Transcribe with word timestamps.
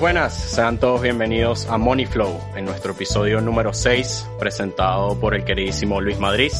Buenas, 0.00 0.32
sean 0.32 0.78
todos 0.78 1.02
bienvenidos 1.02 1.66
a 1.66 1.76
Money 1.76 2.06
Flow, 2.06 2.40
en 2.56 2.64
nuestro 2.64 2.92
episodio 2.92 3.42
número 3.42 3.74
6, 3.74 4.30
presentado 4.38 5.20
por 5.20 5.34
el 5.34 5.44
queridísimo 5.44 6.00
Luis 6.00 6.18
Madrid. 6.18 6.50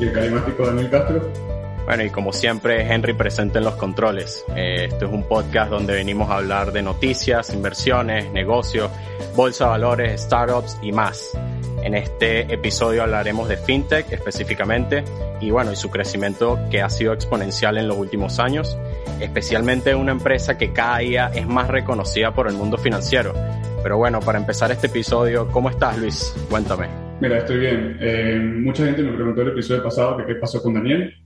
Y 0.00 0.02
el 0.02 0.12
carismático 0.12 0.66
Daniel 0.66 0.90
Castro. 0.90 1.51
Bueno, 1.92 2.06
y 2.06 2.08
como 2.08 2.32
siempre, 2.32 2.90
Henry 2.90 3.12
presente 3.12 3.58
en 3.58 3.64
los 3.64 3.74
controles. 3.74 4.46
Eh, 4.56 4.86
esto 4.86 5.04
es 5.04 5.12
un 5.12 5.24
podcast 5.24 5.70
donde 5.70 5.92
venimos 5.92 6.30
a 6.30 6.36
hablar 6.36 6.72
de 6.72 6.80
noticias, 6.80 7.52
inversiones, 7.52 8.32
negocios, 8.32 8.90
bolsa 9.36 9.64
de 9.64 9.70
valores, 9.72 10.22
startups 10.22 10.78
y 10.80 10.90
más. 10.90 11.36
En 11.82 11.94
este 11.94 12.50
episodio 12.50 13.02
hablaremos 13.02 13.46
de 13.46 13.58
FinTech 13.58 14.10
específicamente 14.10 15.04
y 15.42 15.50
bueno, 15.50 15.70
y 15.70 15.76
su 15.76 15.90
crecimiento 15.90 16.58
que 16.70 16.80
ha 16.80 16.88
sido 16.88 17.12
exponencial 17.12 17.76
en 17.76 17.88
los 17.88 17.98
últimos 17.98 18.38
años, 18.38 18.74
especialmente 19.20 19.94
una 19.94 20.12
empresa 20.12 20.56
que 20.56 20.72
cada 20.72 20.96
día 21.00 21.30
es 21.34 21.46
más 21.46 21.68
reconocida 21.68 22.32
por 22.32 22.48
el 22.48 22.54
mundo 22.54 22.78
financiero. 22.78 23.34
Pero 23.82 23.98
bueno, 23.98 24.20
para 24.20 24.38
empezar 24.38 24.72
este 24.72 24.86
episodio, 24.86 25.46
¿cómo 25.48 25.68
estás 25.68 25.98
Luis? 25.98 26.34
Cuéntame. 26.48 26.88
Mira, 27.20 27.36
estoy 27.36 27.58
bien. 27.58 27.98
Eh, 28.00 28.36
mucha 28.36 28.84
gente 28.84 29.02
me 29.02 29.12
preguntó 29.12 29.42
el 29.42 29.48
episodio 29.48 29.82
pasado 29.84 30.16
que 30.16 30.24
qué 30.24 30.34
pasó 30.36 30.60
con 30.60 30.74
Daniel, 30.74 31.21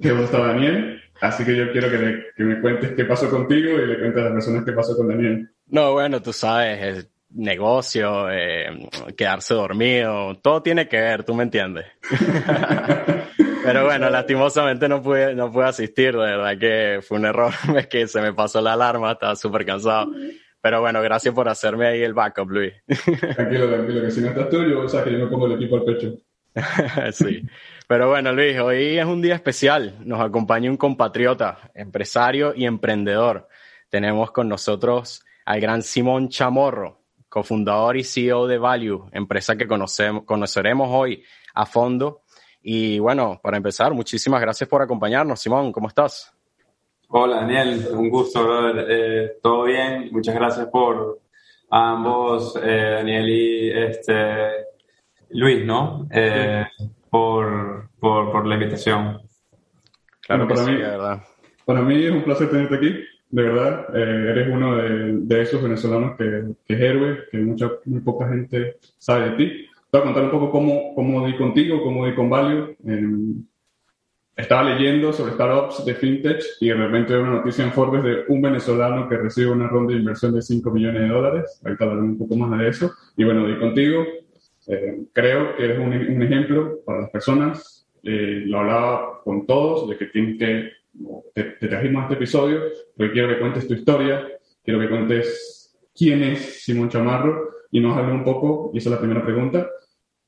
que 0.00 0.12
vos 0.12 0.24
está 0.24 0.38
Daniel, 0.38 1.02
así 1.20 1.44
que 1.44 1.56
yo 1.56 1.72
quiero 1.72 1.90
que, 1.90 2.26
que, 2.36 2.44
me 2.44 2.60
cuentes 2.60 2.92
qué 2.92 3.04
pasó 3.04 3.28
contigo 3.28 3.78
y 3.78 3.86
le 3.86 3.98
cuentes 3.98 4.20
a 4.20 4.24
las 4.24 4.32
personas 4.32 4.64
qué 4.64 4.72
pasó 4.72 4.96
con 4.96 5.08
Daniel. 5.08 5.50
No, 5.68 5.92
bueno, 5.92 6.20
tú 6.20 6.32
sabes, 6.32 7.08
negocio, 7.30 8.30
eh, 8.30 8.88
quedarse 9.16 9.54
dormido, 9.54 10.36
todo 10.42 10.62
tiene 10.62 10.88
que 10.88 11.00
ver, 11.00 11.24
tú 11.24 11.34
me 11.34 11.44
entiendes. 11.44 11.86
Pero 13.62 13.84
bueno, 13.84 14.08
lastimosamente 14.08 14.88
no 14.88 15.02
pude, 15.02 15.34
no 15.34 15.52
pude 15.52 15.66
asistir, 15.66 16.12
de 16.12 16.18
verdad 16.18 16.58
que 16.58 17.00
fue 17.02 17.18
un 17.18 17.26
error, 17.26 17.52
es 17.76 17.86
que 17.86 18.06
se 18.06 18.20
me 18.20 18.32
pasó 18.32 18.60
la 18.60 18.72
alarma, 18.72 19.12
estaba 19.12 19.36
súper 19.36 19.64
cansado. 19.64 20.10
Pero 20.62 20.80
bueno, 20.80 21.00
gracias 21.00 21.34
por 21.34 21.48
hacerme 21.48 21.86
ahí 21.86 22.02
el 22.02 22.12
backup, 22.12 22.50
Luis. 22.50 22.74
Tranquilo, 23.34 23.68
tranquilo, 23.68 24.02
que 24.02 24.10
si 24.10 24.20
no 24.20 24.28
estás 24.28 24.50
tú, 24.50 24.62
yo, 24.62 24.80
o 24.80 25.04
que 25.04 25.12
yo 25.12 25.18
me 25.18 25.26
pongo 25.26 25.46
el 25.46 25.52
equipo 25.52 25.76
al 25.76 25.84
pecho. 25.84 26.18
sí. 27.12 27.42
Pero 27.90 28.08
bueno, 28.08 28.32
Luis, 28.32 28.56
hoy 28.60 28.98
es 28.98 29.04
un 29.04 29.20
día 29.20 29.34
especial. 29.34 29.96
Nos 30.04 30.20
acompaña 30.20 30.70
un 30.70 30.76
compatriota, 30.76 31.72
empresario 31.74 32.54
y 32.54 32.64
emprendedor. 32.64 33.48
Tenemos 33.88 34.30
con 34.30 34.48
nosotros 34.48 35.24
al 35.44 35.60
gran 35.60 35.82
Simón 35.82 36.28
Chamorro 36.28 37.00
cofundador 37.28 37.96
y 37.96 38.04
CEO 38.04 38.46
de 38.46 38.58
Value, 38.58 39.08
empresa 39.10 39.56
que 39.56 39.66
conocemos, 39.66 40.22
conoceremos 40.22 40.88
hoy 40.92 41.24
a 41.52 41.66
fondo. 41.66 42.22
Y 42.62 43.00
bueno, 43.00 43.40
para 43.42 43.56
empezar, 43.56 43.92
muchísimas 43.92 44.40
gracias 44.40 44.70
por 44.70 44.82
acompañarnos. 44.82 45.40
Simón, 45.40 45.72
¿cómo 45.72 45.88
estás? 45.88 46.32
Hola, 47.08 47.38
Daniel, 47.38 47.88
un 47.92 48.08
gusto, 48.08 48.44
brother. 48.44 48.86
Eh, 48.88 49.32
Todo 49.42 49.64
bien, 49.64 50.10
muchas 50.12 50.36
gracias 50.36 50.68
por 50.68 51.22
ambos, 51.68 52.56
eh, 52.62 52.92
Daniel 52.98 53.28
y 53.28 53.70
este, 53.72 54.14
Luis, 55.30 55.66
¿no? 55.66 56.06
Eh, 56.12 56.64
por, 57.10 57.88
por, 57.98 58.32
por, 58.32 58.46
la 58.46 58.54
invitación. 58.54 59.20
Claro 60.22 60.48
que 60.48 60.56
sí, 60.56 60.72
verdad. 60.72 61.22
Para 61.64 61.82
mí 61.82 62.04
es 62.04 62.12
un 62.12 62.22
placer 62.22 62.48
tenerte 62.50 62.76
aquí 62.76 63.04
de 63.30 63.42
verdad, 63.44 63.96
eh, 63.96 64.30
eres 64.30 64.48
uno 64.52 64.76
de, 64.76 65.42
esos 65.42 65.62
venezolanos 65.62 66.16
que, 66.16 66.54
que, 66.66 66.74
es 66.74 66.80
héroe, 66.80 67.18
que 67.30 67.38
mucha, 67.38 67.70
muy 67.84 68.00
poca 68.00 68.28
gente 68.28 68.78
sabe 68.98 69.30
de 69.30 69.36
ti. 69.36 69.66
Te 69.90 69.98
voy 69.98 70.00
a 70.00 70.04
contar 70.04 70.24
un 70.24 70.30
poco 70.30 70.50
cómo, 70.50 70.94
cómo 70.94 71.26
di 71.26 71.36
contigo, 71.36 71.82
cómo 71.82 72.06
di 72.06 72.14
con 72.14 72.28
Value. 72.28 72.76
estaba 74.36 74.64
leyendo 74.64 75.12
sobre 75.12 75.34
startups 75.34 75.84
de 75.84 75.94
fintech 75.94 76.42
y 76.60 76.72
realmente 76.72 77.12
repente 77.12 77.18
una 77.18 77.38
noticia 77.38 77.64
en 77.64 77.72
Forbes 77.72 78.02
de 78.02 78.24
un 78.28 78.42
venezolano 78.42 79.08
que 79.08 79.16
recibe 79.16 79.50
una 79.50 79.68
ronda 79.68 79.92
de 79.92 80.00
inversión 80.00 80.34
de 80.34 80.42
5 80.42 80.70
millones 80.70 81.02
de 81.02 81.08
dólares. 81.08 81.60
Ahorita 81.64 81.84
hablaré 81.84 82.02
un 82.02 82.18
poco 82.18 82.36
más 82.36 82.58
de 82.58 82.68
eso. 82.68 82.92
Y 83.16 83.24
bueno, 83.24 83.46
di 83.46 83.58
contigo. 83.58 84.04
Eh, 84.72 85.02
creo 85.12 85.56
que 85.56 85.64
eres 85.64 85.78
un, 85.80 85.92
un, 85.92 86.22
ejemplo 86.22 86.78
para 86.86 87.00
las 87.00 87.10
personas. 87.10 87.88
Eh, 88.04 88.44
lo 88.46 88.60
hablaba 88.60 89.20
con 89.24 89.44
todos 89.44 89.88
de 89.88 89.98
que 89.98 90.06
tienen 90.06 90.38
que 90.38 90.70
te, 91.34 91.68
trajimos 91.68 92.00
a 92.00 92.04
este 92.04 92.14
episodio 92.14 92.60
porque 92.96 93.12
quiero 93.12 93.28
que 93.28 93.40
cuentes 93.40 93.66
tu 93.66 93.74
historia, 93.74 94.28
quiero 94.62 94.78
que 94.78 94.88
cuentes 94.88 95.76
quién 95.94 96.22
es 96.22 96.62
Simón 96.62 96.88
Chamarro 96.88 97.50
y 97.72 97.80
nos 97.80 97.96
hable 97.96 98.12
un 98.12 98.24
poco, 98.24 98.70
y 98.72 98.78
esa 98.78 98.90
es 98.90 98.94
la 98.94 99.00
primera 99.00 99.24
pregunta, 99.24 99.68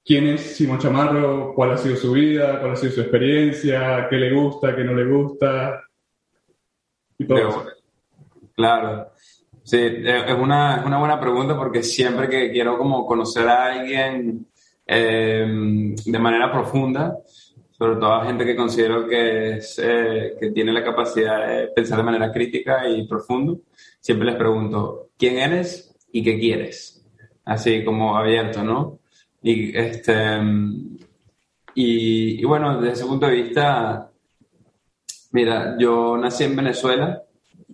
quién 0.05 0.27
es 0.27 0.41
Simón 0.41 0.79
Chamarro, 0.79 1.55
cuál 1.55 1.73
ha 1.73 1.79
sido 1.79 1.97
su 1.97 2.13
vida, 2.13 2.61
cuál 2.61 2.73
ha 2.73 2.77
sido 2.77 2.93
su 2.93 3.01
experiencia, 3.01 4.09
qué 4.11 4.17
le 4.17 4.33
gusta, 4.33 4.75
qué 4.75 4.85
no 4.85 4.95
le 4.95 5.05
gusta, 5.05 5.85
y 7.17 7.25
todo 7.27 7.39
eso. 7.39 7.67
Claro. 8.55 9.13
Sí, 9.65 9.79
es 9.79 10.39
una, 10.39 10.79
es 10.79 10.85
una 10.87 10.99
buena 10.99 11.21
pregunta 11.21 11.57
porque 11.57 11.83
siempre 11.83 12.29
que 12.29 12.51
quiero 12.51 12.77
como 12.77 13.07
conocer 13.07 13.49
a 13.49 13.67
alguien 13.67 14.47
eh, 14.85 15.95
de 16.05 16.19
manera 16.19 16.51
profunda, 16.51 17.17
sobre 17.71 17.95
todo 17.97 18.13
a 18.13 18.27
gente 18.27 18.45
que 18.45 18.57
considero 18.57 19.07
que, 19.07 19.57
es, 19.57 19.81
eh, 19.83 20.35
que 20.41 20.51
tiene 20.51 20.73
la 20.73 20.85
capacidad 20.85 21.47
de 21.47 21.69
pensar 21.69 21.99
de 21.99 22.05
manera 22.05 22.33
crítica 22.33 22.89
y 22.89 23.07
profundo, 23.07 23.61
siempre 24.01 24.27
les 24.27 24.37
pregunto, 24.37 25.11
¿quién 25.17 25.39
eres 25.39 25.95
y 26.11 26.25
qué 26.25 26.39
quieres? 26.39 27.05
Así 27.45 27.85
como 27.85 28.17
abierto, 28.17 28.65
¿no? 28.65 28.99
Y, 29.43 29.77
este, 29.77 30.39
y, 31.75 32.41
y 32.41 32.45
bueno, 32.45 32.81
desde 32.81 32.95
ese 32.95 33.07
punto 33.07 33.27
de 33.27 33.35
vista, 33.35 34.11
mira, 35.31 35.77
yo 35.79 36.17
nací 36.17 36.45
en 36.45 36.57
Venezuela, 36.57 37.23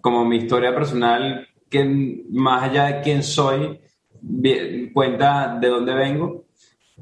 como 0.01 0.25
mi 0.25 0.37
historia 0.37 0.75
personal, 0.75 1.48
que 1.69 2.25
más 2.31 2.65
allá 2.65 2.87
de 2.87 3.01
quién 3.03 3.23
soy, 3.23 3.81
cuenta 4.93 5.59
de 5.61 5.69
dónde 5.69 5.95
vengo. 5.95 6.45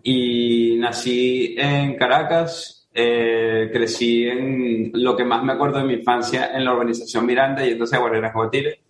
Y 0.02 0.76
nací 0.78 1.54
en 1.58 1.96
Caracas, 1.96 2.88
eh, 2.94 3.70
crecí 3.72 4.26
en 4.26 4.90
lo 4.94 5.16
que 5.16 5.24
más 5.24 5.42
me 5.42 5.52
acuerdo 5.52 5.78
de 5.78 5.84
mi 5.84 5.94
infancia 5.94 6.50
en 6.54 6.64
la 6.64 6.72
urbanización 6.72 7.26
Miranda 7.26 7.66
y 7.66 7.72
entonces 7.72 7.98
a 7.98 8.00
Guarderas 8.00 8.32
Guatire. 8.32 8.80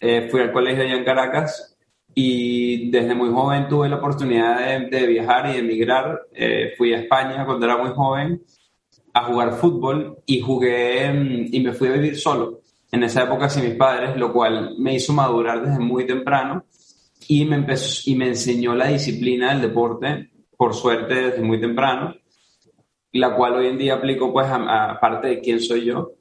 Eh, 0.00 0.28
fui 0.30 0.40
al 0.40 0.52
colegio 0.52 0.82
allá 0.82 0.96
en 0.96 1.04
Caracas 1.04 1.76
y 2.14 2.90
desde 2.90 3.14
muy 3.14 3.30
joven 3.30 3.68
tuve 3.68 3.88
la 3.88 3.96
oportunidad 3.96 4.88
de, 4.88 5.06
viajar 5.06 5.48
y 5.48 5.52
de 5.54 5.58
emigrar. 5.58 6.22
Eh, 6.32 6.74
fui 6.76 6.92
a 6.92 6.98
España 6.98 7.44
cuando 7.44 7.66
era 7.66 7.76
muy 7.76 7.90
joven 7.90 8.42
a 9.12 9.24
jugar 9.24 9.52
fútbol 9.52 10.18
y 10.26 10.40
jugué 10.40 11.06
y 11.52 11.60
me 11.60 11.72
fui 11.72 11.88
a 11.88 11.92
vivir 11.92 12.16
solo. 12.16 12.60
En 12.94 13.02
esa 13.02 13.24
época 13.24 13.48
sin 13.48 13.64
mis 13.64 13.74
padres, 13.74 14.16
lo 14.16 14.32
cual 14.32 14.76
me 14.78 14.94
hizo 14.94 15.12
madurar 15.12 15.66
desde 15.66 15.80
muy 15.80 16.06
temprano 16.06 16.64
y 17.26 17.44
me, 17.44 17.56
empezó, 17.56 18.08
y 18.08 18.14
me 18.14 18.28
enseñó 18.28 18.74
la 18.74 18.86
disciplina 18.88 19.50
del 19.50 19.62
deporte, 19.62 20.30
por 20.56 20.74
suerte 20.74 21.14
desde 21.14 21.42
muy 21.42 21.60
temprano 21.60 22.14
la 23.14 23.34
cual 23.36 23.54
hoy 23.54 23.68
en 23.68 23.78
día 23.78 23.94
aplico 23.94 24.32
pues 24.32 24.46
a, 24.50 24.98
parte 25.00 25.28
de 25.28 25.40
quién 25.40 25.60
soy 25.60 25.84
yo. 25.84 26.14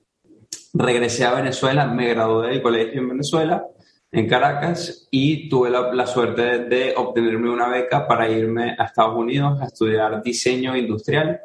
Regresé 0.73 1.25
a 1.25 1.33
Venezuela, 1.33 1.88
me 1.88 2.07
gradué 2.09 2.50
del 2.50 2.62
colegio 2.62 3.01
en 3.01 3.09
Venezuela, 3.09 3.66
en 4.12 4.28
Caracas, 4.28 5.07
y 5.09 5.50
tuve 5.50 5.72
la, 5.72 6.06
suerte 6.06 6.59
de, 6.59 6.94
obtenerme 6.95 7.50
una 7.50 7.67
beca 7.67 8.07
para 8.07 8.29
irme 8.29 8.75
a 8.78 8.85
Estados 8.85 9.17
Unidos 9.17 9.59
a 9.59 9.66
estudiar 9.66 10.22
diseño 10.22 10.78
industrial. 10.78 11.39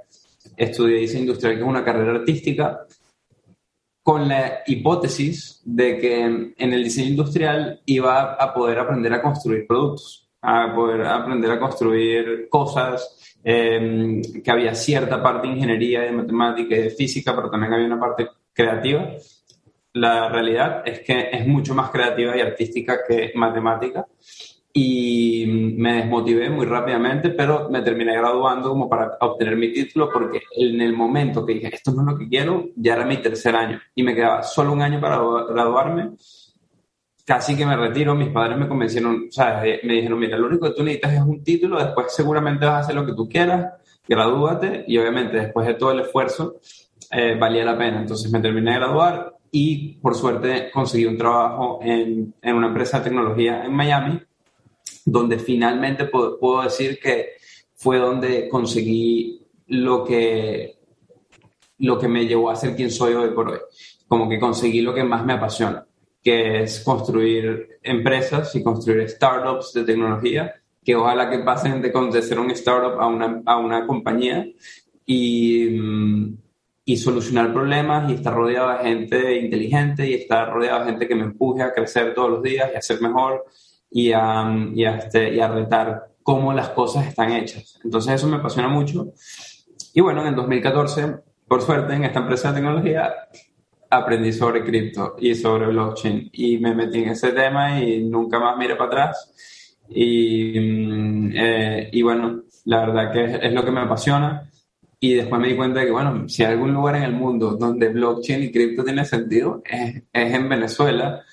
Estudié 0.56 0.98
diseño 0.98 1.22
industrial, 1.22 1.54
que 1.54 1.60
es 1.60 1.66
una 1.66 1.84
carrera 1.84 2.12
artística, 2.12 2.80
con 4.08 4.26
la 4.26 4.62
hipótesis 4.66 5.60
de 5.66 5.98
que 5.98 6.24
en 6.24 6.72
el 6.72 6.82
diseño 6.82 7.10
industrial 7.10 7.82
iba 7.84 8.32
a 8.32 8.54
poder 8.54 8.78
aprender 8.78 9.12
a 9.12 9.20
construir 9.20 9.66
productos, 9.66 10.30
a 10.40 10.72
poder 10.74 11.04
aprender 11.04 11.50
a 11.50 11.60
construir 11.60 12.48
cosas, 12.48 13.18
Em, 13.50 14.20
que 14.42 14.50
había 14.50 14.74
cierta 14.74 15.22
parte 15.22 15.46
de 15.46 15.54
ingeniería, 15.54 16.02
de 16.02 16.12
matemática 16.12 16.76
y 16.76 16.82
de 16.82 16.90
física, 16.90 17.34
pero 17.34 17.48
también 17.48 17.72
había 17.72 17.86
una 17.86 17.98
parte 17.98 18.28
creativa. 18.52 19.12
La 19.92 20.28
realidad 20.28 20.82
es 20.84 21.00
que 21.00 21.30
es 21.32 21.46
mucho 21.46 21.74
más 21.74 21.90
creativa 21.90 22.36
y 22.36 22.40
artística 22.40 22.98
que 23.06 23.32
matemática 23.36 24.06
y 24.72 25.44
me 25.76 25.94
desmotivé 25.94 26.50
muy 26.50 26.66
rápidamente, 26.66 27.30
pero 27.30 27.68
me 27.70 27.82
terminé 27.82 28.14
graduando 28.16 28.68
como 28.70 28.88
para 28.88 29.16
obtener 29.20 29.56
mi 29.56 29.72
título 29.72 30.10
porque 30.12 30.42
en 30.56 30.80
el 30.80 30.92
momento 30.94 31.44
que 31.44 31.54
dije, 31.54 31.74
esto 31.74 31.92
no 31.92 32.02
es 32.02 32.12
lo 32.12 32.18
que 32.18 32.28
quiero, 32.28 32.66
ya 32.76 32.94
era 32.94 33.04
mi 33.04 33.16
tercer 33.16 33.56
año 33.56 33.80
y 33.94 34.02
me 34.02 34.14
quedaba 34.14 34.42
solo 34.42 34.72
un 34.72 34.82
año 34.82 35.00
para 35.00 35.18
graduarme 35.48 36.12
casi 37.28 37.54
que 37.54 37.66
me 37.66 37.76
retiro, 37.76 38.14
mis 38.14 38.30
padres 38.30 38.56
me 38.56 38.66
convencieron, 38.66 39.26
o 39.28 39.30
sea, 39.30 39.62
eh, 39.62 39.80
me 39.84 39.92
dijeron, 39.92 40.18
mira, 40.18 40.38
lo 40.38 40.46
único 40.46 40.66
que 40.66 40.74
tú 40.74 40.82
necesitas 40.82 41.12
es 41.12 41.20
un 41.20 41.44
título, 41.44 41.78
después 41.78 42.06
seguramente 42.08 42.64
vas 42.64 42.76
a 42.76 42.78
hacer 42.78 42.94
lo 42.94 43.04
que 43.04 43.12
tú 43.12 43.28
quieras, 43.28 43.74
gradúate 44.08 44.86
y 44.88 44.96
obviamente 44.96 45.36
después 45.36 45.66
de 45.66 45.74
todo 45.74 45.92
el 45.92 46.00
esfuerzo 46.00 46.56
eh, 47.10 47.36
valía 47.38 47.66
la 47.66 47.76
pena. 47.76 48.00
Entonces 48.00 48.32
me 48.32 48.40
terminé 48.40 48.72
de 48.72 48.78
graduar 48.78 49.36
y 49.50 49.98
por 49.98 50.14
suerte 50.14 50.70
conseguí 50.72 51.04
un 51.04 51.18
trabajo 51.18 51.80
en, 51.82 52.34
en 52.40 52.56
una 52.56 52.68
empresa 52.68 52.98
de 52.98 53.04
tecnología 53.04 53.62
en 53.62 53.74
Miami, 53.74 54.22
donde 55.10 55.38
finalmente 55.38 56.06
puedo, 56.06 56.62
decir 56.62 56.98
que 57.00 57.36
fue 57.74 57.98
donde 57.98 58.48
conseguí 58.48 59.40
lo 59.68 60.04
que, 60.04 60.78
lo 61.78 61.98
que 61.98 62.08
me 62.08 62.26
llevó 62.26 62.50
a 62.50 62.56
ser 62.56 62.74
quien 62.76 62.90
soy 62.90 63.14
hoy 63.14 63.30
por 63.30 63.48
hoy. 63.50 63.58
Como 64.06 64.28
que 64.28 64.38
conseguí 64.38 64.80
lo 64.80 64.94
que 64.94 65.04
más 65.04 65.24
me 65.24 65.34
apasiona 65.34 65.84
que 66.22 66.62
es 66.62 66.80
construir 66.80 67.78
empresas 67.82 68.54
y 68.54 68.62
construir 68.62 69.08
startups 69.08 69.72
de 69.72 69.84
tecnología, 69.84 70.54
que 70.84 70.96
ojalá 70.96 71.30
que 71.30 71.38
pasen 71.38 71.80
de, 71.80 71.90
de 71.90 72.22
ser 72.22 72.38
un 72.38 72.50
startup 72.50 73.00
a 73.00 73.06
una, 73.06 73.42
a 73.46 73.56
una 73.56 73.86
compañía 73.86 74.46
y, 75.06 75.68
y 76.84 76.96
solucionar 76.96 77.52
problemas 77.52 78.10
y 78.10 78.14
estar 78.14 78.34
rodeado 78.34 78.70
de 78.70 78.88
gente 78.88 79.36
inteligente 79.38 80.08
y 80.08 80.14
estar 80.14 80.52
rodeado 80.52 80.80
de 80.80 80.90
gente 80.90 81.08
que 81.08 81.14
me 81.14 81.24
empuje 81.24 81.62
a 81.62 81.72
crecer 81.72 82.14
todos 82.14 82.30
los 82.30 82.42
días 82.42 82.70
y 82.72 82.76
a 82.76 82.82
ser 82.82 83.00
mejor 83.00 83.44
y 83.90 84.12
a, 84.12 84.44
y 84.74 84.84
a, 84.84 84.96
este, 84.96 85.34
y 85.34 85.40
a 85.40 85.48
retar 85.48 86.08
cómo 86.22 86.52
las 86.52 86.70
cosas 86.70 87.06
están 87.06 87.32
hechas. 87.32 87.78
Entonces 87.82 88.14
eso 88.14 88.28
me 88.28 88.36
apasiona 88.36 88.68
mucho. 88.68 89.12
Y 89.94 90.00
bueno, 90.00 90.22
en 90.22 90.28
el 90.28 90.34
2014, 90.34 91.16
por 91.46 91.62
suerte, 91.62 91.94
en 91.94 92.04
esta 92.04 92.20
empresa 92.20 92.48
de 92.48 92.56
tecnología 92.56 93.14
aprendí 93.90 94.32
sobre 94.32 94.62
cripto 94.62 95.16
y 95.18 95.34
sobre 95.34 95.68
blockchain 95.68 96.28
y 96.32 96.58
me 96.58 96.74
metí 96.74 96.98
en 96.98 97.08
ese 97.10 97.32
tema 97.32 97.80
y 97.80 98.04
nunca 98.04 98.38
más 98.38 98.56
miré 98.58 98.76
para 98.76 98.88
atrás. 98.88 99.32
Y, 99.88 100.60
mm, 100.60 101.32
eh, 101.34 101.88
y 101.92 102.02
bueno, 102.02 102.42
la 102.66 102.80
verdad 102.80 103.12
que 103.12 103.46
es 103.46 103.52
lo 103.52 103.64
que 103.64 103.70
me 103.70 103.80
apasiona 103.80 104.50
y 105.00 105.14
después 105.14 105.40
me 105.40 105.48
di 105.48 105.56
cuenta 105.56 105.80
de 105.80 105.86
que, 105.86 105.92
bueno, 105.92 106.28
si 106.28 106.44
hay 106.44 106.52
algún 106.52 106.74
lugar 106.74 106.96
en 106.96 107.04
el 107.04 107.12
mundo 107.12 107.56
donde 107.56 107.88
blockchain 107.88 108.42
y 108.42 108.52
cripto 108.52 108.84
tiene 108.84 109.04
sentido, 109.04 109.62
es, 109.64 110.02
es 110.12 110.34
en 110.34 110.48
Venezuela. 110.48 111.24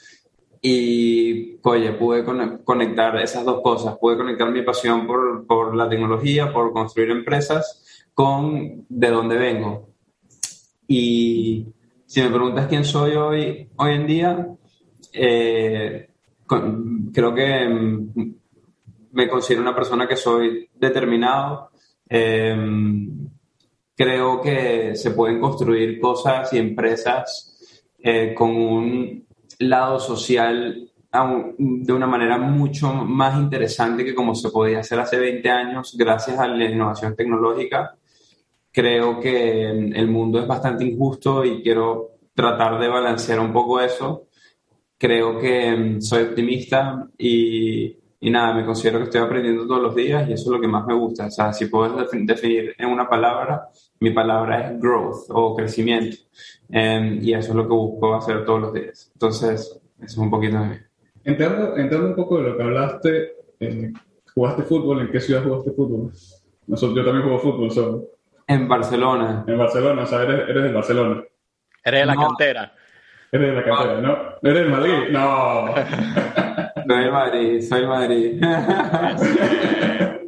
Y, 0.68 1.60
oye, 1.62 1.92
pude 1.92 2.26
conectar 2.64 3.16
esas 3.18 3.46
dos 3.46 3.62
cosas. 3.62 4.00
Pude 4.00 4.18
conectar 4.18 4.50
mi 4.50 4.64
pasión 4.64 5.06
por, 5.06 5.46
por 5.46 5.76
la 5.76 5.88
tecnología, 5.88 6.52
por 6.52 6.74
construir 6.74 7.12
empresas, 7.12 8.08
con 8.16 8.84
de 8.90 9.10
dónde 9.12 9.36
vengo. 9.38 9.90
Y 10.88 11.68
si 12.08 12.20
me 12.20 12.32
preguntas 12.32 12.66
quién 12.66 12.84
soy 12.84 13.12
hoy, 13.12 13.70
hoy 13.76 13.94
en 13.94 14.08
día, 14.08 14.48
eh, 15.14 16.10
creo 17.14 17.36
que 17.36 17.70
mm, 17.70 18.36
me 19.12 19.30
considero 19.30 19.62
una 19.62 19.76
persona 19.76 20.08
que 20.08 20.16
soy 20.16 20.68
determinado. 20.74 21.70
Eh, 22.10 22.58
creo 23.96 24.42
que 24.42 24.96
se 24.96 25.12
pueden 25.12 25.40
construir 25.40 26.00
cosas 26.00 26.52
y 26.54 26.58
empresas 26.58 27.84
eh, 28.00 28.34
con 28.34 28.50
un 28.50 29.25
lado 29.60 30.00
social 30.00 30.92
de 31.58 31.94
una 31.94 32.08
manera 32.08 32.38
mucho 32.38 32.94
más 32.94 33.38
interesante 33.40 34.04
que 34.04 34.14
como 34.14 34.36
se 34.36 34.50
podía 34.50 34.80
hacer 34.80 35.00
hace 35.00 35.18
20 35.18 35.50
años 35.50 35.96
gracias 35.98 36.38
a 36.40 36.48
la 36.48 36.66
innovación 36.66 37.16
tecnológica. 37.16 37.96
Creo 38.72 39.20
que 39.20 39.70
el 39.70 40.08
mundo 40.08 40.40
es 40.40 40.48
bastante 40.48 40.84
injusto 40.84 41.46
y 41.46 41.62
quiero 41.62 42.18
tratar 42.34 42.80
de 42.80 42.90
balancear 42.90 43.40
un 43.40 43.54
poco 43.54 43.80
eso. 43.80 44.28
Creo 44.98 45.40
que 45.40 45.76
mm, 45.76 46.02
soy 46.02 46.24
optimista 46.24 47.08
y 47.18 47.98
y 48.26 48.32
nada, 48.32 48.56
me 48.56 48.66
considero 48.66 48.98
que 48.98 49.04
estoy 49.04 49.22
aprendiendo 49.22 49.68
todos 49.68 49.84
los 49.84 49.94
días 49.94 50.28
y 50.28 50.34
eso 50.34 50.46
es 50.46 50.52
lo 50.56 50.60
que 50.60 50.68
más 50.68 50.84
me 50.88 50.96
gusta. 50.96 51.28
O 51.28 51.30
sea, 51.30 51.54
si 51.54 51.68
puedo 51.68 52.08
definir 52.12 52.74
en 52.76 52.90
una 52.90 53.08
palabra, 53.08 53.68
mi 54.00 54.10
palabra 54.10 54.62
es 54.62 54.82
growth 54.82 55.28
o 55.30 55.56
crecimiento. 55.56 56.18
Em, 56.68 57.20
y 57.22 57.36
eso 57.36 57.52
es 57.52 57.56
lo 57.56 57.68
que 57.68 57.76
busco 57.76 58.16
hacer 58.16 58.44
todos 58.44 58.62
los 58.62 58.74
días. 58.74 59.12
Entonces, 59.14 59.62
eso 59.62 60.04
es 60.04 60.18
un 60.18 60.32
poquito 60.32 60.58
de 60.58 60.66
mí. 60.66 60.76
Entrando, 61.24 61.78
entrando 61.78 62.08
un 62.08 62.16
poco 62.16 62.40
de 62.40 62.50
lo 62.50 62.58
que 62.58 62.64
hablaste, 62.64 63.34
eh, 63.60 63.94
¿jugaste 64.34 64.64
fútbol? 64.64 65.02
¿En 65.02 65.12
qué 65.12 65.20
ciudad 65.20 65.44
jugaste 65.44 65.70
fútbol? 65.74 66.12
Nosotros, 66.66 66.98
yo 66.98 67.06
también 67.06 67.26
juego 67.26 67.38
fútbol 67.38 67.70
solo. 67.70 68.06
En 68.48 68.68
Barcelona. 68.68 69.46
En 69.46 69.56
Barcelona, 69.60 70.02
o 70.02 70.08
sea, 70.08 70.24
eres, 70.24 70.50
eres 70.50 70.64
de 70.64 70.72
Barcelona. 70.72 71.24
Eres 71.84 72.00
de 72.00 72.06
la 72.08 72.16
cantera. 72.16 72.74
Eres 73.32 73.50
de 73.50 73.56
la 73.56 73.64
cantera, 73.64 74.02
¿no? 74.02 74.18
¿Eres 74.42 74.64
de 74.64 74.70
Madrid? 74.72 75.12
No. 75.12 75.76
Soy 76.88 77.12
Madrid, 77.12 77.62
soy 77.62 77.88
Madrid. 77.88 78.42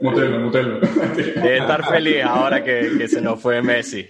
Mutelo, 0.00 0.40
mutelo. 0.40 0.80
Debe 0.80 1.58
estar 1.58 1.84
feliz 1.84 2.22
ahora 2.22 2.62
que, 2.62 2.92
que 2.98 3.08
se 3.08 3.20
nos 3.20 3.40
fue 3.40 3.60
Messi. 3.62 4.08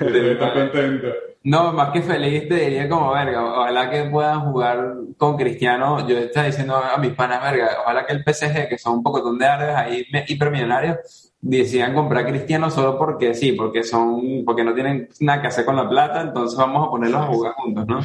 Debe 0.00 0.32
estar 0.32 0.52
contento. 0.52 1.08
No, 1.42 1.72
más 1.72 1.90
que 1.90 2.02
feliz 2.02 2.48
te 2.48 2.54
diría 2.54 2.88
como, 2.88 3.12
verga, 3.12 3.42
ojalá 3.42 3.90
que 3.90 4.04
puedan 4.04 4.40
jugar 4.40 4.94
con 5.16 5.38
Cristiano. 5.38 6.06
Yo 6.06 6.18
estaba 6.18 6.46
diciendo 6.46 6.76
a 6.76 6.98
mis 6.98 7.12
panas, 7.12 7.42
verga, 7.42 7.78
ojalá 7.82 8.04
que 8.04 8.12
el 8.12 8.22
PSG, 8.22 8.68
que 8.68 8.76
son 8.76 8.98
un 8.98 9.02
poco 9.02 9.32
de 9.32 9.46
árabes 9.46 9.76
ahí 9.76 10.06
hipermillonarios, 10.28 11.32
decidan 11.40 11.94
comprar 11.94 12.26
Cristiano 12.26 12.70
solo 12.70 12.98
porque 12.98 13.32
sí, 13.32 13.52
porque 13.52 13.82
son, 13.82 14.44
porque 14.44 14.62
no 14.62 14.74
tienen 14.74 15.08
nada 15.20 15.40
que 15.40 15.48
hacer 15.48 15.64
con 15.64 15.76
la 15.76 15.88
plata, 15.88 16.20
entonces 16.20 16.58
vamos 16.58 16.86
a 16.86 16.90
ponerlos 16.90 17.22
a 17.22 17.26
jugar 17.26 17.52
juntos, 17.54 17.86
¿no? 17.86 18.00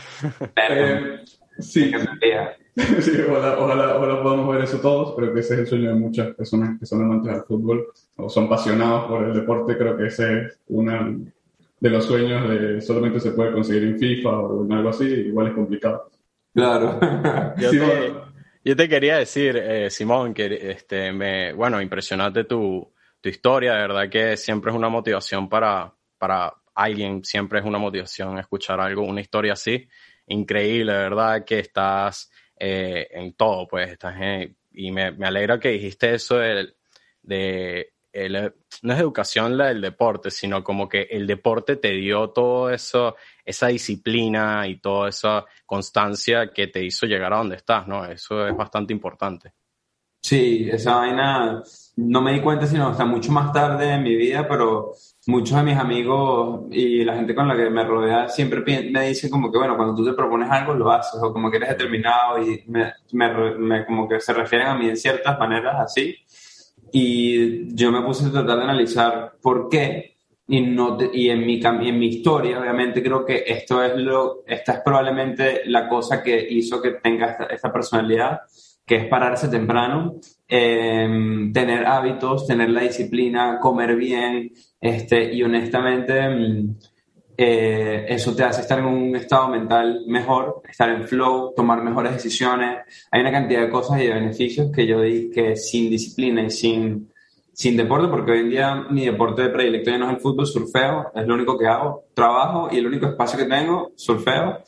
Pero, 0.53 0.75
eh, 0.75 1.25
sí. 1.59 1.91
sí, 3.01 3.11
ojalá, 3.29 3.57
ojalá, 3.57 3.95
ojalá, 3.95 4.21
podamos 4.21 4.53
ver 4.53 4.65
eso 4.65 4.79
todos. 4.79 5.15
Creo 5.15 5.33
que 5.33 5.39
ese 5.39 5.53
es 5.53 5.59
el 5.61 5.67
sueño 5.67 5.89
de 5.89 5.95
muchas 5.95 6.35
personas 6.35 6.77
que 6.77 6.85
son 6.85 7.03
amantes 7.03 7.31
del 7.31 7.43
fútbol 7.43 7.87
o 8.17 8.29
son 8.29 8.45
apasionados 8.45 9.05
por 9.05 9.23
el 9.23 9.33
deporte. 9.33 9.77
Creo 9.77 9.95
que 9.95 10.07
ese 10.07 10.41
es 10.41 10.59
uno 10.67 11.21
de 11.79 11.89
los 11.89 12.05
sueños 12.05 12.49
de 12.49 12.81
solamente 12.81 13.21
se 13.21 13.31
puede 13.31 13.53
conseguir 13.53 13.83
en 13.83 13.97
FIFA 13.97 14.39
o 14.39 14.65
en 14.65 14.73
algo 14.73 14.89
así. 14.89 15.05
Igual 15.05 15.47
es 15.47 15.53
complicado. 15.53 16.09
Claro. 16.53 16.99
yo, 17.57 17.71
te, 17.71 18.13
yo, 18.63 18.75
te, 18.75 18.89
quería 18.89 19.17
decir, 19.19 19.55
eh, 19.55 19.89
Simón, 19.89 20.33
que 20.33 20.71
este, 20.71 21.13
me, 21.13 21.53
bueno, 21.53 21.81
impresionante 21.81 22.43
tu, 22.43 22.91
tu 23.21 23.29
historia. 23.29 23.73
De 23.75 23.81
verdad 23.81 24.09
que 24.09 24.35
siempre 24.35 24.71
es 24.71 24.77
una 24.77 24.89
motivación 24.89 25.47
para, 25.47 25.93
para 26.17 26.53
alguien, 26.73 27.23
siempre 27.23 27.59
es 27.59 27.65
una 27.65 27.77
motivación 27.77 28.37
escuchar 28.37 28.81
algo, 28.81 29.03
una 29.03 29.21
historia 29.21 29.53
así. 29.53 29.87
Increíble, 30.27 30.91
de 30.91 30.99
verdad 30.99 31.45
que 31.45 31.59
estás 31.59 32.29
eh, 32.57 33.07
en 33.11 33.33
todo, 33.33 33.67
pues 33.67 33.91
estás 33.91 34.15
y 34.71 34.91
me, 34.91 35.11
me, 35.11 35.27
alegra 35.27 35.59
que 35.59 35.69
dijiste 35.69 36.13
eso 36.13 36.37
de, 36.37 36.73
de 37.21 37.93
no 38.81 38.93
es 38.93 38.99
educación 38.99 39.57
la 39.57 39.67
del 39.67 39.81
deporte, 39.81 40.31
sino 40.31 40.63
como 40.63 40.87
que 40.87 41.03
el 41.11 41.27
deporte 41.27 41.75
te 41.75 41.91
dio 41.91 42.29
todo 42.29 42.69
eso, 42.69 43.15
esa 43.43 43.67
disciplina 43.67 44.67
y 44.67 44.77
toda 44.77 45.09
esa 45.09 45.45
constancia 45.65 46.51
que 46.53 46.67
te 46.67 46.83
hizo 46.83 47.05
llegar 47.05 47.33
a 47.33 47.37
donde 47.37 47.57
estás, 47.57 47.87
¿no? 47.87 48.05
Eso 48.05 48.47
es 48.47 48.55
bastante 48.55 48.93
importante. 48.93 49.53
Sí, 50.21 50.67
esa 50.71 50.95
vaina 50.95 51.61
no 51.97 52.21
me 52.21 52.33
di 52.33 52.41
cuenta 52.41 52.65
sino 52.65 52.87
hasta 52.87 53.05
mucho 53.05 53.31
más 53.31 53.51
tarde 53.51 53.93
en 53.93 54.03
mi 54.03 54.15
vida, 54.15 54.47
pero 54.47 54.93
muchos 55.27 55.57
de 55.57 55.63
mis 55.63 55.77
amigos 55.77 56.65
y 56.71 57.03
la 57.03 57.15
gente 57.15 57.33
con 57.33 57.47
la 57.47 57.55
que 57.55 57.69
me 57.69 57.83
rodea 57.83 58.29
siempre 58.29 58.61
me 58.91 59.07
dicen 59.07 59.29
como 59.29 59.51
que, 59.51 59.57
bueno, 59.57 59.75
cuando 59.75 59.95
tú 59.95 60.05
te 60.05 60.13
propones 60.13 60.49
algo 60.49 60.73
lo 60.73 60.91
haces, 60.91 61.19
o 61.21 61.33
como 61.33 61.49
que 61.49 61.57
eres 61.57 61.69
determinado 61.69 62.41
y 62.41 62.63
me, 62.67 63.85
como 63.85 64.07
que 64.07 64.19
se 64.19 64.33
refieren 64.33 64.67
a 64.67 64.75
mí 64.75 64.89
en 64.89 64.97
ciertas 64.97 65.37
maneras 65.39 65.75
así. 65.79 66.15
Y 66.91 67.75
yo 67.75 67.91
me 67.91 68.01
puse 68.01 68.27
a 68.27 68.31
tratar 68.31 68.57
de 68.57 68.63
analizar 68.63 69.33
por 69.41 69.67
qué 69.69 70.17
y, 70.47 70.61
no 70.61 70.97
y 71.11 71.29
en, 71.29 71.45
mi, 71.45 71.59
en 71.61 71.99
mi 71.99 72.07
historia, 72.07 72.59
obviamente, 72.59 73.01
creo 73.01 73.25
que 73.25 73.43
esto 73.47 73.83
es 73.83 73.95
lo, 73.95 74.43
esta 74.45 74.73
es 74.73 74.79
probablemente 74.81 75.61
la 75.65 75.89
cosa 75.89 76.21
que 76.21 76.47
hizo 76.49 76.81
que 76.81 76.91
tenga 76.91 77.31
esta, 77.31 77.45
esta 77.45 77.73
personalidad 77.73 78.41
que 78.85 78.95
es 78.97 79.07
pararse 79.07 79.47
temprano, 79.47 80.15
em, 80.47 81.51
tener 81.51 81.85
hábitos, 81.85 82.45
tener 82.45 82.69
la 82.69 82.81
disciplina, 82.81 83.59
comer 83.59 83.95
bien, 83.95 84.51
este, 84.79 85.33
y 85.33 85.41
honestamente 85.43 86.29
mm, 86.29 86.75
eh, 87.37 88.05
eso 88.07 88.35
te 88.35 88.43
hace 88.43 88.61
estar 88.61 88.79
en 88.79 88.85
un 88.85 89.15
estado 89.15 89.49
mental 89.49 90.03
mejor, 90.07 90.61
estar 90.69 90.89
en 90.89 91.03
flow, 91.07 91.53
tomar 91.55 91.83
mejores 91.83 92.13
decisiones. 92.13 92.79
Hay 93.11 93.21
una 93.21 93.31
cantidad 93.31 93.61
de 93.61 93.69
cosas 93.69 94.01
y 94.01 94.05
de 94.07 94.13
beneficios 94.13 94.71
que 94.71 94.87
yo 94.87 95.01
di 95.01 95.29
que 95.31 95.55
sin 95.55 95.89
disciplina 95.89 96.43
y 96.43 96.51
sin, 96.51 97.11
sin 97.51 97.75
deporte, 97.75 98.07
porque 98.07 98.31
hoy 98.33 98.39
en 98.39 98.49
día 98.49 98.75
mi 98.89 99.05
deporte 99.05 99.41
de 99.41 99.49
predilecto 99.49 99.91
ya 99.91 99.97
no 99.97 100.07
es 100.07 100.15
el 100.15 100.21
fútbol, 100.21 100.45
surfeo, 100.45 101.11
es 101.13 101.27
lo 101.27 101.33
único 101.33 101.57
que 101.57 101.67
hago, 101.67 102.05
trabajo 102.13 102.69
y 102.71 102.77
el 102.77 102.87
único 102.87 103.07
espacio 103.07 103.39
que 103.39 103.45
tengo, 103.45 103.91
surfeo 103.95 104.59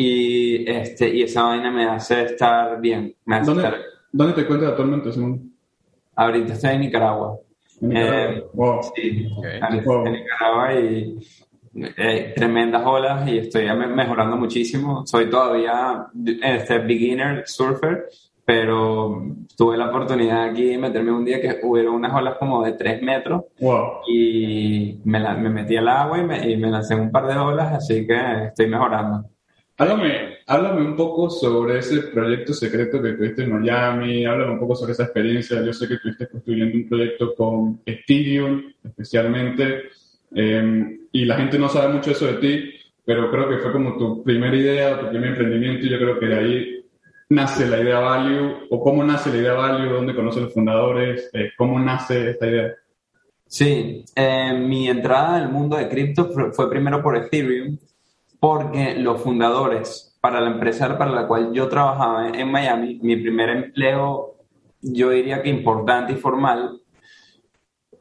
y, 0.00 0.70
este, 0.70 1.14
y 1.14 1.22
esa 1.22 1.42
vaina 1.42 1.70
me 1.70 1.84
hace 1.84 2.22
estar 2.22 2.80
bien. 2.80 3.14
¿Dónde, 3.44 3.70
¿Dónde, 4.10 4.32
te 4.32 4.40
encuentras 4.40 4.70
actualmente, 4.70 5.12
Simón? 5.12 5.52
Ahorita 6.16 6.54
estoy 6.54 6.70
en 6.70 6.80
Nicaragua. 6.80 7.38
¿En 7.82 7.88
Nicaragua? 7.90 8.80
Eh, 8.80 8.90
Sí, 8.94 9.28
en 10.06 10.12
Nicaragua 10.12 10.74
y 10.74 11.18
eh, 11.96 12.32
tremendas 12.34 12.84
olas 12.84 13.28
y 13.28 13.38
estoy 13.38 13.66
mejorando 13.94 14.36
muchísimo. 14.36 15.06
Soy 15.06 15.28
todavía 15.28 16.06
este 16.42 16.78
beginner 16.78 17.46
surfer, 17.46 18.08
pero 18.44 19.22
tuve 19.54 19.76
la 19.76 19.90
oportunidad 19.90 20.44
aquí 20.44 20.64
de 20.64 20.78
meterme 20.78 21.12
un 21.12 21.26
día 21.26 21.40
que 21.40 21.60
hubo 21.62 21.78
unas 21.92 22.14
olas 22.14 22.36
como 22.38 22.64
de 22.64 22.72
3 22.72 23.02
metros 23.02 23.44
y 24.08 24.98
me, 25.04 25.20
me, 25.36 25.50
metí 25.50 25.76
al 25.76 25.88
agua 25.88 26.18
y 26.18 26.24
me, 26.24 26.50
y 26.50 26.56
me 26.56 26.70
lancé 26.70 26.94
un 26.94 27.12
par 27.12 27.26
de 27.26 27.36
olas, 27.36 27.74
así 27.74 28.06
que 28.06 28.46
estoy 28.46 28.66
mejorando. 28.66 29.28
Háblame, 29.80 30.36
háblame 30.46 30.82
un 30.82 30.94
poco 30.94 31.30
sobre 31.30 31.78
ese 31.78 32.02
proyecto 32.02 32.52
secreto 32.52 33.00
que 33.00 33.14
tuviste 33.14 33.44
en 33.44 33.52
Miami, 33.62 34.26
háblame 34.26 34.52
un 34.52 34.58
poco 34.58 34.76
sobre 34.76 34.92
esa 34.92 35.04
experiencia. 35.04 35.64
Yo 35.64 35.72
sé 35.72 35.88
que 35.88 35.94
estuviste 35.94 36.28
construyendo 36.28 36.76
un 36.76 36.86
proyecto 36.86 37.34
con 37.34 37.80
Ethereum, 37.86 38.74
especialmente, 38.84 39.84
em, 40.34 40.98
y 41.10 41.24
la 41.24 41.36
gente 41.36 41.58
no 41.58 41.70
sabe 41.70 41.94
mucho 41.94 42.10
eso 42.10 42.26
de 42.26 42.34
ti, 42.34 42.74
pero 43.06 43.30
creo 43.30 43.48
que 43.48 43.56
fue 43.56 43.72
como 43.72 43.96
tu 43.96 44.22
primera 44.22 44.54
idea, 44.54 45.00
tu 45.00 45.08
primer 45.08 45.30
emprendimiento, 45.30 45.86
y 45.86 45.88
yo 45.88 45.96
creo 45.96 46.20
que 46.20 46.26
de 46.26 46.38
ahí 46.38 46.84
nace 47.30 47.66
la 47.66 47.80
idea 47.80 48.00
Value, 48.00 48.66
o 48.68 48.80
cómo 48.82 49.02
nace 49.02 49.30
la 49.30 49.38
idea 49.38 49.54
Value, 49.54 49.94
dónde 49.94 50.14
conocen 50.14 50.42
los 50.42 50.52
fundadores, 50.52 51.30
eh, 51.32 51.52
cómo 51.56 51.80
nace 51.80 52.32
esta 52.32 52.46
idea. 52.46 52.74
Sí, 53.46 54.04
eh, 54.14 54.52
mi 54.62 54.90
entrada 54.90 55.36
al 55.36 55.50
mundo 55.50 55.78
de 55.78 55.88
cripto 55.88 56.28
fue 56.52 56.68
primero 56.68 57.02
por 57.02 57.16
Ethereum, 57.16 57.78
porque 58.40 58.94
los 58.96 59.20
fundadores 59.20 60.16
para 60.20 60.40
la 60.40 60.50
empresa 60.50 60.98
para 60.98 61.10
la 61.10 61.26
cual 61.26 61.52
yo 61.52 61.68
trabajaba 61.68 62.30
en 62.30 62.50
Miami, 62.50 62.98
mi 63.02 63.16
primer 63.16 63.50
empleo, 63.50 64.36
yo 64.82 65.10
diría 65.10 65.42
que 65.42 65.50
importante 65.50 66.14
y 66.14 66.16
formal, 66.16 66.80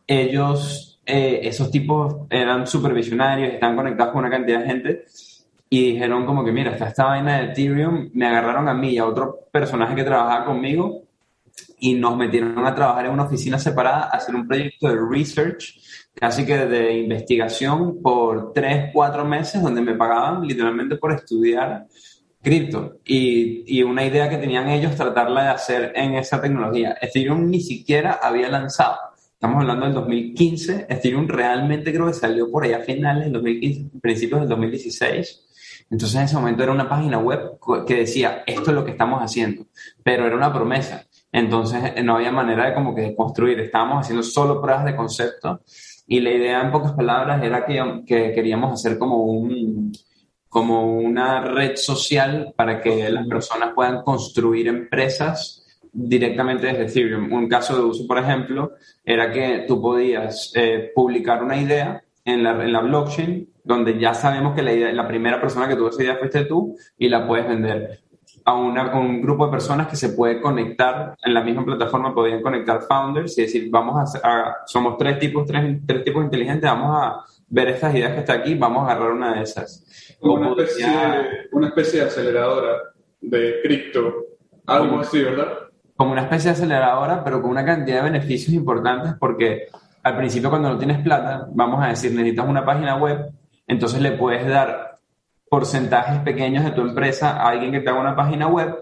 ellos, 0.08 1.00
eh, 1.06 1.42
esos 1.44 1.70
tipos 1.70 2.16
eran 2.30 2.66
supervisionarios, 2.66 3.54
están 3.54 3.76
conectados 3.76 4.12
con 4.14 4.20
una 4.20 4.32
cantidad 4.32 4.62
de 4.62 4.66
gente 4.66 5.06
y 5.70 5.94
dijeron 5.94 6.26
como 6.26 6.44
que, 6.44 6.52
mira, 6.52 6.72
está 6.72 6.88
esta 6.88 7.06
vaina 7.06 7.40
de 7.40 7.52
Ethereum, 7.52 8.10
me 8.14 8.26
agarraron 8.26 8.68
a 8.68 8.74
mí 8.74 8.92
y 8.92 8.98
a 8.98 9.06
otro 9.06 9.48
personaje 9.52 9.96
que 9.96 10.04
trabajaba 10.04 10.46
conmigo 10.46 11.04
y 11.80 11.94
nos 11.94 12.18
metieron 12.18 12.66
a 12.66 12.74
trabajar 12.74 13.06
en 13.06 13.12
una 13.12 13.24
oficina 13.24 13.60
separada, 13.60 14.06
a 14.06 14.18
hacer 14.18 14.36
un 14.36 14.48
proyecto 14.48 14.88
de 14.88 14.98
research 15.10 15.80
casi 16.20 16.46
que 16.46 16.58
de 16.58 16.98
investigación 16.98 18.02
por 18.02 18.52
tres, 18.52 18.90
cuatro 18.94 19.24
meses 19.26 19.62
donde 19.62 19.82
me 19.82 19.96
pagaban 19.96 20.46
literalmente 20.46 20.98
por 20.98 21.14
estudiar 21.14 21.88
cripto 22.42 22.98
y, 23.06 23.64
y, 23.66 23.84
una 23.84 24.06
idea 24.06 24.30
que 24.30 24.38
tenían 24.38 24.70
ellos 24.70 24.96
tratarla 24.96 25.44
de 25.44 25.50
hacer 25.50 25.94
en 25.96 26.16
esa 26.16 26.42
tecnología. 26.42 26.98
Ethereum 27.02 27.50
ni 27.50 27.62
siquiera 27.62 28.20
había 28.22 28.50
lanzado. 28.50 28.98
Estamos 29.34 29.62
hablando 29.62 29.86
del 29.86 29.96
2015. 29.96 30.88
Ethereum 30.90 31.28
realmente 31.28 31.94
creo 31.94 32.08
que 32.08 32.14
salió 32.14 32.52
por 32.52 32.66
allá 32.66 32.78
a 32.78 32.82
finales 32.82 33.26
del 33.26 33.34
2015, 33.34 34.00
principios 34.02 34.42
del 34.42 34.50
2016. 34.50 35.46
Entonces 35.90 36.18
en 36.18 36.26
ese 36.26 36.36
momento 36.36 36.64
era 36.64 36.72
una 36.72 36.90
página 36.90 37.18
web 37.18 37.58
que 37.88 37.96
decía, 37.96 38.44
esto 38.46 38.72
es 38.72 38.76
lo 38.76 38.84
que 38.84 38.92
estamos 38.92 39.22
haciendo, 39.22 39.66
pero 40.04 40.28
era 40.28 40.36
una 40.36 40.54
promesa. 40.54 41.06
Entonces 41.32 42.04
no 42.04 42.18
había 42.18 42.32
manera 42.32 42.68
de 42.68 42.74
como 42.74 42.94
que 42.94 43.16
construir. 43.16 43.60
Estábamos 43.60 44.02
haciendo 44.02 44.24
solo 44.24 44.62
pruebas 44.62 44.86
de 44.86 44.96
concepto 44.96 45.62
y 46.12 46.22
la 46.22 46.32
idea, 46.32 46.62
en 46.62 46.72
pocas 46.72 46.94
palabras, 46.94 47.44
era 47.44 47.64
que, 47.64 48.04
que 48.04 48.34
queríamos 48.34 48.74
hacer 48.74 48.98
como, 48.98 49.18
un, 49.26 49.92
como 50.50 50.92
una 50.92 51.42
red 51.42 51.76
social 51.76 52.52
para 52.56 52.82
que 52.82 53.12
las 53.12 53.28
personas 53.28 53.74
puedan 53.76 54.02
construir 54.02 54.68
empresas 54.68 55.68
directamente 55.94 56.66
desde 56.66 56.86
Ethereum. 56.86 57.32
Un 57.32 57.48
caso 57.48 57.76
de 57.76 57.84
uso, 57.84 58.08
por 58.08 58.18
ejemplo, 58.18 58.72
era 59.06 59.32
que 59.32 59.66
tú 59.68 59.80
podías 59.80 60.52
eh, 60.56 60.92
publicar 60.96 61.44
una 61.44 61.62
idea 61.62 62.04
en 62.26 62.44
la, 62.44 62.52
en 62.64 62.74
la, 62.74 62.80
blockchain, 62.80 63.48
donde 63.64 64.00
ya 64.00 64.16
sabemos 64.16 64.56
que 64.56 64.64
la, 64.64 64.74
idea, 64.74 64.92
la 64.92 65.08
primera 65.08 65.40
persona 65.40 65.68
que 65.68 65.76
tuvo 65.76 65.90
esa 65.90 66.02
idea 66.02 66.18
fuiste 66.18 66.46
tú 66.46 66.76
y 66.98 67.08
la 67.08 67.28
puedes 67.28 67.48
vender 67.48 68.02
a, 68.50 69.00
un 69.00 69.22
grupo 69.22 69.46
de 69.46 69.52
personas 69.52 69.88
que 69.88 69.96
se 69.96 70.10
puede 70.10 70.42
conectar 70.42 71.16
en 71.24 71.34
la 71.34 71.42
misma 71.42 71.66
plataforma, 71.66 72.14
podrían 72.14 72.42
conectar 72.42 72.82
founders 72.82 73.38
y 73.38 73.44
decir, 73.44 73.70
vamos 73.70 74.16
a, 74.24 74.58
somos 74.66 74.98
tres 74.98 75.20
tipos, 75.20 75.46
tres, 75.46 75.80
tres 75.86 76.04
tipos 76.04 76.24
inteligentes, 76.24 76.70
vamos 76.70 76.96
a 76.96 77.24
ver 77.48 77.70
estas 77.70 77.94
ideas 77.96 78.14
que 78.14 78.20
está 78.20 78.34
aquí, 78.34 78.56
vamos 78.56 78.88
a 78.88 78.92
agarrar 78.92 79.12
una 79.12 79.36
de 79.36 79.44
esas. 79.44 80.18
Una, 80.22 80.50
especie, 80.50 80.88
una 81.52 81.68
especie 81.68 82.02
de 82.02 82.06
aceleradora 82.08 82.78
de 83.22 83.60
cripto, 83.64 84.14
algo 84.66 85.00
así, 85.00 85.22
¿verdad? 85.24 85.48
Como 85.96 86.12
una 86.12 86.24
especie 86.24 86.52
de 86.52 86.58
aceleradora, 86.58 87.24
pero 87.24 87.42
con 87.42 87.52
una 87.52 87.66
cantidad 87.66 87.98
de 88.04 88.12
beneficios 88.12 88.54
importantes 88.54 89.14
porque 89.20 89.68
al 90.04 90.18
principio 90.18 90.50
cuando 90.50 90.70
no 90.70 90.78
tienes 90.78 91.00
plata, 91.00 91.48
vamos 91.52 91.84
a 91.84 91.90
decir, 91.90 92.12
necesitas 92.12 92.48
una 92.48 92.66
página 92.66 92.96
web, 92.96 93.32
entonces 93.68 94.02
le 94.02 94.14
puedes 94.14 94.48
dar 94.48 94.89
porcentajes 95.50 96.20
pequeños 96.22 96.64
de 96.64 96.72
tu 96.72 96.82
empresa 96.82 97.32
a 97.32 97.50
alguien 97.50 97.72
que 97.72 97.80
te 97.80 97.90
haga 97.90 98.00
una 98.00 98.16
página 98.16 98.48
web 98.48 98.76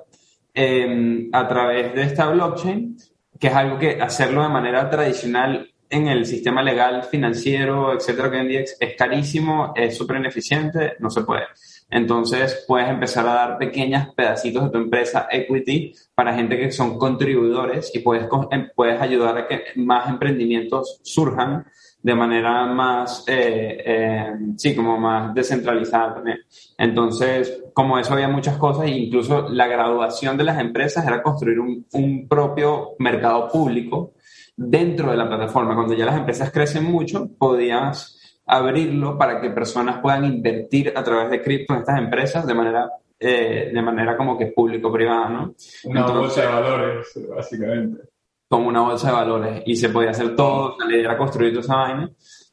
em, 0.54 1.30
a 1.32 1.48
través 1.48 1.94
de 1.94 2.04
esta 2.04 2.28
blockchain, 2.28 2.98
que 3.40 3.48
es 3.48 3.54
algo 3.54 3.78
que 3.78 4.02
hacerlo 4.02 4.44
de 4.44 4.50
manera 4.50 4.90
tradicional 4.90 5.70
en 5.90 6.08
el 6.08 6.26
sistema 6.26 6.62
legal, 6.62 7.04
financiero, 7.04 7.94
etcétera, 7.94 8.30
que 8.30 8.38
en 8.38 8.48
día 8.48 8.60
es 8.62 8.96
carísimo, 8.98 9.74
es 9.76 9.96
súper 9.96 10.18
ineficiente, 10.18 10.96
no 11.00 11.10
se 11.10 11.22
puede. 11.22 11.46
Entonces 11.90 12.66
puedes 12.68 12.90
empezar 12.90 13.26
a 13.28 13.34
dar 13.34 13.58
pequeños 13.58 14.14
pedacitos 14.14 14.66
de 14.66 14.70
tu 14.70 14.78
empresa 14.78 15.28
equity 15.32 15.94
para 16.14 16.34
gente 16.34 16.58
que 16.58 16.72
son 16.72 16.98
contribuidores 16.98 17.92
y 17.94 18.00
puedes, 18.00 18.28
em, 18.52 18.70
puedes 18.76 19.02
ayudar 19.02 19.38
a 19.38 19.48
que 19.48 19.64
más 19.76 20.10
emprendimientos 20.10 21.00
surjan 21.04 21.66
de 22.08 22.16
manera 22.16 22.66
más, 22.68 23.26
eh, 23.28 23.84
eh, 23.86 24.34
sí, 24.56 24.74
como 24.74 24.98
más 24.98 25.34
descentralizada 25.34 26.14
también. 26.16 26.38
Entonces, 26.78 27.66
como 27.74 28.00
eso 28.00 28.14
había 28.14 28.30
muchas 28.30 28.56
cosas, 28.56 28.88
incluso 28.88 29.50
la 29.50 29.68
graduación 29.68 30.38
de 30.38 30.46
las 30.46 30.58
empresas 30.58 31.06
era 31.06 31.22
construir 31.22 31.60
un, 31.60 31.86
un 31.92 32.26
propio 32.30 32.92
mercado 33.00 33.50
público 33.50 34.14
dentro 34.56 35.12
de 35.12 35.18
la 35.18 35.28
plataforma. 35.28 35.76
Cuando 35.76 35.96
ya 35.96 36.06
las 36.06 36.16
empresas 36.16 36.50
crecen 36.50 36.86
mucho, 36.86 37.28
podías 37.38 38.40
abrirlo 38.46 39.18
para 39.18 39.42
que 39.42 39.50
personas 39.50 40.00
puedan 40.00 40.24
invertir 40.24 40.94
a 40.96 41.04
través 41.04 41.30
de 41.30 41.42
cripto 41.42 41.74
en 41.74 41.80
estas 41.82 42.00
empresas 42.00 42.48
de 42.48 42.54
manera, 42.54 42.90
eh, 43.20 43.70
de 43.74 43.82
manera 43.82 44.16
como 44.16 44.38
que 44.38 44.46
público-privada, 44.46 45.28
¿no? 45.28 45.56
Una 45.84 46.08
bolsa 46.08 46.40
de 46.40 46.48
valores, 46.48 47.06
básicamente 47.36 48.17
como 48.48 48.68
una 48.70 48.82
bolsa 48.82 49.08
de 49.08 49.14
valores 49.14 49.64
y 49.66 49.76
se 49.76 49.90
podía 49.90 50.12
hacer 50.12 50.36
todo, 50.36 50.76
la 50.80 50.90
idea 50.90 51.06
era 51.06 51.18
construir 51.18 51.52
toda 51.52 51.62
esa 51.62 51.76
vaina. 51.76 52.10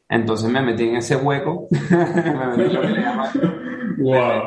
Entonces 0.09 0.51
me 0.51 0.61
metí 0.61 0.85
en 0.85 0.97
ese 0.97 1.17
hueco, 1.17 1.69
me 1.91 2.57
metí 2.57 2.63
en 2.63 2.75
lo 2.75 2.81
que 2.83 2.89
le 2.89 3.01
llaman, 3.01 3.29
wow. 3.99 4.43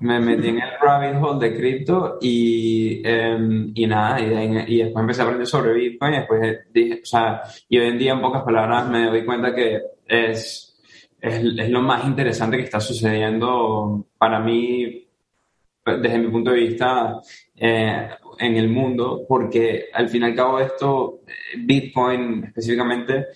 me, 0.00 0.20
metí 0.20 0.48
en 0.48 0.60
el 0.60 0.70
rabbit 0.80 1.22
hole 1.22 1.48
de 1.48 1.56
cripto 1.56 2.18
y, 2.20 3.02
em, 3.04 3.72
y 3.74 3.86
nada, 3.86 4.20
y, 4.20 4.78
después 4.78 5.02
empecé 5.02 5.20
a 5.20 5.24
aprender 5.24 5.46
sobre 5.46 5.74
Bitcoin 5.74 6.14
y 6.14 6.16
después 6.16 6.58
dije, 6.72 7.00
o 7.02 7.06
sea, 7.06 7.42
y 7.68 7.78
hoy 7.78 7.88
en 7.88 7.98
día 7.98 8.12
en 8.12 8.22
pocas 8.22 8.42
palabras 8.42 8.88
me 8.88 9.06
doy 9.06 9.24
cuenta 9.24 9.54
que 9.54 9.80
es, 10.06 10.78
es, 11.20 11.44
es 11.44 11.70
lo 11.70 11.82
más 11.82 12.04
interesante 12.06 12.56
que 12.56 12.64
está 12.64 12.80
sucediendo 12.80 14.06
para 14.18 14.40
mí 14.40 15.06
desde 15.94 16.18
mi 16.18 16.28
punto 16.28 16.50
de 16.50 16.56
vista, 16.56 17.20
eh, 17.54 18.08
en 18.38 18.56
el 18.56 18.68
mundo, 18.68 19.24
porque 19.28 19.86
al 19.92 20.08
fin 20.08 20.22
y 20.22 20.26
al 20.26 20.34
cabo 20.34 20.60
esto, 20.60 21.20
eh, 21.26 21.58
Bitcoin 21.58 22.44
específicamente, 22.44 23.26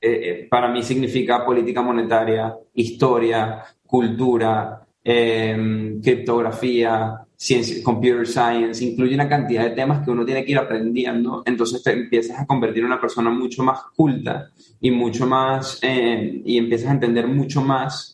eh, 0.00 0.46
para 0.50 0.68
mí 0.68 0.82
significa 0.82 1.44
política 1.44 1.82
monetaria, 1.82 2.54
historia, 2.74 3.62
cultura, 3.86 4.80
criptografía, 5.02 7.14
ciencia, 7.36 7.84
computer 7.84 8.26
science, 8.26 8.82
incluye 8.82 9.14
una 9.14 9.28
cantidad 9.28 9.64
de 9.64 9.70
temas 9.70 10.02
que 10.02 10.10
uno 10.10 10.24
tiene 10.24 10.44
que 10.44 10.52
ir 10.52 10.58
aprendiendo, 10.58 11.42
entonces 11.44 11.82
te 11.82 11.92
empiezas 11.92 12.40
a 12.40 12.46
convertir 12.46 12.80
en 12.80 12.86
una 12.86 13.00
persona 13.00 13.28
mucho 13.28 13.62
más 13.62 13.80
culta 13.94 14.48
y 14.80 14.90
mucho 14.90 15.26
más, 15.26 15.78
y 15.82 16.56
empiezas 16.56 16.88
a 16.88 16.92
entender 16.92 17.28
mucho 17.28 17.60
más 17.60 18.13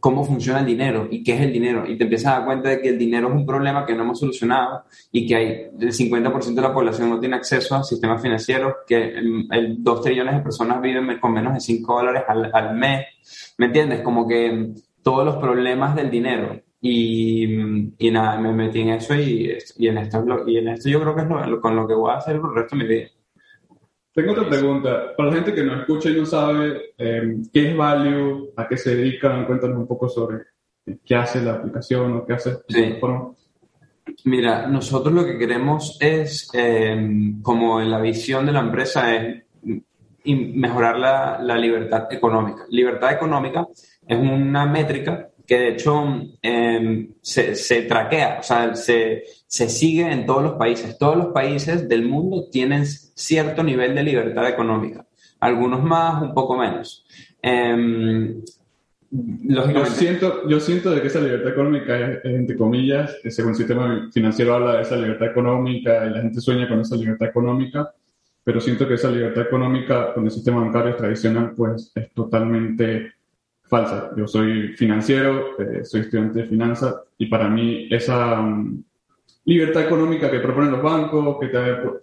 cómo 0.00 0.24
funciona 0.24 0.60
el 0.60 0.66
dinero 0.66 1.08
y 1.10 1.22
qué 1.22 1.34
es 1.34 1.40
el 1.42 1.52
dinero. 1.52 1.84
Y 1.86 1.96
te 1.96 2.04
empiezas 2.04 2.32
a 2.32 2.38
dar 2.38 2.46
cuenta 2.46 2.68
de 2.70 2.80
que 2.80 2.88
el 2.88 2.98
dinero 2.98 3.28
es 3.28 3.34
un 3.34 3.46
problema 3.46 3.84
que 3.84 3.94
no 3.94 4.02
hemos 4.02 4.20
solucionado 4.20 4.84
y 5.12 5.26
que 5.26 5.36
hay 5.36 5.46
el 5.78 5.92
50% 5.92 6.54
de 6.54 6.62
la 6.62 6.72
población 6.72 7.10
no 7.10 7.20
tiene 7.20 7.36
acceso 7.36 7.74
a 7.74 7.82
sistemas 7.82 8.22
financieros, 8.22 8.74
que 8.86 8.96
el, 8.96 9.82
2 9.82 10.02
trillones 10.02 10.34
de 10.36 10.40
personas 10.40 10.80
viven 10.80 11.18
con 11.18 11.32
menos 11.32 11.54
de 11.54 11.60
5 11.60 11.94
dólares 11.94 12.22
al, 12.28 12.76
mes. 12.76 13.06
¿Me 13.58 13.66
entiendes? 13.66 14.02
Como 14.02 14.26
que 14.26 14.72
todos 15.02 15.24
los 15.24 15.36
problemas 15.36 15.94
del 15.94 16.10
dinero. 16.10 16.60
Y, 16.80 17.44
y 17.98 18.10
nada, 18.12 18.38
me 18.38 18.52
metí 18.52 18.80
en 18.80 18.90
eso 18.90 19.14
y, 19.14 19.52
y, 19.78 19.88
en 19.88 19.98
esto, 19.98 20.24
y 20.46 20.58
en 20.58 20.68
esto 20.68 20.88
yo 20.88 21.00
creo 21.00 21.16
que 21.16 21.22
es 21.22 21.28
con 21.60 21.74
lo 21.74 21.88
que 21.88 21.94
voy 21.94 22.12
a 22.12 22.18
hacer 22.18 22.36
el 22.36 22.54
resto 22.54 22.76
de 22.76 22.82
mi 22.84 22.88
vida. 22.88 23.08
Tengo 24.18 24.32
otra 24.32 24.48
pregunta. 24.48 25.14
Para 25.16 25.28
la 25.28 25.36
gente 25.36 25.54
que 25.54 25.62
no 25.62 25.78
escucha 25.78 26.10
y 26.10 26.16
no 26.16 26.26
sabe 26.26 26.90
eh, 26.98 27.36
qué 27.52 27.70
es 27.70 27.76
Value, 27.76 28.52
a 28.56 28.66
qué 28.66 28.76
se 28.76 28.96
dedican, 28.96 29.46
cuéntanos 29.46 29.78
un 29.78 29.86
poco 29.86 30.08
sobre 30.08 30.38
qué 31.04 31.14
hace 31.14 31.40
la 31.40 31.52
aplicación 31.52 32.16
o 32.16 32.26
qué 32.26 32.32
hace 32.32 32.56
sí. 32.68 32.98
Mira, 34.24 34.66
nosotros 34.66 35.14
lo 35.14 35.24
que 35.24 35.38
queremos 35.38 35.98
es, 36.00 36.50
eh, 36.52 37.32
como 37.42 37.80
en 37.80 37.92
la 37.92 38.00
visión 38.00 38.44
de 38.44 38.50
la 38.50 38.58
empresa, 38.58 39.14
es 39.14 39.44
mejorar 40.24 40.98
la, 40.98 41.38
la, 41.40 41.56
libertad 41.56 42.12
económica. 42.12 42.64
Libertad 42.70 43.12
económica 43.12 43.68
es 44.04 44.18
una 44.18 44.66
métrica 44.66 45.28
que 45.46 45.58
de 45.58 45.68
hecho 45.68 46.04
em, 46.42 47.14
se, 47.22 47.54
se, 47.54 47.82
traquea, 47.82 48.38
o 48.40 48.42
sea, 48.42 48.74
se, 48.74 49.22
se, 49.48 49.68
sigue 49.68 50.12
en 50.12 50.26
todos 50.26 50.42
los 50.42 50.52
países. 50.52 50.96
Todos 50.96 51.16
los 51.16 51.26
países 51.28 51.88
del 51.88 52.06
mundo 52.06 52.48
tienen 52.50 52.86
cierto 52.86 53.64
nivel 53.64 53.96
de 53.96 54.04
libertad 54.04 54.48
económica, 54.48 55.04
algunos 55.40 55.82
más, 55.82 56.22
un 56.22 56.34
poco 56.34 56.56
menos. 56.56 57.04
Eh, 57.42 58.36
yo 59.10 59.86
siento, 59.86 60.46
yo 60.48 60.60
siento 60.60 60.90
de 60.90 61.00
que 61.00 61.06
esa 61.06 61.20
libertad 61.20 61.52
económica 61.52 61.98
es, 61.98 62.24
entre 62.24 62.56
comillas, 62.56 63.16
según 63.30 63.52
el 63.52 63.56
sistema 63.56 64.10
financiero 64.12 64.54
habla 64.54 64.76
de 64.76 64.82
esa 64.82 64.96
libertad 64.96 65.28
económica 65.28 66.06
y 66.06 66.10
la 66.10 66.20
gente 66.20 66.40
sueña 66.42 66.68
con 66.68 66.80
esa 66.80 66.96
libertad 66.96 67.28
económica, 67.28 67.90
pero 68.44 68.60
siento 68.60 68.86
que 68.86 68.94
esa 68.94 69.10
libertad 69.10 69.44
económica 69.44 70.12
con 70.12 70.24
el 70.26 70.30
sistema 70.30 70.60
bancario 70.60 70.94
tradicional 70.94 71.52
pues 71.56 71.90
es 71.94 72.12
totalmente 72.12 73.14
falsa. 73.62 74.10
Yo 74.14 74.26
soy 74.26 74.74
financiero, 74.74 75.58
eh, 75.58 75.84
soy 75.84 76.02
estudiante 76.02 76.40
de 76.40 76.46
finanzas 76.46 76.96
y 77.16 77.26
para 77.26 77.48
mí 77.48 77.88
esa 77.90 78.42
mm, 78.42 78.84
libertad 79.48 79.84
económica 79.84 80.30
que 80.30 80.40
proponen 80.40 80.72
los 80.72 80.82
bancos, 80.82 81.38
que 81.40 81.46
te, 81.48 81.58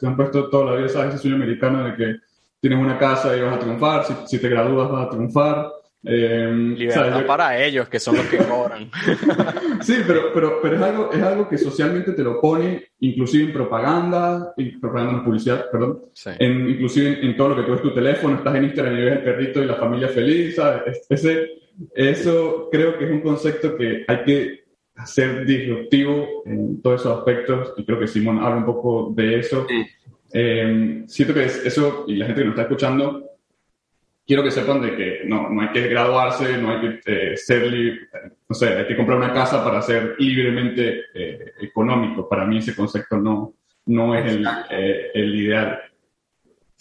han 0.08 0.16
puesto 0.16 0.50
toda 0.50 0.72
la 0.72 0.78
vida, 0.78 0.90
¿sabes? 0.90 1.14
Ese 1.14 1.22
sueño 1.22 1.36
americano 1.36 1.84
de 1.84 1.96
que 1.96 2.16
tienes 2.60 2.80
una 2.80 2.98
casa 2.98 3.38
y 3.38 3.42
vas 3.42 3.56
a 3.56 3.60
triunfar, 3.60 4.04
si, 4.26 4.40
te 4.40 4.50
gradúas 4.50 4.90
vas 4.90 5.06
a 5.06 5.10
triunfar. 5.12 5.68
Eh, 6.04 6.52
Libertad 6.76 7.24
para 7.28 7.64
ellos, 7.64 7.88
que 7.88 8.00
son 8.00 8.18
los 8.18 8.26
que 8.26 8.38
cobran. 8.40 8.90
sí, 9.82 9.98
pero, 10.08 10.34
pero, 10.34 10.60
pero 10.60 10.76
es, 10.76 10.82
algo, 10.82 11.12
es 11.12 11.22
algo 11.22 11.48
que 11.48 11.60
socialmente 11.60 12.14
te 12.14 12.24
lo 12.24 12.42
pone, 12.42 12.88
inclusive 13.00 13.44
en 13.44 13.54
propaganda, 13.54 14.52
en 14.58 14.80
propaganda 14.80 15.14
en 15.14 15.24
publicidad, 15.24 15.70
perdón, 15.72 16.02
en, 16.40 16.68
inclusive 16.68 17.24
en, 17.24 17.38
todo 17.38 17.50
lo 17.50 17.58
que 17.58 17.62
tú 17.62 17.72
ves 17.74 17.82
tu 17.84 17.94
teléfono, 17.94 18.38
estás 18.38 18.56
en 18.56 18.64
Instagram 18.64 18.98
y 18.98 19.02
ves 19.04 19.18
el 19.18 19.24
perrito 19.24 19.62
y 19.62 19.66
la 19.68 19.76
familia 19.76 20.08
feliz, 20.08 20.56
¿sabes? 20.56 21.06
Ese, 21.08 21.50
eso 21.94 22.70
creo 22.72 22.98
que 22.98 23.06
es 23.06 23.12
un 23.12 23.22
concepto 23.22 23.78
que 23.78 24.04
hay 24.08 24.24
que 24.24 24.65
hacer 24.96 25.46
disruptivo 25.46 26.44
en 26.46 26.82
todos 26.82 27.02
esos 27.02 27.18
aspectos 27.18 27.74
y 27.78 27.86
creo 27.86 28.00
que 28.00 28.08
Simón 28.08 28.40
habla 28.40 28.58
un 28.58 28.66
poco 28.66 29.12
de 29.16 29.40
eso. 29.40 29.68
Eh, 30.34 31.04
siento 31.08 31.34
que 31.34 31.46
eso, 31.46 32.06
y 32.08 32.16
la 32.16 32.26
gente 32.26 32.42
que 32.42 32.46
nos 32.46 32.54
está 32.54 32.64
escuchando, 32.64 33.26
quiero 34.26 34.44
que 34.44 34.52
sepan 34.52 34.82
de 34.82 34.96
que 34.96 35.22
no, 35.26 35.50
no 35.50 35.62
hay 35.62 35.70
que 35.70 35.88
graduarse, 35.88 36.58
no 36.58 36.72
hay 36.72 36.82
que 36.82 37.00
eh, 37.06 37.38
ser 37.38 37.68
libre, 37.68 38.08
no 38.50 38.56
sé, 38.56 38.70
hay 38.70 38.88
que 38.88 38.96
comprar 38.96 39.18
una 39.18 39.34
casa 39.34 39.64
para 39.64 39.82
ser 39.82 40.16
libremente 40.18 41.04
eh, 41.14 41.54
económico. 41.62 42.28
Para 42.28 42.46
mí 42.46 42.58
ese 42.58 42.76
concepto 42.76 43.18
no, 43.18 43.54
no 43.86 44.16
es 44.16 44.32
el, 44.32 44.48
eh, 44.72 45.12
el, 45.14 45.36
ideal. 45.36 45.80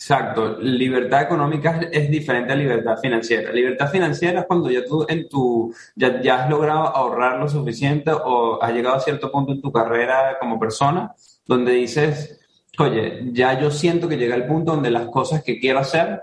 Exacto, 0.07 0.59
libertad 0.61 1.23
económica 1.23 1.81
es, 1.91 2.11
diferente 2.11 2.53
a 2.53 2.57
libertad 2.57 2.99
financiera. 2.99 3.51
Libertad 3.51 3.91
financiera 3.91 4.41
es 4.41 4.47
cuando 4.47 4.71
ya 4.71 4.85
tú 4.85 5.07
en 5.09 5.27
tu 5.31 5.75
ya, 5.97 6.21
ya 6.21 6.45
has 6.45 6.51
logrado 6.51 6.95
ahorrar 6.95 7.41
lo 7.41 7.49
suficiente 7.49 8.11
o 8.13 8.63
has 8.63 8.75
llegado 8.75 8.97
a 8.97 9.01
cierto 9.01 9.33
punto 9.33 9.53
en 9.53 9.63
tu 9.63 9.73
carrera 9.73 10.37
como 10.39 10.61
persona 10.61 11.15
donde 11.47 11.73
dices, 11.73 12.39
oye, 12.79 13.31
ya 13.33 13.59
yo 13.59 13.71
siento 13.71 14.07
que 14.07 14.19
llega 14.19 14.35
el 14.35 14.47
punto 14.47 14.73
donde 14.73 14.91
las 14.91 15.07
cosas 15.07 15.43
que 15.43 15.59
quiero 15.59 15.79
hacer 15.79 16.21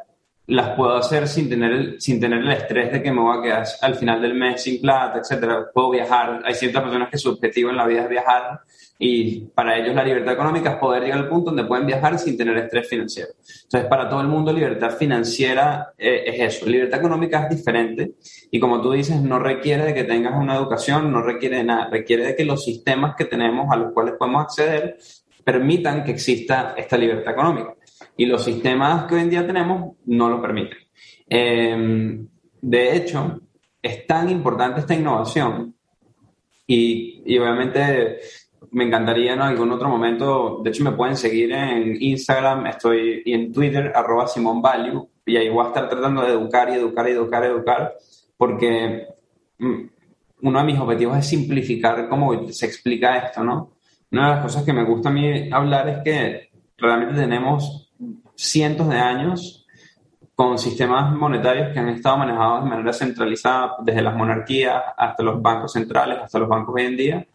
las 0.51 0.75
puedo 0.75 0.97
hacer 0.97 1.29
sin 1.29 1.47
tener, 1.47 1.71
el, 1.71 2.01
sin 2.01 2.19
tener 2.19 2.39
el 2.39 2.51
estrés 2.51 2.91
de 2.91 3.01
que 3.01 3.09
me 3.09 3.21
voy 3.21 3.37
a 3.37 3.41
quedar 3.41 3.65
al 3.81 3.95
final 3.95 4.21
del 4.21 4.33
mes 4.33 4.61
sin 4.61 4.81
plata, 4.81 5.19
etcétera. 5.19 5.69
Puedo 5.73 5.91
viajar. 5.91 6.41
Hay 6.43 6.53
ciertas 6.55 6.83
personas 6.83 7.09
que 7.09 7.17
su 7.17 7.29
objetivo 7.29 7.69
en 7.69 7.77
la 7.77 7.87
vida 7.87 8.01
es 8.01 8.09
viajar 8.09 8.59
y 8.99 9.45
para 9.55 9.77
ellos 9.77 9.95
la 9.95 10.03
libertad 10.03 10.33
económica 10.33 10.71
es 10.71 10.75
poder 10.75 11.03
llegar 11.03 11.19
al 11.19 11.29
punto 11.29 11.51
donde 11.51 11.63
pueden 11.63 11.87
viajar 11.87 12.19
sin 12.19 12.37
tener 12.37 12.57
estrés 12.57 12.85
financiero. 12.85 13.29
Entonces, 13.63 13.89
para 13.89 14.09
todo 14.09 14.19
el 14.19 14.27
mundo, 14.27 14.51
libertad 14.51 14.91
financiera 14.97 15.93
eh, 15.97 16.23
es 16.25 16.57
eso. 16.57 16.65
Libertad 16.65 16.99
económica 16.99 17.43
es 17.43 17.55
diferente 17.55 18.11
y 18.51 18.59
como 18.59 18.81
tú 18.81 18.91
dices, 18.91 19.21
no 19.21 19.39
requiere 19.39 19.85
de 19.85 19.93
que 19.93 20.03
tengas 20.03 20.33
una 20.35 20.55
educación, 20.55 21.13
no 21.13 21.21
requiere 21.21 21.57
de 21.57 21.63
nada, 21.63 21.87
requiere 21.89 22.25
de 22.25 22.35
que 22.35 22.43
los 22.43 22.65
sistemas 22.65 23.15
que 23.15 23.23
tenemos 23.23 23.71
a 23.71 23.77
los 23.77 23.93
cuales 23.93 24.15
podemos 24.19 24.43
acceder 24.43 24.97
permitan 25.45 26.03
que 26.03 26.11
exista 26.11 26.73
esta 26.75 26.97
libertad 26.97 27.31
económica 27.31 27.73
y 28.17 28.25
los 28.25 28.43
sistemas 28.43 29.05
que 29.05 29.15
hoy 29.15 29.21
en 29.21 29.29
día 29.29 29.45
tenemos 29.45 29.95
no 30.05 30.29
lo 30.29 30.41
permiten. 30.41 30.77
Em, 31.27 32.27
de 32.61 32.95
hecho, 32.95 33.39
es 33.81 34.05
tan 34.05 34.29
importante 34.29 34.81
esta 34.81 34.93
innovación 34.93 35.73
y, 36.67 37.23
y, 37.25 37.37
obviamente 37.39 38.19
me 38.71 38.85
encantaría 38.85 39.33
en 39.33 39.41
algún 39.41 39.71
otro 39.71 39.89
momento, 39.89 40.61
de 40.63 40.69
hecho 40.69 40.83
me 40.83 40.91
pueden 40.91 41.17
seguir 41.17 41.51
en 41.51 42.01
Instagram, 42.01 42.67
estoy 42.67 43.23
y 43.25 43.33
en 43.33 43.51
Twitter, 43.51 43.91
arroba 43.93 44.27
Simon 44.27 44.61
Value, 44.61 45.09
y 45.25 45.37
ahí 45.37 45.49
voy 45.49 45.65
a 45.65 45.69
estar 45.69 45.89
tratando 45.89 46.21
de 46.21 46.31
educar 46.31 46.69
y 46.69 46.73
educar 46.73 47.07
y 47.07 47.11
educar 47.11 47.43
y 47.43 47.47
educar, 47.47 47.93
porque 48.37 49.07
mm, 49.57 49.81
uno 50.43 50.59
de 50.59 50.65
mis 50.65 50.79
objetivos 50.79 51.17
es 51.17 51.27
simplificar 51.27 52.07
cómo 52.09 52.47
se 52.51 52.65
explica 52.65 53.17
esto, 53.17 53.43
¿no? 53.43 53.73
Una 54.11 54.29
de 54.29 54.35
las 54.35 54.43
cosas 54.43 54.63
que 54.63 54.73
me 54.73 54.83
gusta 54.83 55.09
a 55.09 55.13
mí 55.13 55.49
hablar 55.51 55.87
es 55.89 55.97
que 56.03 56.49
realmente 56.77 57.21
tenemos 57.21 57.90
cientos 58.41 58.89
de 58.89 58.97
años 58.97 59.65
con 60.35 60.57
sistemas 60.57 61.13
monetarios 61.13 61.71
que 61.71 61.79
han 61.79 61.89
estado 61.89 62.17
manejados 62.17 62.63
de 62.63 62.69
manera 62.69 62.93
centralizada 62.93 63.75
desde 63.83 64.01
las 64.01 64.15
monarquías 64.15 64.81
hasta 64.97 65.21
los 65.21 65.41
bancos 65.41 65.73
centrales, 65.73 66.17
hasta 66.23 66.39
los 66.39 66.49
bancos 66.49 66.73
hoy 66.75 66.83
en 66.83 66.97
día. 66.97 67.27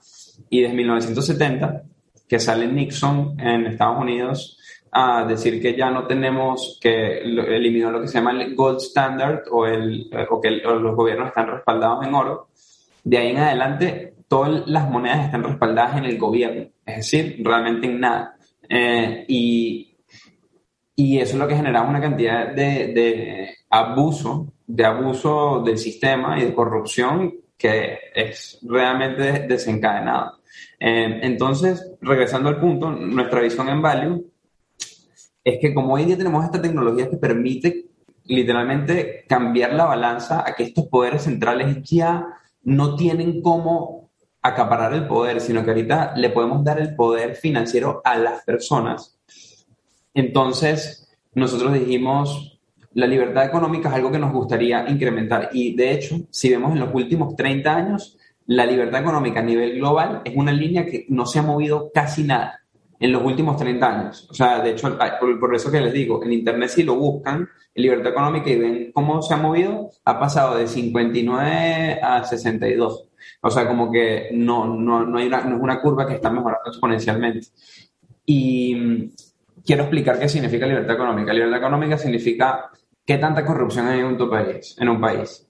Y 0.50 0.62
desde 0.62 0.74
1970, 0.74 1.82
que 2.28 2.40
sale 2.40 2.66
Nixon 2.66 3.38
en 3.38 3.66
Estados 3.66 4.00
Unidos 4.00 4.58
a 4.90 5.24
decir 5.24 5.62
que 5.62 5.76
ya 5.76 5.90
no 5.90 6.06
tenemos, 6.06 6.78
que 6.80 7.18
eliminó 7.18 7.90
lo 7.92 8.00
que 8.00 8.08
se 8.08 8.14
llama 8.14 8.32
el 8.32 8.56
gold 8.56 8.80
standard 8.80 9.42
o, 9.52 9.66
el, 9.66 10.10
o 10.30 10.40
que 10.40 10.50
los 10.50 10.96
gobiernos 10.96 11.28
están 11.28 11.48
respaldados 11.48 12.04
en 12.04 12.14
oro. 12.14 12.48
De 13.04 13.18
ahí 13.18 13.28
en 13.28 13.38
adelante, 13.38 14.14
todas 14.26 14.66
las 14.66 14.90
monedas 14.90 15.26
están 15.26 15.44
respaldadas 15.44 15.98
en 15.98 16.06
el 16.06 16.18
gobierno, 16.18 16.66
es 16.84 16.96
decir, 16.96 17.36
realmente 17.44 17.86
en 17.86 18.00
nada. 18.00 18.36
Eh, 18.68 19.24
y 19.28 19.95
y 20.96 21.18
eso 21.18 21.34
es 21.34 21.38
lo 21.38 21.46
que 21.46 21.56
genera 21.56 21.82
una 21.82 22.00
cantidad 22.00 22.48
de, 22.48 22.92
de 22.94 23.56
abuso, 23.68 24.54
de 24.66 24.84
abuso 24.84 25.62
del 25.64 25.76
sistema 25.76 26.40
y 26.40 26.44
de 26.46 26.54
corrupción 26.54 27.34
que 27.56 27.98
es 28.14 28.58
realmente 28.62 29.46
desencadenado. 29.46 30.38
Eh, 30.80 31.20
entonces, 31.22 31.92
regresando 32.00 32.48
al 32.48 32.58
punto, 32.58 32.90
nuestra 32.90 33.40
visión 33.40 33.68
en 33.68 33.82
Value 33.82 34.26
es 35.44 35.58
que 35.60 35.72
como 35.72 35.94
hoy 35.94 36.02
en 36.02 36.08
día 36.08 36.18
tenemos 36.18 36.44
esta 36.44 36.60
tecnología 36.60 37.08
que 37.08 37.16
permite 37.18 37.86
literalmente 38.24 39.24
cambiar 39.28 39.74
la 39.74 39.84
balanza 39.84 40.44
a 40.46 40.54
que 40.54 40.64
estos 40.64 40.86
poderes 40.86 41.22
centrales 41.22 41.82
ya 41.84 42.26
no 42.64 42.96
tienen 42.96 43.40
cómo 43.40 44.10
acaparar 44.42 44.94
el 44.94 45.06
poder, 45.06 45.40
sino 45.40 45.62
que 45.64 45.70
ahorita 45.70 46.14
le 46.16 46.30
podemos 46.30 46.64
dar 46.64 46.80
el 46.80 46.94
poder 46.94 47.36
financiero 47.36 48.00
a 48.04 48.16
las 48.16 48.44
personas 48.44 49.15
entonces, 50.16 51.14
nosotros 51.34 51.74
dijimos, 51.74 52.58
la 52.94 53.06
libertad 53.06 53.44
económica 53.44 53.90
es 53.90 53.96
algo 53.96 54.10
que 54.10 54.18
nos 54.18 54.32
gustaría 54.32 54.88
incrementar. 54.88 55.50
Y 55.52 55.76
de 55.76 55.92
hecho, 55.92 56.16
si 56.30 56.48
vemos 56.48 56.72
en 56.72 56.80
los 56.80 56.88
últimos 56.94 57.36
30 57.36 57.76
años, 57.76 58.18
la 58.46 58.64
libertad 58.64 59.02
económica 59.02 59.40
a 59.40 59.42
nivel 59.42 59.76
global 59.76 60.22
es 60.24 60.34
una 60.34 60.52
línea 60.52 60.86
que 60.86 61.04
no 61.10 61.26
se 61.26 61.38
ha 61.38 61.42
movido 61.42 61.90
casi 61.92 62.22
nada 62.22 62.62
en 62.98 63.12
los 63.12 63.22
últimos 63.22 63.58
30 63.58 63.86
años. 63.86 64.26
O 64.30 64.32
sea, 64.32 64.60
de 64.60 64.70
hecho, 64.70 64.98
por, 65.38 65.54
eso 65.54 65.70
que 65.70 65.82
les 65.82 65.92
digo, 65.92 66.24
en 66.24 66.32
Internet 66.32 66.70
si 66.70 66.82
lo 66.82 66.94
buscan, 66.94 67.46
en 67.74 67.82
libertad 67.82 68.12
económica 68.12 68.48
y 68.48 68.58
ven 68.58 68.90
cómo 68.94 69.20
se 69.20 69.34
ha 69.34 69.36
movido, 69.36 69.90
ha 70.02 70.18
pasado 70.18 70.56
de 70.56 70.66
59 70.66 72.00
a 72.02 72.24
62. 72.24 73.08
O 73.42 73.50
sea, 73.50 73.68
como 73.68 73.92
que 73.92 74.30
no, 74.32 74.66
no, 74.66 75.04
no, 75.04 75.18
hay 75.18 75.26
una, 75.26 75.44
no 75.44 75.56
es 75.56 75.62
una 75.62 75.82
curva 75.82 76.06
que 76.06 76.14
está 76.14 76.30
mejorando 76.30 76.70
exponencialmente. 76.70 77.48
Y 78.24 79.10
quiero 79.66 79.82
explicar 79.82 80.18
qué 80.18 80.28
significa 80.28 80.66
libertad 80.66 80.94
económica. 80.94 81.32
Libertad 81.32 81.58
económica 81.58 81.98
significa 81.98 82.70
qué 83.04 83.18
tanta 83.18 83.44
corrupción 83.44 83.88
hay 83.88 84.00
en 84.00 84.16
tu 84.16 84.30
país, 84.30 84.76
en 84.78 84.88
un 84.88 85.00
país, 85.00 85.46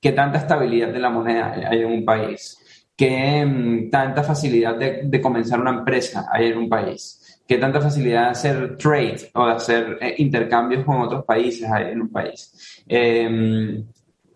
qué 0.00 0.12
tanta 0.12 0.38
estabilidad 0.38 0.88
de 0.88 0.98
la 0.98 1.10
moneda 1.10 1.54
hay 1.68 1.80
en 1.80 1.86
un 1.86 2.04
país, 2.04 2.58
qué 2.96 3.44
mm, 3.44 3.90
tanta 3.90 4.22
facilidad 4.22 4.76
de, 4.76 5.20
comenzar 5.20 5.60
una 5.60 5.70
empresa 5.70 6.26
hay 6.30 6.48
en 6.48 6.58
un 6.58 6.68
país, 6.68 7.42
qué 7.46 7.58
tanta 7.58 7.80
facilidad 7.80 8.24
de 8.24 8.30
hacer 8.30 8.76
trade 8.76 9.30
o 9.34 9.46
de 9.46 9.52
hacer 9.52 9.98
eh, 10.00 10.14
intercambios 10.18 10.84
con 10.84 11.00
otros 11.00 11.24
países 11.24 11.70
hay 11.70 11.92
en 11.92 12.02
un 12.02 12.08
país. 12.10 12.84
Em, 12.86 13.84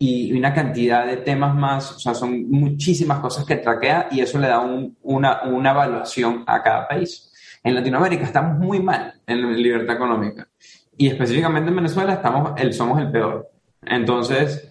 y 0.02 0.32
una 0.32 0.54
cantidad 0.54 1.06
de 1.06 1.18
temas 1.18 1.54
más, 1.54 1.92
o 1.92 1.98
sea, 1.98 2.14
son 2.14 2.50
muchísimas 2.50 3.18
cosas 3.20 3.44
que 3.44 3.56
traquea 3.56 4.08
y 4.10 4.20
eso 4.20 4.38
le 4.38 4.48
da 4.48 4.60
una, 5.02 5.42
una 5.42 5.70
evaluación 5.72 6.42
a 6.46 6.62
cada 6.62 6.88
país. 6.88 7.29
En 7.62 7.74
Latinoamérica 7.74 8.24
estamos 8.24 8.58
muy 8.58 8.80
mal 8.80 9.14
en 9.26 9.62
libertad 9.62 9.96
económica. 9.96 10.48
Y 10.96 11.08
específicamente 11.08 11.70
en 11.70 11.76
Venezuela 11.76 12.14
estamos, 12.14 12.52
el, 12.60 12.72
somos 12.72 13.00
el 13.00 13.10
peor. 13.10 13.48
Entonces... 13.82 14.66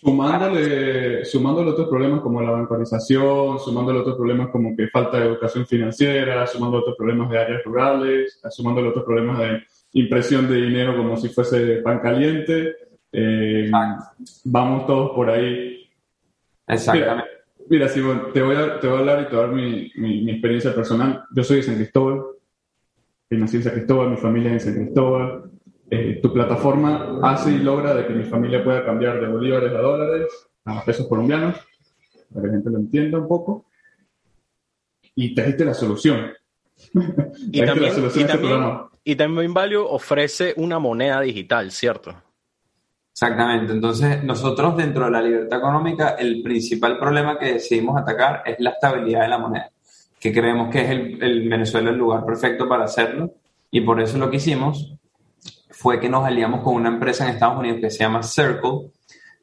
Sumándole, 0.00 1.24
sumándole 1.24 1.70
otros 1.70 1.88
problemas 1.88 2.20
como 2.20 2.40
la 2.40 2.52
bancarización, 2.52 3.58
sumándole 3.58 3.98
otros 3.98 4.16
problemas 4.16 4.48
como 4.50 4.76
que 4.76 4.86
falta 4.88 5.18
de 5.18 5.26
educación 5.26 5.66
financiera, 5.66 6.46
sumando 6.46 6.78
otros 6.78 6.94
problemas 6.96 7.28
de 7.30 7.38
áreas 7.38 7.64
rurales, 7.64 8.40
sumándole 8.50 8.90
otros 8.90 9.04
problemas 9.04 9.38
de 9.40 9.62
impresión 9.94 10.48
de 10.48 10.54
dinero 10.54 10.96
como 10.96 11.16
si 11.16 11.28
fuese 11.28 11.82
pan 11.82 11.98
caliente. 11.98 12.76
Eh, 13.10 13.70
vamos 14.44 14.86
todos 14.86 15.10
por 15.16 15.30
ahí. 15.30 15.90
Exactamente. 16.66 17.14
Mira, 17.14 17.37
Simón, 17.88 18.32
te 18.32 18.42
voy, 18.42 18.56
a, 18.56 18.80
te 18.80 18.86
voy 18.86 18.96
a 18.96 19.00
hablar 19.00 19.22
y 19.22 19.28
te 19.28 19.36
voy 19.36 19.44
a 19.44 19.46
dar 19.46 19.54
mi, 19.54 19.92
mi, 19.96 20.30
experiencia 20.30 20.74
personal. 20.74 21.24
Yo 21.34 21.44
soy 21.44 21.58
de 21.58 21.62
San 21.64 21.76
Cristóbal, 21.76 22.22
nací 23.30 23.56
en 23.56 23.62
San 23.62 23.72
Cristóbal, 23.74 24.10
mi 24.10 24.16
familia 24.16 24.54
es 24.54 24.66
en 24.66 24.72
San 24.74 24.84
Cristóbal. 24.84 25.50
Eh, 25.90 26.20
tu 26.22 26.32
plataforma 26.32 27.20
hace 27.22 27.52
y 27.52 27.58
logra 27.58 27.94
de 27.94 28.06
que 28.06 28.12
mi 28.12 28.24
familia 28.24 28.62
pueda 28.62 28.84
cambiar 28.84 29.20
de 29.20 29.28
bolívares 29.28 29.72
a 29.72 29.78
dólares, 29.78 30.26
a 30.64 30.84
pesos 30.84 31.06
colombianos, 31.08 31.56
para 32.32 32.42
que 32.42 32.46
la 32.48 32.52
gente 32.54 32.70
lo 32.70 32.78
entienda 32.78 33.18
un 33.18 33.28
poco. 33.28 33.66
Y 35.14 35.34
trajiste 35.34 35.64
la 35.64 35.74
solución. 35.74 36.32
y, 37.52 37.64
también, 37.64 37.92
y, 37.92 38.06
este 38.06 38.24
también, 38.24 38.60
y 39.04 39.16
también 39.16 39.54
Value 39.54 39.84
ofrece 39.84 40.54
una 40.56 40.78
moneda 40.78 41.20
digital, 41.22 41.70
¿cierto? 41.70 42.14
Exactamente. 43.20 43.72
Entonces, 43.72 44.22
nosotros 44.22 44.76
dentro 44.76 45.06
de 45.06 45.10
la 45.10 45.20
libertad 45.20 45.58
económica, 45.58 46.10
el 46.10 46.40
principal 46.40 46.96
problema 47.00 47.36
que 47.36 47.54
decidimos 47.54 48.00
atacar 48.00 48.44
es 48.46 48.60
la 48.60 48.70
estabilidad 48.70 49.22
de 49.22 49.28
la 49.28 49.38
moneda, 49.38 49.72
que 50.20 50.32
creemos 50.32 50.70
que 50.70 50.82
es 50.82 50.90
el, 50.90 51.20
el 51.20 51.48
Venezuela 51.48 51.90
el 51.90 51.96
lugar 51.96 52.24
perfecto 52.24 52.68
para 52.68 52.84
hacerlo. 52.84 53.32
Y 53.72 53.80
por 53.80 54.00
eso 54.00 54.18
lo 54.18 54.30
que 54.30 54.36
hicimos 54.36 54.94
fue 55.70 55.98
que 55.98 56.08
nos 56.08 56.24
aliamos 56.24 56.62
con 56.62 56.76
una 56.76 56.90
empresa 56.90 57.24
en 57.24 57.30
Estados 57.30 57.58
Unidos 57.58 57.80
que 57.80 57.90
se 57.90 58.04
llama 58.04 58.22
Circle. 58.22 58.92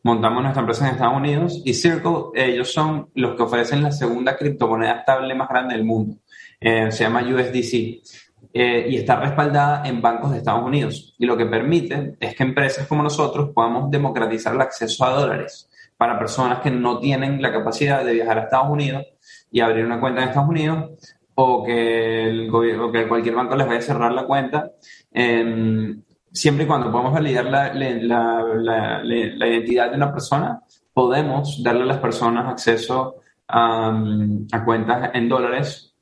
Montamos 0.04 0.42
nuestra 0.42 0.62
empresa 0.62 0.88
en 0.88 0.94
Estados 0.94 1.18
Unidos 1.18 1.62
y 1.66 1.74
Circle, 1.74 2.28
ellos 2.34 2.72
son 2.72 3.10
los 3.14 3.36
que 3.36 3.44
ofrecen 3.44 3.84
la 3.84 3.92
segunda 3.92 4.38
criptomoneda 4.38 5.00
estable 5.00 5.36
más 5.36 5.50
grande 5.50 5.76
del 5.76 5.84
mundo. 5.84 6.16
Eh, 6.62 6.94
se 6.94 7.04
llama 7.04 7.24
USDC. 7.24 8.25
Eh, 8.58 8.88
y 8.90 8.96
está 8.96 9.18
respaldada 9.18 9.86
en 9.86 10.02
bancos 10.02 10.32
de 10.32 10.38
Estados 10.38 10.64
Unidos. 10.64 11.14
Y 11.18 11.26
lo 11.26 11.36
que 11.36 11.46
permite 11.46 12.16
es 12.22 12.36
que 12.38 12.44
empresas 12.44 12.88
como 12.88 13.04
nosotros 13.04 13.50
podamos 13.54 13.92
democratizar 13.92 14.56
el 14.56 14.62
acceso 14.62 15.04
a 15.04 15.10
dólares 15.10 15.70
para 15.98 16.18
personas 16.18 16.62
que 16.62 16.72
no 16.72 17.00
tienen 17.00 17.42
la 17.42 17.52
capacidad 17.52 18.06
de 18.06 18.14
viajar 18.14 18.38
a 18.38 18.42
Estados 18.44 18.70
Unidos 18.70 19.04
y 19.52 19.60
abrir 19.60 19.86
una 19.86 20.00
cuenta 20.00 20.22
en 20.22 20.30
Estados 20.30 20.48
Unidos 20.48 20.90
o 21.36 21.66
que, 21.66 22.30
el 22.30 22.50
o 22.50 22.92
que 22.94 23.10
cualquier 23.10 23.36
banco 23.36 23.58
les 23.58 23.68
vaya 23.68 23.80
a 23.80 23.82
cerrar 23.82 24.14
la 24.14 24.26
cuenta, 24.26 24.72
em, 25.12 26.02
siempre 26.32 26.64
y 26.64 26.68
cuando 26.68 26.90
podamos 26.90 27.12
validar 27.12 27.44
la, 27.44 27.74
la, 27.74 29.04
la, 29.04 29.48
identidad 29.48 29.90
de 29.90 29.98
una 29.98 30.14
persona, 30.14 30.62
podemos 30.94 31.62
darle 31.62 31.84
a 31.84 31.88
las 31.88 31.98
personas 31.98 32.48
acceso 32.48 33.16
a, 33.50 34.02
a 34.50 34.64
cuentas 34.64 35.12
en 35.14 35.28
dólares 35.28 35.95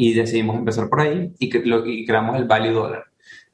y 0.00 0.14
decidimos 0.14 0.56
empezar 0.56 0.88
por 0.88 1.02
ahí 1.02 1.34
y, 1.38 1.50
que, 1.50 1.58
lo, 1.58 1.82
creamos 1.82 2.34
el 2.36 2.46
Value 2.46 2.72
Dollar, 2.72 3.04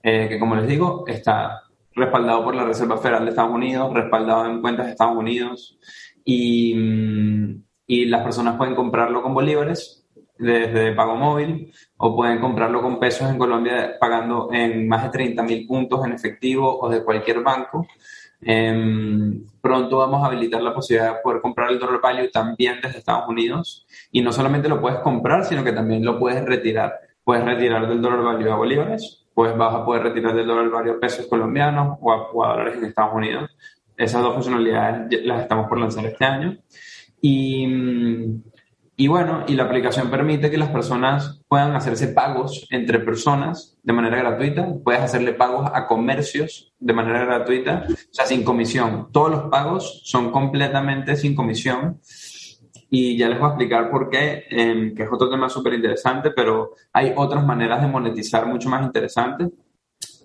eh, 0.01 0.29
que 0.29 0.39
como 0.39 0.55
les 0.55 0.69
digo, 0.69 1.03
está 1.09 1.63
respaldado 1.93 2.45
por 2.45 2.55
la 2.55 2.63
Reserva 2.63 2.99
Federal 2.99 3.25
de 3.25 3.31
Estados 3.31 3.51
Unidos, 3.51 3.93
respaldado 3.93 4.47
en 4.47 4.61
cuentas 4.61 4.87
de 4.87 4.93
Estados 4.93 5.17
Unidos 5.17 5.77
y, 6.25 6.73
mm, 6.73 7.63
y 7.89 8.05
las 8.05 8.23
personas 8.23 8.57
pueden 8.57 8.77
comprarlo 8.77 9.25
con 9.25 9.35
bolívares 9.35 10.07
desde 10.39 10.93
pago 10.93 11.17
móvil 11.17 11.73
o 11.97 12.15
pueden 12.15 12.39
comprarlo 12.39 12.81
con 12.81 13.01
pesos 13.01 13.29
en 13.29 13.39
Colombia 13.39 13.97
pagando 13.99 14.49
en 14.53 14.87
más 14.87 15.03
de 15.03 15.09
30 15.11 15.43
mil 15.43 15.67
puntos 15.67 16.07
en 16.07 16.13
efectivo 16.13 16.79
o 16.79 16.89
de 16.89 17.03
cualquier 17.03 17.43
banco. 17.43 17.89
Em, 18.49 19.45
pronto 19.61 19.99
vamos 19.99 20.23
a 20.23 20.27
habilitar 20.27 20.63
la 20.63 20.73
posibilidad 20.73 21.17
de 21.17 21.21
poder 21.21 21.43
comprar 21.43 21.69
el 21.73 21.81
dollar 21.81 22.01
value 22.01 22.31
también 22.31 22.77
desde 22.81 22.99
Estados 22.99 23.29
Unidos 23.29 23.85
y 24.13 24.23
no 24.23 24.31
solamente 24.31 24.69
lo 24.69 24.81
puedes 24.81 25.01
comprar, 25.01 25.45
sino 25.45 25.65
que 25.65 25.73
también 25.73 26.05
lo 26.05 26.17
puedes 26.17 26.45
retirar. 26.45 26.95
Puedes 27.25 27.45
retirar 27.45 27.89
del 27.89 28.01
dólar 28.01 28.23
value 28.23 28.53
a 28.53 28.55
bolívares, 28.55 29.27
pues 29.35 29.57
vas 29.57 29.75
a 29.75 29.85
poder 29.85 30.05
retirar 30.05 30.33
del 30.33 30.47
dólar 30.47 30.71
value 30.71 30.93
a 30.93 31.01
pesos 31.01 31.27
colombianos 31.27 31.99
o 32.01 32.13
a, 32.45 32.53
dólares 32.53 32.77
en 32.79 32.85
Estados 32.85 33.15
Unidos. 33.15 33.51
Esas 33.97 34.23
dos 34.23 34.35
funcionalidades 34.35 35.25
las 35.25 35.43
estamos 35.43 35.69
por 35.69 35.81
lanzar 35.81 36.07
este 36.07 36.25
año. 36.25 36.57
Y, 37.21 37.67
y 38.99 39.09
bueno, 39.09 39.45
y 39.47 39.55
la 39.55 39.65
aplicación 39.65 40.11
permite 40.11 40.51
que 40.51 40.57
las 40.57 40.71
personas 40.71 41.43
puedan 41.49 41.77
hacerse 41.77 42.09
pagos 42.09 42.67
entre 42.71 42.99
personas 43.01 43.77
de 43.83 43.93
manera 43.93 44.17
gratuita. 44.17 44.67
Puedes 44.83 45.03
hacerle 45.03 45.35
pagos 45.35 45.71
a 45.75 45.87
comercios 45.87 46.73
de 46.79 46.95
manera 46.95 47.27
gratuita, 47.27 47.85
o 47.91 47.95
sea, 48.11 48.25
sin 48.25 48.43
comisión. 48.43 49.09
Todos 49.13 49.31
los 49.31 49.43
pagos 49.51 50.01
son 50.05 50.31
completamente 50.31 51.15
sin 51.15 51.35
comisión 51.35 52.01
y 52.89 53.19
ya 53.19 53.29
les 53.29 53.39
voy 53.39 53.49
a 53.49 53.51
explicar 53.51 53.91
por 53.91 54.09
qué, 54.09 54.45
em, 54.49 54.95
que 54.95 55.03
es 55.03 55.09
otro 55.13 55.29
tema 55.29 55.51
súper 55.51 55.75
interesante, 55.75 56.31
pero 56.31 56.71
hay 56.91 57.13
otras 57.17 57.45
maneras 57.45 57.83
de 57.83 57.89
monetizar 57.89 58.47
mucho 58.47 58.71
más 58.71 58.83
interesantes 58.83 59.51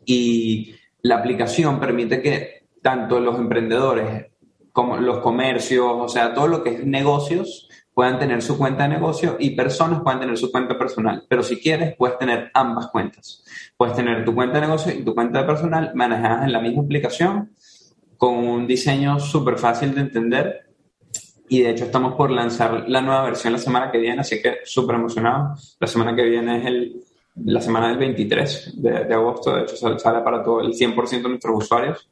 y 0.06 0.76
la 1.02 1.18
aplicación 1.18 1.78
permite 1.78 2.22
que 2.22 2.68
tanto 2.82 3.20
los 3.20 3.38
emprendedores 3.38 4.28
como 4.72 4.96
los 4.96 5.20
comercios, 5.20 5.86
o 5.86 6.08
sea, 6.08 6.34
todo 6.34 6.48
lo 6.48 6.64
que 6.64 6.70
es 6.70 6.86
negocios, 6.86 7.68
puedan 7.94 8.20
tener 8.20 8.42
su 8.42 8.58
cuenta 8.58 8.84
de 8.84 8.90
negocio 8.90 9.38
y 9.40 9.52
personas 9.52 10.02
puedan 10.02 10.20
tener 10.20 10.38
su 10.38 10.52
cuenta 10.52 10.78
personal. 10.78 11.26
Pero 11.28 11.44
si 11.44 11.60
quieres, 11.60 11.96
puedes 11.98 12.18
tener 12.18 12.52
ambas 12.54 12.88
cuentas. 12.88 13.44
Puedes 13.78 13.96
tener 13.96 14.24
tu 14.24 14.34
cuenta 14.34 14.60
de 14.60 14.68
negocio 14.68 14.94
y 14.94 15.04
tu 15.04 15.14
cuenta 15.14 15.42
de 15.42 15.46
personal 15.46 15.92
manejadas 15.96 16.46
en 16.46 16.54
la 16.54 16.60
misma 16.60 16.84
aplicación 16.84 17.52
con 18.18 18.36
un 18.36 18.68
diseño 18.68 19.20
súper 19.20 19.58
fácil 19.58 19.96
de 19.96 20.02
entender 20.02 20.72
y 21.50 21.64
de 21.64 21.72
hecho 21.72 21.86
estamos 21.86 22.14
por 22.16 22.32
lanzar 22.32 22.88
la 22.88 23.02
nueva 23.02 23.24
versión 23.24 23.52
la 23.52 23.60
semana 23.60 23.92
que 23.92 23.98
viene, 23.98 24.22
así 24.22 24.42
que 24.42 24.60
súper 24.64 24.96
emocionado. 24.96 25.56
La 25.80 25.88
semana 25.88 26.16
que 26.16 26.24
viene 26.24 26.60
es 26.60 26.66
el, 26.66 27.04
la 27.36 27.60
semana 27.60 27.90
del 27.90 27.98
23 27.98 28.82
de, 28.82 29.14
agosto, 29.14 29.56
de 29.56 29.64
hecho 29.64 29.76
sale 29.76 30.22
para 30.22 30.42
todo 30.44 30.62
el 30.62 30.72
100% 30.72 31.10
de 31.10 31.28
nuestros 31.28 31.64
usuarios. 31.64 32.10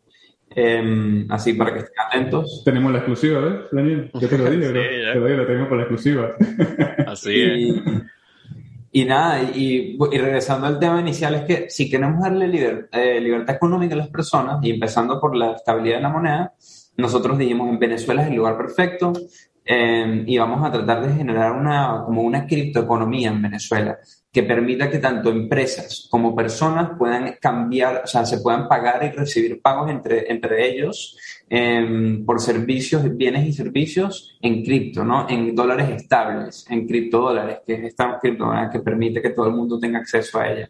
Em, 0.62 1.26
así 1.30 1.54
para 1.54 1.74
que 1.74 1.80
estén 1.80 2.00
atentos. 2.06 2.64
Tenemos 2.66 2.92
la 2.92 2.98
exclusiva, 2.98 3.40
¿ves, 3.40 3.54
Daniel? 3.72 4.12
Yo 4.14 4.28
te 4.28 4.38
lo 4.38 4.50
dije, 4.50 4.68
te 4.74 5.16
lo 5.16 5.26
dije, 5.26 5.46
tenemos 5.46 5.70
por 5.70 5.78
la 5.78 5.84
exclusiva. 5.84 6.36
Así 7.08 7.42
es. 7.42 7.84
Y, 8.92 9.06
nada, 9.06 9.42
y, 9.42 9.98
y, 10.12 10.18
regresando 10.18 10.68
al 10.68 10.80
tema 10.80 11.00
inicial, 11.00 11.36
es 11.36 11.42
que 11.44 11.70
si 11.70 11.90
queremos 11.90 12.22
darle 12.22 12.88
eh, 12.92 13.22
libertad 13.22 13.56
económica 13.56 13.94
a 13.94 14.00
las 14.00 14.10
personas, 14.10 14.58
y 14.62 14.72
empezando 14.72 15.18
por 15.22 15.34
la 15.34 15.52
estabilidad 15.52 15.98
de 15.98 16.02
la 16.02 16.10
moneda, 16.10 16.54
nosotros 16.98 17.38
dijimos 17.38 17.70
en 17.70 17.80
Venezuela 17.80 18.24
es 18.24 18.30
el 18.30 18.36
lugar 18.36 18.58
perfecto 18.58 19.14
eh, 19.64 20.24
y 20.26 20.38
vamos 20.38 20.66
a 20.66 20.72
tratar 20.72 21.08
de 21.08 21.14
generar 21.14 21.54
una, 21.54 22.02
como 22.04 22.24
una 22.24 22.46
criptoeconomía 22.46 23.30
en 23.30 23.42
Venezuela 23.42 23.98
que 24.32 24.44
permita 24.44 24.90
que 24.90 25.00
tanto 25.00 25.32
empresas 25.32 26.08
como 26.10 26.36
personas 26.36 26.92
puedan 26.98 27.36
cambiar, 27.42 28.04
o 28.04 28.08
sea, 28.08 28.26
se 28.26 28.40
puedan 28.40 28.68
pagar 28.68 29.04
y 29.04 29.10
recibir 29.10 29.60
pagos 29.62 29.90
entre, 29.90 30.32
entre 30.32 30.70
ellos 30.70 31.18
eh, 31.50 32.22
por 32.26 32.40
servicios, 32.40 33.16
bienes 33.18 33.48
y 33.48 33.54
servicios 33.54 34.38
en 34.42 34.64
cripto, 34.64 35.04
¿no? 35.04 35.28
En 35.28 35.56
dólares 35.56 35.90
estables, 35.90 36.66
en 36.70 36.88
criptodólares, 36.88 37.60
que 37.66 37.74
es 37.74 37.84
esta 37.86 38.20
criptomoneda 38.20 38.70
que 38.70 38.80
permite 38.80 39.22
que 39.22 39.32
todo 39.32 39.48
el 39.48 39.56
mundo 39.56 39.80
tenga 39.80 40.00
acceso 40.00 40.40
a 40.40 40.48
ella. 40.48 40.70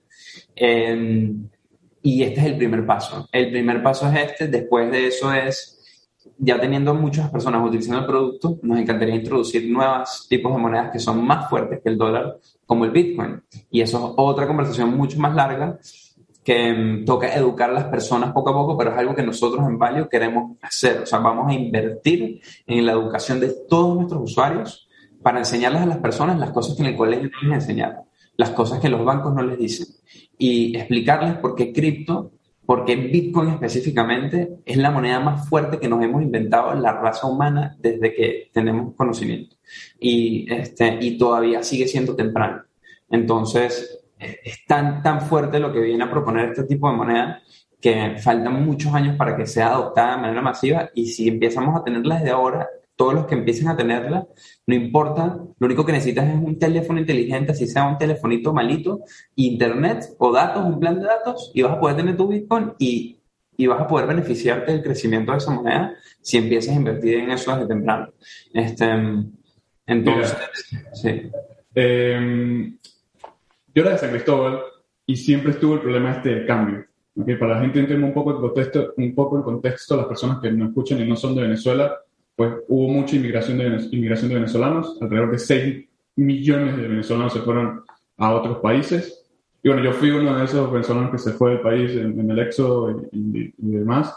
Eh, 0.56 1.34
y 2.02 2.24
este 2.24 2.40
es 2.40 2.46
el 2.46 2.58
primer 2.58 2.86
paso. 2.86 3.28
El 3.32 3.52
primer 3.52 3.84
paso 3.84 4.10
es 4.10 4.32
este, 4.32 4.48
después 4.48 4.90
de 4.90 5.08
eso 5.08 5.34
es 5.34 5.79
ya 6.40 6.60
teniendo 6.60 6.94
muchas 6.94 7.30
personas 7.30 7.66
utilizando 7.66 8.00
el 8.00 8.06
producto, 8.06 8.60
nos 8.64 8.80
encantaría 8.80 9.16
introducir 9.16 9.70
nuevos 9.70 10.26
tipos 10.30 10.54
de 10.54 10.58
monedas 10.58 10.92
que 10.92 11.00
son 11.00 11.26
más 11.26 11.50
fuertes 11.50 11.82
que 11.84 11.90
el 11.90 11.98
dólar, 11.98 12.38
como 12.66 12.86
el 12.86 12.92
Bitcoin. 12.92 13.42
Y 13.70 13.82
eso 13.82 13.98
es 13.98 14.14
otra 14.16 14.48
conversación 14.48 14.96
mucho 14.96 15.20
más 15.20 15.36
larga 15.36 15.78
que 16.44 16.74
mm, 16.74 17.06
toca 17.06 17.34
educar 17.36 17.70
a 17.70 17.74
las 17.74 17.84
personas 17.86 18.32
poco 18.32 18.52
a 18.52 18.54
poco, 18.54 18.78
pero 18.78 18.92
es 18.92 18.98
algo 18.98 19.14
que 19.14 19.24
nosotros 19.24 19.68
en 19.68 19.78
Value 19.78 20.08
queremos 20.10 20.58
hacer. 20.62 21.02
O 21.02 21.06
sea, 21.06 21.20
vamos 21.20 21.50
a 21.50 21.54
invertir 21.54 22.42
en 22.66 22.86
la 22.86 22.94
educación 22.94 23.40
de 23.40 23.54
todos 23.68 23.96
nuestros 23.96 24.24
usuarios 24.24 24.88
para 25.22 25.40
enseñarles 25.40 25.82
a 25.82 25.86
las 25.86 25.98
personas 25.98 26.40
las 26.40 26.52
cosas 26.52 26.76
que 26.76 26.84
en 26.84 26.90
el 26.90 26.96
colegio 26.96 27.30
no 27.44 27.50
les 27.50 27.64
enseñaron, 27.64 28.04
las 28.38 28.52
cosas 28.52 28.80
que 28.80 28.88
los 28.88 29.04
bancos 29.04 29.34
no 29.34 29.42
les 29.42 29.58
dicen 29.58 29.88
y 30.38 30.76
explicarles 30.78 31.38
por 31.38 31.56
qué 31.56 31.74
cripto 31.74 32.32
porque 32.70 32.96
Bitcoin 32.96 33.50
específicamente 33.50 34.60
es 34.64 34.78
la 34.78 34.92
moneda 34.92 35.20
más 35.20 35.50
fuerte 35.50 35.80
que 35.80 35.90
nos 35.90 36.04
hemos 36.04 36.22
inventado 36.22 36.72
en 36.72 36.84
la 36.84 36.92
raza 36.92 37.26
humana 37.26 37.76
desde 37.80 38.14
que 38.14 38.52
tenemos 38.54 38.94
conocimiento. 38.94 39.56
Y, 40.00 40.46
este, 40.54 41.00
y 41.02 41.18
todavía 41.18 41.64
sigue 41.64 41.88
siendo 41.88 42.16
temprano. 42.16 42.62
Entonces, 43.10 44.04
es 44.20 44.68
tan, 44.68 45.02
tan 45.02 45.22
fuerte 45.22 45.60
lo 45.60 45.74
que 45.74 45.80
viene 45.80 46.04
a 46.04 46.12
proponer 46.12 46.50
este 46.50 46.66
tipo 46.66 46.88
de 46.92 46.96
moneda 46.96 47.42
que 47.82 48.18
faltan 48.20 48.64
muchos 48.64 48.94
años 48.94 49.18
para 49.18 49.36
que 49.36 49.48
sea 49.48 49.70
adoptada 49.70 50.18
de 50.18 50.22
manera 50.22 50.42
masiva 50.44 50.92
y 50.94 51.08
si 51.08 51.28
empezamos 51.28 51.76
a 51.76 51.84
tenerla 51.84 52.18
desde 52.18 52.30
ahora, 52.30 52.70
todos 53.00 53.14
los 53.14 53.28
que 53.28 53.36
empiecen 53.36 53.70
a 53.70 53.78
tenerla, 53.78 54.28
no 54.68 54.76
importa, 54.76 55.38
lo 55.58 55.66
único 55.66 55.86
que 55.86 55.94
necesitas 55.94 56.28
es 56.28 56.36
un 56.36 56.60
teléfono 56.60 57.00
inteligente, 57.00 57.54
así 57.54 57.66
sea 57.66 57.88
un 57.88 57.98
telefonito 57.98 58.52
malito, 58.54 59.06
internet 59.38 60.04
o 60.18 60.34
datos, 60.34 60.66
un 60.66 60.82
plan 60.82 61.00
de 61.00 61.06
datos, 61.06 61.50
y 61.54 61.62
vas 61.62 61.78
a 61.78 61.80
poder 61.80 61.96
tener 61.96 62.18
tu 62.18 62.28
Bitcoin 62.28 62.74
y, 62.78 63.22
y 63.56 63.68
vas 63.68 63.80
a 63.80 63.88
poder 63.88 64.06
beneficiarte 64.06 64.74
del 64.74 64.84
cristalamiento 64.84 65.32
de 65.32 65.38
esa 65.38 65.52
moneda 65.52 65.96
si 66.20 66.40
empiezas 66.40 66.76
a 66.76 66.78
invertir 66.78 67.20
en 67.20 67.32
eso 67.32 67.54
desde 67.54 67.68
temprano. 67.68 68.10
Este, 68.54 68.86
entonces, 69.86 70.38
sí. 70.92 71.22
Em, 71.74 72.78
yo 73.74 73.82
era 73.82 73.92
de 73.92 73.98
San 73.98 74.10
Cristóbal 74.10 74.60
y 75.06 75.16
siempre 75.16 75.52
estuvo 75.52 75.76
el 75.76 75.80
problema 75.80 76.12
este 76.12 76.36
de 76.36 76.46
cambio. 76.46 76.86
Para 77.40 77.56
la 77.56 77.62
gente 77.62 77.80
entender 77.80 78.04
un 78.04 78.14
poco 78.14 78.32
el 78.32 78.42
contexto, 78.42 78.94
un 78.98 79.16
poco 79.16 79.38
el 79.38 79.44
contexto, 79.44 79.96
las 79.96 80.08
personas 80.08 80.40
que 80.42 80.52
no 80.52 80.66
escuchan 80.66 81.00
y 81.00 81.08
no 81.08 81.16
son 81.16 81.34
de 81.34 81.44
Venezuela, 81.44 81.98
pues 82.40 82.54
hubo 82.70 82.88
mucha 82.88 83.18
inmigración 83.18 83.58
de, 83.58 83.66
inmigración 83.92 84.30
de 84.30 84.36
venezolanos, 84.36 84.98
alrededor 85.02 85.32
de 85.32 85.40
6 85.40 85.86
millones 86.16 86.78
de 86.78 86.88
venezolanos 86.88 87.34
se 87.34 87.42
fueron 87.42 87.84
a 88.16 88.34
otros 88.34 88.60
países. 88.60 89.28
Y 89.62 89.68
bueno, 89.68 89.84
yo 89.84 89.92
fui 89.92 90.10
uno 90.12 90.38
de 90.38 90.46
esos 90.46 90.72
venezolanos 90.72 91.12
que 91.12 91.18
se 91.18 91.34
fue 91.34 91.52
del 91.52 91.60
país 91.60 91.92
en, 91.98 92.32
el 92.32 92.40
éxodo 92.40 93.10
y, 93.12 93.52
demás. 93.58 94.16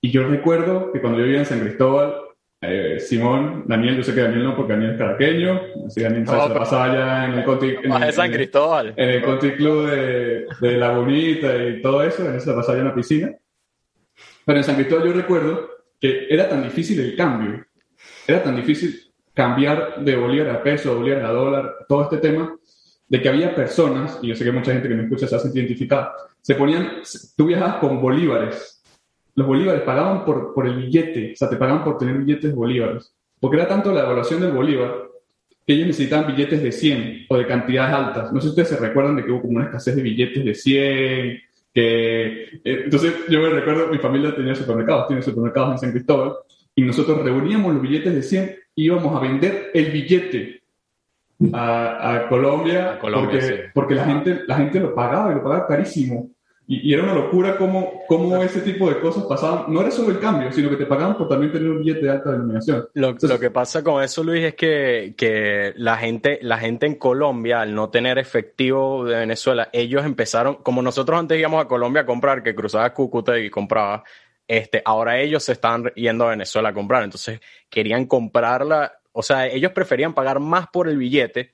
Y 0.00 0.10
yo 0.10 0.26
recuerdo 0.26 0.90
que 0.90 1.02
cuando 1.02 1.18
yo 1.18 1.26
vivía 1.26 1.40
en 1.40 1.44
San 1.44 1.60
Cristóbal, 1.60 2.14
eh, 2.62 2.96
Simón, 2.98 3.64
Daniel, 3.66 3.98
yo 3.98 4.04
sé 4.04 4.14
que 4.14 4.22
Daniel 4.22 4.44
no, 4.44 4.56
porque 4.56 4.72
Daniel 4.72 4.92
es 4.92 4.98
caraqueño, 4.98 5.60
así 5.86 6.00
Daniel 6.00 6.26
se 6.26 6.32
pasaba 6.32 6.84
allá 6.84 7.24
en 7.26 7.32
el 7.40 7.44
Conti, 7.44 7.74
en, 7.82 8.12
San 8.14 8.32
Cristóbal. 8.32 8.94
En 8.96 9.10
el 9.10 9.22
Club 9.54 9.90
de, 9.90 10.46
de 10.62 10.76
La 10.78 10.96
Bonita 10.96 11.54
y 11.62 11.82
todo 11.82 12.02
eso, 12.02 12.26
en 12.26 12.36
ese 12.36 12.54
pasaba 12.54 12.72
allá 12.72 12.80
en 12.84 12.88
la 12.88 12.94
piscina. 12.94 13.36
Pero 14.46 14.56
en 14.56 14.64
San 14.64 14.76
Cristóbal 14.76 15.08
yo 15.08 15.12
recuerdo 15.12 15.77
que 16.00 16.26
era 16.28 16.48
tan 16.48 16.62
difícil 16.62 17.00
el 17.00 17.16
cambio, 17.16 17.64
era 18.26 18.42
tan 18.42 18.56
difícil 18.56 19.00
cambiar 19.34 20.04
de 20.04 20.16
bolívar 20.16 20.50
a 20.50 20.62
peso, 20.62 20.96
bolívar 20.96 21.24
a 21.24 21.30
dólar, 21.30 21.74
todo 21.88 22.02
este 22.02 22.18
tema, 22.18 22.56
de 23.08 23.22
que 23.22 23.28
había 23.28 23.54
personas, 23.54 24.18
y 24.22 24.28
yo 24.28 24.34
sé 24.34 24.44
que 24.44 24.52
mucha 24.52 24.72
gente 24.72 24.88
que 24.88 24.94
me 24.94 25.04
escucha 25.04 25.26
se 25.26 25.36
hace 25.36 25.48
identificar, 25.48 26.12
se 26.40 26.54
ponían, 26.54 27.02
tú 27.36 27.46
viajabas 27.46 27.76
con 27.76 28.00
bolívares, 28.00 28.82
los 29.34 29.46
bolívares 29.46 29.82
pagaban 29.82 30.24
por, 30.24 30.52
por 30.52 30.66
el 30.66 30.76
billete, 30.76 31.32
o 31.32 31.36
sea, 31.36 31.48
te 31.48 31.56
pagaban 31.56 31.84
por 31.84 31.96
tener 31.96 32.16
billetes 32.18 32.50
de 32.50 32.56
bolívares, 32.56 33.14
porque 33.40 33.56
era 33.56 33.68
tanto 33.68 33.92
la 33.92 34.02
evaluación 34.02 34.40
del 34.40 34.52
bolívar 34.52 35.08
que 35.64 35.74
ellos 35.74 35.86
necesitaban 35.86 36.34
billetes 36.34 36.62
de 36.62 36.72
100 36.72 37.26
o 37.28 37.36
de 37.36 37.46
cantidades 37.46 37.94
altas. 37.94 38.32
No 38.32 38.40
sé 38.40 38.46
si 38.46 38.48
ustedes 38.50 38.68
se 38.68 38.76
recuerdan 38.78 39.16
de 39.16 39.24
que 39.24 39.30
hubo 39.30 39.42
como 39.42 39.56
una 39.56 39.66
escasez 39.66 39.94
de 39.94 40.02
billetes 40.02 40.44
de 40.44 40.54
100, 40.54 41.40
que... 41.72 42.42
Eh, 42.64 42.82
entonces 42.84 43.14
yo 43.28 43.40
me 43.40 43.50
recuerdo, 43.50 43.88
mi 43.88 43.98
familia 43.98 44.34
tenía 44.34 44.54
supermercados, 44.54 45.08
tiene 45.08 45.22
supermercados 45.22 45.72
en 45.72 45.78
San 45.78 45.92
Cristóbal, 45.92 46.34
y 46.74 46.82
nosotros 46.82 47.22
reuníamos 47.24 47.72
los 47.74 47.82
billetes 47.82 48.14
de 48.14 48.22
100 48.22 48.56
y 48.76 48.84
íbamos 48.84 49.16
a 49.16 49.20
vender 49.20 49.70
el 49.74 49.90
billete 49.90 50.62
a, 51.52 52.26
Colombia, 52.28 52.98
porque, 53.00 53.70
porque 53.74 53.94
la, 53.94 54.04
gente, 54.04 54.42
la 54.46 54.56
gente 54.56 54.80
lo 54.80 54.94
pagaba 54.94 55.32
y 55.32 55.36
lo 55.36 55.42
pagaba 55.42 55.66
carísimo. 55.66 56.30
Y, 56.70 56.92
era 56.92 57.02
una 57.02 57.14
locura 57.14 57.56
cómo, 57.56 58.02
cómo 58.06 58.36
ese 58.42 58.60
tipo 58.60 58.88
de 58.88 59.00
cosas 59.00 59.24
pasaban. 59.24 59.72
No 59.72 59.80
era 59.80 59.90
solo 59.90 60.10
el 60.10 60.20
cambio, 60.20 60.52
sino 60.52 60.70
que 60.70 60.76
te 60.76 60.86
pagaban 60.86 61.16
por 61.16 61.28
también 61.28 61.50
tener 61.50 61.68
un 61.70 61.80
billete 61.80 62.02
de 62.02 62.10
alta 62.10 62.30
denominación. 62.30 62.88
Lo, 62.94 63.16
lo 63.20 63.40
que 63.40 63.50
pasa 63.50 63.82
con 63.82 64.02
eso, 64.02 64.22
Luis, 64.22 64.44
es 64.44 64.54
que, 64.54 65.14
que, 65.16 65.72
la, 65.76 65.96
gente, 65.96 66.38
la 66.42 66.58
gente 66.58 66.86
en 66.86 66.96
Colombia, 66.96 67.62
al 67.62 67.74
no 67.74 67.90
tener 67.90 68.18
efectivo 68.18 69.04
de 69.04 69.16
Venezuela, 69.16 69.68
ellos 69.72 70.04
empezaron, 70.04 70.56
como 70.56 70.82
nosotros 70.82 71.18
antes 71.18 71.38
íbamos 71.38 71.64
a 71.64 71.68
Colombia 71.68 72.02
a 72.02 72.06
comprar, 72.06 72.42
que 72.42 72.54
cruzaba 72.54 72.92
Cúcuta 72.92 73.38
y 73.38 73.50
compraba, 73.50 74.04
este, 74.46 74.82
ahora 74.84 75.18
ellos 75.18 75.42
se 75.42 75.52
están 75.52 75.84
yendo 75.94 76.26
a 76.26 76.30
Venezuela 76.30 76.68
a 76.68 76.74
comprar. 76.74 77.02
Entonces 77.02 77.40
querían 77.70 78.06
comprarla 78.06 78.92
o 79.18 79.22
sea, 79.24 79.48
ellos 79.48 79.72
preferían 79.72 80.14
pagar 80.14 80.38
más 80.38 80.68
por 80.68 80.88
el 80.88 80.96
billete 80.96 81.50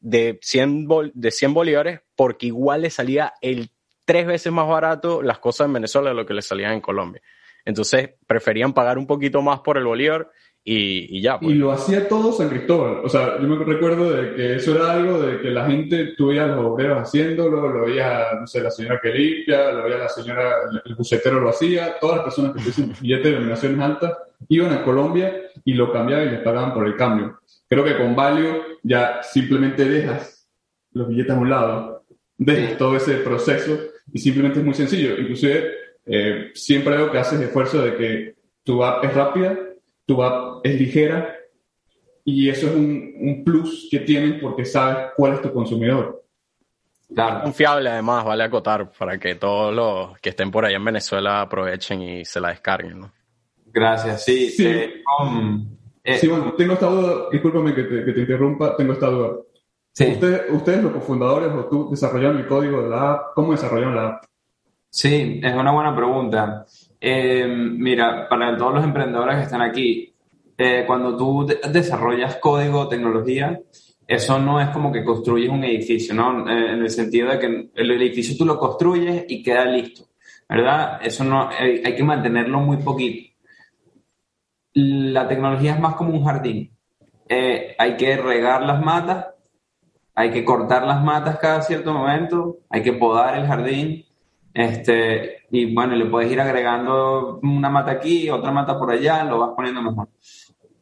de 0.00 0.38
100, 0.40 0.88
de 1.12 1.30
100 1.30 1.52
bolívares 1.52 2.00
porque 2.16 2.46
igual 2.46 2.80
les 2.80 2.94
salía 2.94 3.34
el 3.42 3.68
tres 4.04 4.26
veces 4.26 4.52
más 4.52 4.68
barato 4.68 5.22
las 5.22 5.38
cosas 5.38 5.66
en 5.66 5.74
Venezuela 5.74 6.10
de 6.10 6.16
lo 6.16 6.26
que 6.26 6.34
les 6.34 6.46
salían 6.46 6.72
en 6.72 6.80
Colombia. 6.80 7.22
Entonces 7.64 8.10
preferían 8.26 8.72
pagar 8.74 8.98
un 8.98 9.06
poquito 9.06 9.40
más 9.42 9.60
por 9.60 9.78
el 9.78 9.84
bolívar 9.84 10.30
y, 10.66 11.20
ya. 11.20 11.38
Pues. 11.38 11.54
Y 11.54 11.58
lo 11.58 11.72
hacía 11.72 12.08
todo 12.08 12.32
San 12.32 12.48
Cristóbal. 12.48 13.04
O 13.04 13.08
sea, 13.08 13.38
yo 13.38 13.46
me 13.46 13.62
recuerdo 13.62 14.10
de 14.10 14.34
que 14.34 14.56
eso 14.56 14.74
era 14.74 14.92
algo 14.92 15.20
de 15.20 15.40
que 15.40 15.50
la 15.50 15.66
gente, 15.66 16.14
tú 16.16 16.28
veías 16.28 16.48
los 16.48 16.64
obreros 16.64 17.02
haciéndolo, 17.02 17.68
lo 17.68 17.84
veía, 17.84 18.28
no 18.40 18.46
sé, 18.46 18.62
la 18.62 18.70
señora 18.70 18.98
que 19.02 19.10
limpia, 19.10 19.72
lo 19.72 19.84
veía 19.84 19.98
la 19.98 20.08
señora, 20.08 20.54
el 20.84 20.94
bucetero 20.94 21.40
lo 21.40 21.50
hacía, 21.50 21.98
todas 22.00 22.16
las 22.16 22.24
personas 22.24 22.52
que 22.52 22.60
tuviesen 22.60 22.94
billetes 23.00 23.24
de 23.24 23.30
denominaciones 23.30 23.80
altas 23.80 24.12
iban 24.48 24.72
a 24.72 24.82
Colombia 24.82 25.34
y 25.64 25.74
lo 25.74 25.92
cambiaban 25.92 26.28
y 26.28 26.30
les 26.30 26.40
pagaban 26.40 26.72
por 26.72 26.86
el 26.86 26.96
cambio. 26.96 27.40
Creo 27.68 27.84
que 27.84 27.96
con 27.98 28.16
Valio 28.16 28.62
ya 28.82 29.22
simplemente 29.22 29.84
dejas 29.84 30.48
los 30.92 31.08
billetes 31.08 31.32
a 31.32 31.38
un 31.38 31.50
lado, 31.50 32.04
dejas 32.38 32.78
todo 32.78 32.96
ese 32.96 33.16
proceso 33.16 33.78
y 34.12 34.18
simplemente 34.18 34.58
es 34.58 34.64
muy 34.64 34.74
sencillo. 34.74 35.18
Inclusive 35.18 35.72
eh, 36.06 36.50
siempre 36.54 36.96
veo 36.96 37.10
que 37.10 37.18
haces 37.18 37.40
esfuerzo 37.40 37.82
de 37.82 37.96
que 37.96 38.34
tu 38.62 38.82
app 38.84 39.04
es 39.04 39.14
rápida, 39.14 39.58
tu 40.06 40.22
app 40.22 40.64
es 40.64 40.78
ligera 40.78 41.36
y 42.24 42.48
eso 42.48 42.68
es 42.68 42.74
un, 42.74 43.14
un 43.20 43.44
plus 43.44 43.88
que 43.90 44.00
tienes 44.00 44.40
porque 44.40 44.64
sabes 44.64 45.12
cuál 45.16 45.34
es 45.34 45.42
tu 45.42 45.52
consumidor. 45.52 46.24
Claro. 47.14 47.42
Confiable 47.42 47.90
además, 47.90 48.24
vale 48.24 48.44
acotar, 48.44 48.90
para 48.90 49.18
que 49.18 49.34
todos 49.36 49.74
los 49.74 50.18
que 50.18 50.30
estén 50.30 50.50
por 50.50 50.64
ahí 50.64 50.74
en 50.74 50.84
Venezuela 50.84 51.42
aprovechen 51.42 52.02
y 52.02 52.24
se 52.24 52.40
la 52.40 52.48
descarguen, 52.48 53.00
¿no? 53.00 53.12
Gracias, 53.66 54.24
sí. 54.24 54.50
Sí, 54.50 54.66
eh, 54.66 55.02
eh, 56.02 56.28
bueno, 56.28 56.54
tengo 56.54 56.74
esta 56.74 56.86
duda, 56.86 57.28
discúlpame 57.30 57.74
que 57.74 57.84
te, 57.84 58.04
que 58.04 58.12
te 58.12 58.20
interrumpa, 58.20 58.76
tengo 58.76 58.92
esta 58.92 59.08
duda. 59.08 59.36
Sí. 59.94 60.06
¿Ustedes, 60.10 60.50
ustedes, 60.50 60.82
los 60.82 60.92
cofundadores 60.92 61.52
o 61.52 61.66
tú, 61.66 61.88
desarrollaron 61.88 62.38
el 62.38 62.48
código 62.48 62.82
de 62.82 62.88
la 62.88 63.12
app? 63.12 63.20
¿Cómo 63.32 63.52
desarrollaron 63.52 63.94
la 63.94 64.08
app? 64.08 64.24
Sí, 64.90 65.40
es 65.40 65.54
una 65.54 65.70
buena 65.70 65.94
pregunta. 65.94 66.66
Eh, 67.00 67.46
mira, 67.46 68.28
para 68.28 68.56
todos 68.56 68.74
los 68.74 68.84
emprendedores 68.84 69.36
que 69.36 69.42
están 69.42 69.62
aquí, 69.62 70.14
eh, 70.58 70.84
cuando 70.84 71.16
tú 71.16 71.46
desarrollas 71.70 72.36
código 72.36 72.88
tecnología, 72.88 73.60
eso 74.06 74.38
no 74.40 74.60
es 74.60 74.70
como 74.70 74.90
que 74.90 75.04
construyes 75.04 75.50
un 75.50 75.62
edificio, 75.64 76.12
¿no? 76.12 76.48
Eh, 76.48 76.72
en 76.72 76.82
el 76.82 76.90
sentido 76.90 77.30
de 77.30 77.38
que 77.38 77.70
el 77.74 77.90
edificio 77.90 78.36
tú 78.36 78.44
lo 78.44 78.58
construyes 78.58 79.26
y 79.28 79.42
queda 79.42 79.64
listo, 79.64 80.06
¿verdad? 80.48 81.00
Eso 81.02 81.22
no, 81.24 81.50
hay 81.50 81.94
que 81.94 82.02
mantenerlo 82.02 82.58
muy 82.58 82.78
poquito. 82.78 83.32
La 84.74 85.28
tecnología 85.28 85.74
es 85.74 85.80
más 85.80 85.94
como 85.94 86.14
un 86.14 86.24
jardín. 86.24 86.70
hay 87.28 87.96
que 87.96 88.16
regar 88.16 88.62
las 88.62 88.80
matas, 88.82 89.33
hay 90.14 90.30
que 90.30 90.44
cortar 90.44 90.86
las 90.86 91.02
matas 91.02 91.38
cada 91.38 91.62
cierto 91.62 91.92
momento, 91.92 92.58
hay 92.70 92.82
que 92.82 92.92
podar 92.92 93.36
el 93.38 93.46
jardín, 93.46 94.04
este, 94.52 95.42
y 95.50 95.74
bueno, 95.74 95.96
le 95.96 96.06
puedes 96.06 96.30
ir 96.30 96.40
agregando 96.40 97.40
una 97.42 97.68
mata 97.68 97.90
aquí, 97.90 98.30
otra 98.30 98.52
mata 98.52 98.78
por 98.78 98.92
allá, 98.92 99.24
lo 99.24 99.40
vas 99.40 99.50
poniendo 99.56 99.82
mejor. 99.82 100.08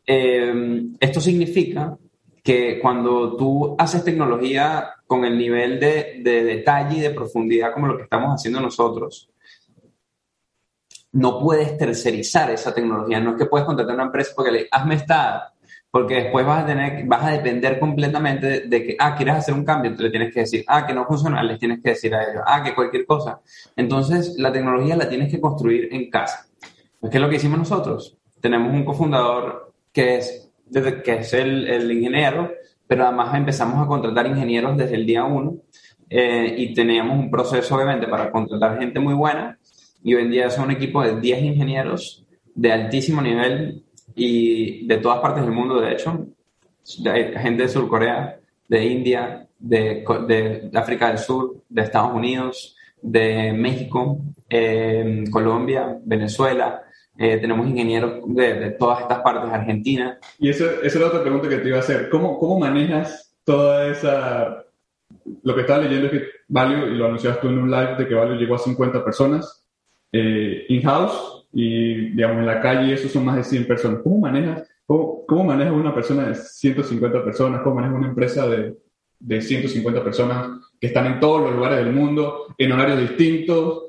Eh, 0.07 0.83
esto 1.01 1.21
significa 1.21 1.97
que 2.43 2.79
cuando 2.81 3.37
tú 3.37 3.75
haces 3.79 4.05
tecnología 4.05 4.91
con 5.07 5.25
el 5.25 5.39
nivel 5.39 5.81
de, 5.81 6.21
de, 6.23 6.45
detalle 6.45 6.99
y 6.99 7.01
de 7.01 7.11
profundidad 7.11 7.73
como 7.73 7.87
lo 7.87 7.97
que 7.97 8.03
estamos 8.03 8.35
haciendo 8.35 8.61
nosotros, 8.61 9.31
no 11.13 11.39
puedes 11.39 11.79
tercerizar 11.79 12.51
esa 12.51 12.75
tecnología. 12.75 13.21
No 13.21 13.33
es 13.33 13.37
que 13.37 13.47
puedes 13.47 13.67
contratar 13.67 13.95
una 13.95 14.05
empresa 14.05 14.33
porque 14.35 14.53
le 14.53 14.69
hazme 14.71 14.97
esta 14.97 15.52
porque 15.93 16.15
después 16.15 16.47
vas 16.47 16.65
a 16.65 16.67
tener, 16.67 17.05
vas 17.05 17.23
a 17.23 17.33
depender 17.33 17.79
completamente 17.79 18.61
de, 18.61 18.83
que, 18.83 18.97
ah, 18.99 19.15
quieres 19.15 19.35
hacer 19.35 19.53
un 19.53 19.63
cambio, 19.63 19.95
tú 19.95 20.03
le 20.03 20.11
tienes 20.11 20.33
que 20.33 20.41
decir, 20.41 20.65
ah, 20.67 20.87
que 20.87 20.95
no 20.95 21.05
funciona, 21.05 21.43
les 21.43 21.59
tienes 21.59 21.83
que 21.83 21.91
decir 21.91 22.15
a 22.15 22.23
ellos, 22.23 22.43
ah, 22.47 22.63
que 22.65 22.75
cualquier 22.75 23.05
cosa. 23.05 23.43
Entonces, 23.77 24.37
la 24.39 24.51
tecnología 24.51 24.97
la 24.97 25.07
tienes 25.07 25.31
que 25.31 25.39
construir 25.39 25.91
en 25.93 26.09
casa. 26.09 26.47
¿Qué 26.99 27.19
es 27.19 27.21
lo 27.21 27.29
que 27.29 27.37
hicimos 27.37 27.59
nosotros? 27.59 28.17
Tenemos 28.41 28.73
un 28.73 28.87
cofundador 28.87 29.75
que 29.93 30.17
es, 30.17 30.51
que 31.05 31.13
es 31.13 31.33
el, 31.35 31.69
el 31.69 31.93
ingeniero, 31.93 32.51
pero 32.87 33.05
además 33.05 33.35
empezamos 33.35 33.85
a 33.85 33.87
contratar 33.87 34.27
ingenieros 34.27 34.79
desde 34.79 34.95
el 34.95 35.05
día 35.05 35.25
uno 35.25 35.59
eh, 36.09 36.55
y 36.57 36.73
teníamos 36.73 37.19
un 37.19 37.31
proceso, 37.31 37.77
obviamente, 37.77 38.07
para 38.07 38.31
contratar 38.31 38.79
gente 38.79 38.99
muy 38.99 39.13
buena 39.13 39.59
y 40.03 40.15
hoy 40.15 40.23
en 40.23 40.31
día 40.31 40.47
es 40.47 40.57
un 40.57 40.71
equipo 40.71 41.03
de 41.03 41.21
10 41.21 41.43
ingenieros 41.43 42.25
de 42.55 42.73
altísimo 42.73 43.21
nivel 43.21 43.85
y 44.15 44.87
de 44.87 44.99
todas 44.99 45.21
partes 45.21 45.45
del 45.45 45.53
mundo, 45.53 45.81
de 45.81 45.93
hecho. 45.93 46.27
Hay 47.07 47.33
gente 47.37 47.63
de 47.63 47.69
Sur 47.69 47.89
Corea, 47.89 48.39
de 48.69 48.85
India, 48.85 49.47
de, 49.59 50.05
de, 50.27 50.71
África 50.75 51.09
del 51.09 51.19
Sur, 51.19 51.63
de 51.69 51.83
Estados 51.83 52.13
Unidos, 52.13 52.77
de 53.01 53.53
México, 53.53 54.19
eh, 54.49 55.25
Colombia, 55.31 55.99
Venezuela. 56.05 56.83
Eh, 57.17 57.39
tenemos 57.39 57.67
ingenieros 57.69 58.23
de, 58.27 58.71
todas 58.73 59.03
estas 59.03 59.21
partes, 59.21 59.51
Argentina. 59.53 60.19
Y 60.39 60.49
eso, 60.49 60.65
esa 60.65 60.87
es 60.87 60.95
la 60.97 61.07
otra 61.07 61.23
pregunta 61.23 61.49
que 61.49 61.59
te 61.59 61.69
iba 61.69 61.77
a 61.77 61.81
hacer. 61.81 62.09
¿Cómo, 62.09 62.39
cómo 62.39 62.59
manejas 62.59 63.35
toda 63.45 63.87
esa... 63.87 64.65
Lo 65.43 65.55
que 65.55 65.61
estaba 65.61 65.83
leyendo 65.83 66.07
es 66.07 66.13
que 66.13 66.23
Valio, 66.49 66.89
y 66.89 66.97
lo 66.97 67.07
anunciaste 67.07 67.43
tú 67.43 67.49
en 67.49 67.59
un 67.59 67.71
live, 67.71 67.97
de 67.97 68.09
que 68.09 68.15
Valio 68.15 68.35
llegó 68.35 68.57
a 68.57 68.59
50 68.59 69.05
personas 69.05 69.65
eh, 70.11 70.67
in-house 70.69 71.42
y, 71.53 72.11
digamos, 72.11 72.39
en 72.39 72.47
la 72.47 72.61
calle 72.61 72.95
eso 72.95 73.09
son 73.09 73.25
más 73.25 73.37
de 73.37 73.45
100 73.45 73.67
personas. 73.67 74.01
¿Cómo 74.03 74.19
manejas, 74.19 74.69
cómo, 74.87 75.27
cómo 75.27 75.45
manejas 75.45 75.75
una 75.75 75.95
persona 75.95 76.29
de 76.29 76.35
150 76.35 77.25
personas? 77.25 77.61
¿Cómo 77.63 77.77
manejas 77.77 77.99
una 77.99 78.09
empresa 78.09 78.49
de, 78.49 78.77
de 79.19 79.41
150 79.41 80.03
personas 80.03 80.49
que 80.81 80.89
están 80.89 81.07
en 81.07 81.21
todos 81.21 81.43
los 81.43 81.55
lugares 81.55 81.79
del 81.85 81.95
mundo, 81.95 82.55
en 82.59 82.73
horarios 82.73 83.01
distintos, 83.01 83.85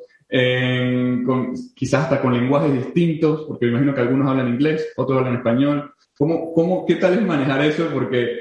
con, 1.25 1.53
quizás 1.75 2.03
hasta 2.03 2.21
con 2.21 2.33
lenguajes 2.33 2.73
distintos, 2.73 3.45
porque 3.47 3.67
imagino 3.67 3.93
que 3.93 4.01
algunos 4.01 4.27
hablan 4.27 4.47
inglés, 4.47 4.91
otros 4.95 5.19
hablan 5.19 5.35
español. 5.35 5.93
¿Cómo, 6.17 6.53
cómo, 6.53 6.85
¿Qué 6.85 6.95
tal 6.95 7.13
es 7.13 7.21
manejar 7.21 7.61
eso? 7.61 7.89
Porque, 7.93 8.39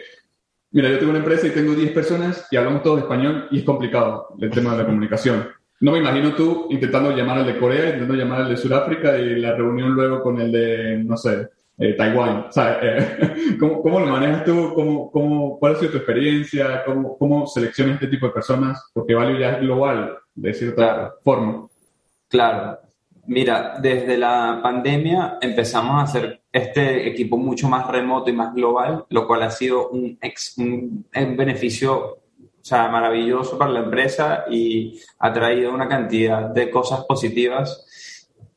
mira, 0.70 0.90
yo 0.90 0.98
tengo 0.98 1.10
una 1.10 1.20
empresa 1.20 1.46
y 1.46 1.50
tengo 1.50 1.74
10 1.74 1.92
personas 1.92 2.46
y 2.50 2.56
hablamos 2.56 2.82
todos 2.82 3.00
español 3.00 3.48
y 3.50 3.58
es 3.58 3.64
complicado 3.64 4.28
el 4.38 4.50
tema 4.50 4.72
de 4.72 4.78
la 4.78 4.86
comunicación. 4.86 5.48
No 5.82 5.90
me 5.90 5.98
imagino 5.98 6.32
tú 6.32 6.68
intentando 6.70 7.10
llamar 7.10 7.38
al 7.38 7.46
de 7.46 7.58
Corea, 7.58 7.86
intentando 7.86 8.14
llamar 8.14 8.42
al 8.42 8.50
de 8.50 8.56
Sudáfrica 8.56 9.18
y 9.18 9.40
la 9.40 9.52
reunión 9.56 9.90
luego 9.92 10.22
con 10.22 10.40
el 10.40 10.52
de, 10.52 10.98
no 10.98 11.16
sé, 11.16 11.48
eh, 11.76 11.94
Taiwán. 11.94 12.46
Eh, 12.56 13.56
¿cómo, 13.58 13.82
¿cómo, 13.82 13.98
lo 13.98 14.06
manejas 14.06 14.44
tú? 14.44 14.74
¿Cómo, 14.76 15.10
cómo, 15.10 15.58
¿Cuál 15.58 15.74
ha 15.74 15.78
sido 15.80 15.90
tu 15.90 15.96
experiencia? 15.96 16.84
¿Cómo, 16.86 17.18
¿Cómo 17.18 17.48
seleccionas 17.48 17.94
este 17.94 18.06
tipo 18.06 18.26
de 18.26 18.32
personas? 18.32 18.90
Porque 18.94 19.12
Value 19.12 19.40
ya 19.40 19.54
es 19.54 19.60
global, 19.60 20.18
de 20.36 20.54
cierta 20.54 21.14
forma. 21.24 21.66
Claro. 22.28 22.78
Mira, 23.26 23.74
desde 23.80 24.16
la 24.16 24.60
pandemia 24.62 25.38
empezamos 25.40 25.98
a 25.98 26.04
hacer 26.04 26.42
este 26.52 27.08
equipo 27.08 27.36
mucho 27.36 27.68
más 27.68 27.88
remoto 27.88 28.30
y 28.30 28.34
más 28.34 28.54
global, 28.54 29.04
lo 29.08 29.26
cual 29.26 29.42
ha 29.42 29.50
sido 29.50 29.88
un, 29.88 30.16
ex, 30.20 30.56
un 30.58 31.04
beneficio 31.12 32.21
o 32.62 32.64
sea, 32.64 32.88
maravilloso 32.88 33.58
para 33.58 33.72
la 33.72 33.80
empresa 33.80 34.44
y 34.48 35.00
ha 35.18 35.32
traído 35.32 35.74
una 35.74 35.88
cantidad 35.88 36.48
de 36.48 36.70
cosas 36.70 37.04
positivas. 37.04 37.84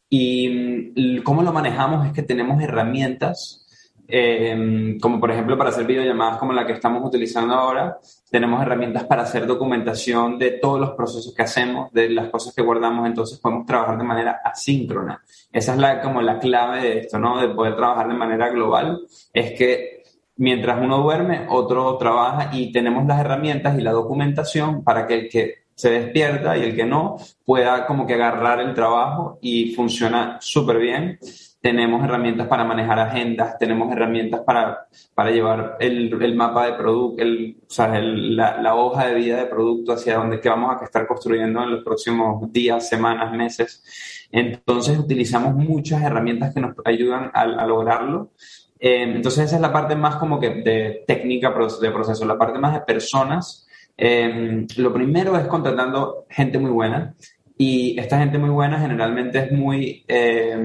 Y 0.07 0.93
mm, 0.95 1.23
cómo 1.23 1.41
lo 1.41 1.51
manejamos 1.51 2.05
es 2.05 2.13
que 2.13 2.21
tenemos 2.21 2.61
herramientas 2.61 3.65
eh, 4.07 4.97
como 5.01 5.19
por 5.19 5.31
ejemplo 5.31 5.57
para 5.57 5.71
hacer 5.71 5.85
videollamadas 5.85 6.37
como 6.37 6.53
la 6.53 6.65
que 6.65 6.73
estamos 6.73 7.03
utilizando 7.03 7.55
ahora, 7.55 7.97
tenemos 8.29 8.61
herramientas 8.61 9.05
para 9.05 9.23
hacer 9.23 9.47
documentación 9.47 10.37
de 10.37 10.51
todos 10.51 10.79
los 10.79 10.91
procesos 10.91 11.33
que 11.33 11.41
hacemos, 11.41 11.91
de 11.91 12.09
las 12.09 12.29
cosas 12.29 12.53
que 12.53 12.61
guardamos, 12.61 13.07
entonces 13.07 13.39
podemos 13.39 13.65
trabajar 13.65 13.97
de 13.97 14.03
manera 14.03 14.41
asíncrona. 14.43 15.23
Esa 15.51 15.73
es 15.73 15.79
la, 15.79 16.01
como 16.01 16.21
la 16.21 16.37
clave 16.39 16.81
de 16.81 16.99
esto, 16.99 17.17
¿no? 17.17 17.39
De 17.39 17.49
poder 17.49 17.75
trabajar 17.75 18.07
de 18.07 18.13
manera 18.13 18.49
global, 18.49 19.01
es 19.33 19.57
que 19.57 19.94
mientras 20.37 20.81
uno 20.81 21.01
duerme, 21.01 21.45
otro 21.49 21.97
trabaja 21.97 22.49
y 22.53 22.71
tenemos 22.71 23.05
las 23.05 23.19
herramientas 23.19 23.77
y 23.77 23.81
la 23.81 23.91
documentación 23.91 24.83
para 24.83 25.07
que 25.07 25.13
el 25.13 25.29
que 25.29 25.53
se 25.75 25.89
despierta 25.89 26.57
y 26.57 26.63
el 26.63 26.75
que 26.75 26.85
no 26.85 27.17
pueda 27.43 27.85
como 27.85 28.07
que 28.07 28.13
agarrar 28.13 28.61
el 28.61 28.73
trabajo 28.73 29.37
y 29.41 29.73
funciona 29.73 30.37
súper 30.39 30.77
bien 30.77 31.19
tenemos 31.65 32.03
herramientas 32.03 32.47
para 32.47 32.63
manejar 32.63 32.99
agendas, 32.99 33.57
tenemos 33.57 33.91
herramientas 33.91 34.41
para, 34.41 34.87
para 35.15 35.31
llevar 35.31 35.77
el, 35.79 36.13
el 36.21 36.35
mapa 36.35 36.67
de 36.67 36.73
producto, 36.73 37.23
o 37.23 37.69
sea, 37.71 37.87
la, 37.99 38.75
hoja 38.75 39.07
de 39.07 39.15
vida 39.15 39.37
de 39.37 39.47
producto 39.47 39.93
hacia 39.93 40.17
donde 40.17 40.39
que 40.39 40.47
vamos 40.47 40.79
a 40.79 40.85
estar 40.85 41.07
construyendo 41.07 41.63
en 41.63 41.71
los 41.71 41.83
próximos 41.83 42.51
días, 42.53 42.87
semanas, 42.87 43.33
meses. 43.33 43.83
Entonces 44.31 44.95
utilizamos 44.99 45.55
muchas 45.55 46.03
herramientas 46.03 46.53
que 46.53 46.61
nos 46.61 46.75
ayudan 46.85 47.31
a 47.33 47.65
lograrlo. 47.65 48.29
Eh, 48.79 49.03
entonces 49.03 49.45
esa 49.45 49.55
es 49.55 49.61
la 49.61 49.71
parte 49.71 49.95
más 49.95 50.17
como 50.17 50.39
que 50.39 50.49
de 50.49 51.03
técnica 51.07 51.49
de 51.49 51.91
proceso, 51.91 52.25
la 52.25 52.37
parte 52.37 52.59
más 52.59 52.73
de 52.73 52.81
personas. 52.81 53.67
Eh, 53.97 54.65
lo 54.77 54.93
primero 54.93 55.37
es 55.37 55.47
contratando 55.47 56.25
gente 56.29 56.59
muy 56.59 56.71
buena. 56.71 57.15
Y 57.57 57.97
esta 57.97 58.19
gente 58.19 58.37
muy 58.37 58.49
buena 58.49 58.79
generalmente 58.79 59.39
es 59.39 59.51
muy 59.53 60.03
eh, 60.09 60.57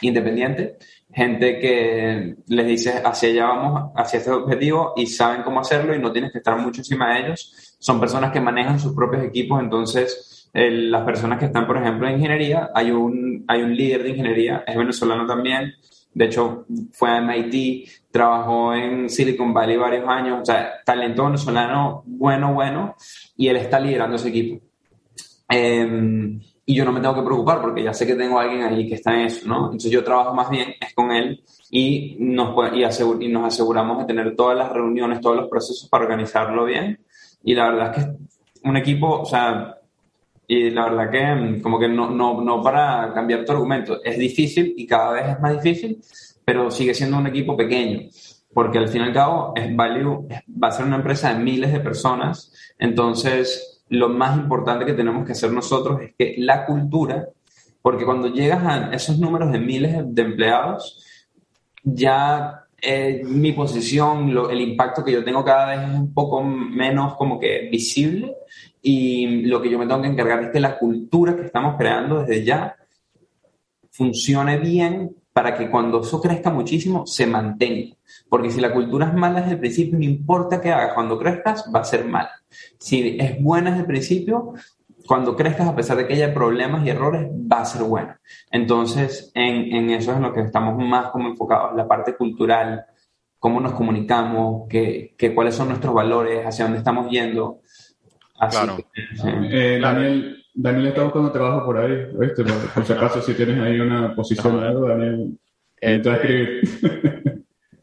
independiente, 0.00 0.78
gente 1.12 1.58
que 1.58 2.36
les 2.46 2.66
dice 2.66 3.02
hacia 3.04 3.28
allá 3.28 3.46
vamos, 3.46 3.90
hacia 3.94 4.20
este 4.20 4.30
objetivo 4.30 4.94
y 4.96 5.04
saben 5.06 5.42
cómo 5.42 5.60
hacerlo 5.60 5.94
y 5.94 5.98
no 5.98 6.10
tienes 6.10 6.32
que 6.32 6.38
estar 6.38 6.56
mucho 6.58 6.80
encima 6.80 7.12
de 7.12 7.26
ellos. 7.26 7.76
Son 7.78 8.00
personas 8.00 8.32
que 8.32 8.40
manejan 8.40 8.80
sus 8.80 8.94
propios 8.94 9.22
equipos, 9.22 9.60
entonces 9.60 10.48
las 10.54 11.04
personas 11.04 11.38
que 11.38 11.44
están, 11.44 11.66
por 11.66 11.76
ejemplo, 11.76 12.08
en 12.08 12.14
ingeniería, 12.14 12.70
hay 12.74 12.90
un, 12.90 13.44
hay 13.46 13.60
un 13.62 13.76
líder 13.76 14.02
de 14.02 14.10
ingeniería, 14.10 14.64
es 14.66 14.76
venezolano 14.76 15.26
también, 15.26 15.74
de 16.12 16.24
hecho 16.24 16.66
fue 16.92 17.10
a 17.10 17.20
MIT, 17.20 17.88
trabajó 18.10 18.74
en 18.74 19.08
Silicon 19.08 19.54
Valley 19.54 19.76
varios 19.76 20.08
años, 20.08 20.40
o 20.42 20.44
sea, 20.44 20.72
talento 20.84 21.24
venezolano 21.24 22.02
bueno, 22.06 22.52
bueno, 22.52 22.96
y 23.36 23.48
él 23.48 23.56
está 23.56 23.78
liderando 23.78 24.16
ese 24.16 24.28
equipo. 24.28 24.64
Em, 25.48 26.40
y 26.66 26.74
yo 26.74 26.84
no 26.84 26.92
me 26.92 27.00
tengo 27.00 27.14
que 27.14 27.22
preocupar 27.22 27.60
porque 27.60 27.82
ya 27.82 27.92
sé 27.92 28.06
que 28.06 28.14
tengo 28.14 28.38
alguien 28.38 28.62
ahí 28.62 28.88
que 28.88 28.94
está 28.94 29.12
en 29.14 29.26
eso, 29.26 29.48
¿no? 29.48 29.64
Entonces 29.64 29.90
yo 29.90 30.04
trabajo 30.04 30.34
más 30.34 30.50
bien 30.50 30.74
es 30.80 30.94
con 30.94 31.10
él 31.10 31.42
y 31.70 32.16
nos, 32.20 32.54
y, 32.72 33.24
y 33.24 33.28
nos 33.28 33.44
aseguramos 33.44 33.98
de 33.98 34.04
tener 34.04 34.36
todas 34.36 34.56
las 34.56 34.72
reuniones, 34.72 35.20
todos 35.20 35.36
los 35.36 35.48
procesos 35.48 35.88
para 35.88 36.04
organizarlo 36.04 36.64
bien. 36.64 37.00
Y 37.42 37.54
la 37.54 37.70
verdad 37.70 37.98
es 37.98 38.04
que 38.04 38.12
un 38.62 38.76
equipo, 38.76 39.20
o 39.20 39.24
sea, 39.24 39.79
y 40.50 40.68
la 40.70 40.82
verdad 40.90 41.10
que 41.12 41.20
em, 41.20 41.60
como 41.60 41.78
que 41.78 41.86
no, 41.86 42.10
no, 42.10 42.40
no 42.40 42.60
para 42.60 43.12
cambiar 43.14 43.44
tu 43.44 43.52
argumento, 43.52 44.02
es 44.02 44.18
difícil 44.18 44.74
y 44.76 44.84
cada 44.84 45.12
vez 45.12 45.28
es 45.28 45.40
más 45.40 45.62
difícil, 45.62 46.02
pero 46.44 46.72
sigue 46.72 46.92
siendo 46.92 47.18
un 47.18 47.28
equipo 47.28 47.56
pequeño, 47.56 48.08
porque 48.52 48.78
al 48.78 48.88
fin 48.88 49.02
y 49.02 49.04
al 49.04 49.12
cabo 49.12 49.52
es 49.54 49.76
Value, 49.76 50.26
va 50.60 50.66
a 50.66 50.72
ser 50.72 50.86
una 50.86 50.96
empresa 50.96 51.32
de 51.32 51.38
miles 51.38 51.72
de 51.72 51.78
personas, 51.78 52.52
entonces 52.80 53.84
lo 53.90 54.08
más 54.08 54.36
importante 54.36 54.84
que 54.84 54.94
tenemos 54.94 55.24
que 55.24 55.32
hacer 55.32 55.52
nosotros 55.52 56.00
es 56.02 56.14
que 56.18 56.34
la 56.38 56.66
cultura, 56.66 57.28
porque 57.80 58.04
cuando 58.04 58.26
llegas 58.26 58.64
a 58.64 58.90
esos 58.92 59.20
números 59.20 59.52
de 59.52 59.60
miles 59.60 60.02
de 60.04 60.22
empleados, 60.22 61.06
ya 61.84 62.59
eh, 62.82 63.22
mi 63.24 63.52
posición, 63.52 64.30
el 64.50 64.60
impacto 64.60 65.04
que 65.04 65.12
yo 65.12 65.24
tengo 65.24 65.44
cada 65.44 65.66
vez 65.66 65.88
es 65.88 65.94
un 65.94 66.14
poco 66.14 66.42
menos 66.42 67.14
como 67.16 67.38
que 67.38 67.68
visible 67.70 68.36
y 68.82 69.42
lo 69.42 69.60
que 69.60 69.70
yo 69.70 69.78
me 69.78 69.86
tengo 69.86 70.02
que 70.02 70.08
encargar 70.08 70.44
es 70.44 70.50
que 70.50 70.60
la 70.60 70.78
cultura 70.78 71.36
que 71.36 71.46
estamos 71.46 71.76
creando 71.76 72.20
desde 72.20 72.44
ya 72.44 72.76
funcione 73.90 74.58
bien 74.58 75.16
para 75.32 75.56
que 75.56 75.70
cuando 75.70 76.00
eso 76.00 76.20
crezca 76.20 76.50
muchísimo 76.50 77.06
se 77.06 77.26
mantenga. 77.26 77.96
Porque 78.28 78.50
si 78.50 78.60
la 78.60 78.72
cultura 78.72 79.08
es 79.08 79.14
mala 79.14 79.40
desde 79.40 79.54
el 79.54 79.60
principio, 79.60 79.98
no 79.98 80.04
importa 80.04 80.60
qué 80.60 80.70
hagas, 80.70 80.94
cuando 80.94 81.18
crezcas 81.18 81.70
va 81.74 81.80
a 81.80 81.84
ser 81.84 82.04
mal. 82.04 82.28
Si 82.78 83.16
es 83.18 83.40
buena 83.42 83.70
desde 83.70 83.82
el 83.82 83.86
principio, 83.86 84.54
cuando 85.06 85.36
crezcas, 85.36 85.68
a 85.68 85.76
pesar 85.76 85.96
de 85.96 86.06
que 86.06 86.14
haya 86.14 86.34
problemas 86.34 86.84
y 86.84 86.90
errores, 86.90 87.28
va 87.30 87.60
a 87.60 87.64
ser 87.64 87.82
buena. 87.82 88.20
Entonces, 88.50 89.30
en, 89.34 89.74
en 89.74 89.90
eso 89.90 90.12
es 90.12 90.20
lo 90.20 90.32
que 90.32 90.42
estamos 90.42 90.76
más 90.78 91.10
como 91.10 91.28
enfocados, 91.28 91.76
la 91.76 91.88
parte 91.88 92.16
cultural, 92.16 92.86
cómo 93.40 93.58
nos 93.58 93.72
comunicamos, 93.72 94.68
qué, 94.68 95.14
cuáles 95.34 95.54
son 95.54 95.68
nuestros 95.68 95.94
valores, 95.94 96.46
hacia 96.46 96.66
dónde 96.66 96.78
estamos 96.78 97.10
yendo. 97.10 97.60
claro. 98.50 98.78
Eh, 99.24 99.78
Daniel, 99.80 100.44
Daniel 100.54 100.86
está 100.88 101.04
buscando 101.04 101.32
trabajo 101.32 101.64
por 101.64 101.78
ahí, 101.78 102.06
¿viste? 102.18 102.44
Por, 102.44 102.84
si 102.84 102.92
acaso, 102.92 103.22
si 103.22 103.34
tienes 103.34 103.58
ahí 103.58 103.80
una 103.80 104.14
posición 104.14 104.56
o 104.56 104.60
algo, 104.60 104.88
Daniel, 104.88 105.38
entra 105.80 106.12
a 106.12 106.16
escribir. 106.16 107.39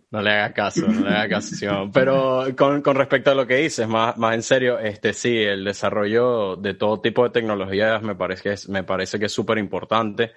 No 0.10 0.22
le 0.22 0.32
hagas 0.32 0.54
caso, 0.54 0.88
no 0.88 1.02
le 1.02 1.15
hagas 1.15 1.50
caso. 1.50 1.89
Pero 1.93 2.46
con, 2.56 2.82
con, 2.82 2.96
respecto 2.96 3.32
a 3.32 3.36
lo 3.36 3.46
que 3.46 3.58
dices, 3.58 3.88
más, 3.88 4.17
más 4.17 4.36
en 4.36 4.43
serio, 4.43 4.80
este 4.80 5.13
sí, 5.13 5.38
el 5.38 5.65
desarrollo 5.65 6.56
de 6.56 6.74
todo 6.74 7.02
tipo 7.02 7.24
de 7.24 7.32
tecnologías 7.32 8.02
me 8.02 8.15
parece 8.15 8.43
que 8.43 8.52
es, 8.54 8.70
me 8.70 8.84
parece 8.84 9.20
que 9.20 9.26
es 9.26 9.34
súper 9.34 9.58
importante 9.58 10.32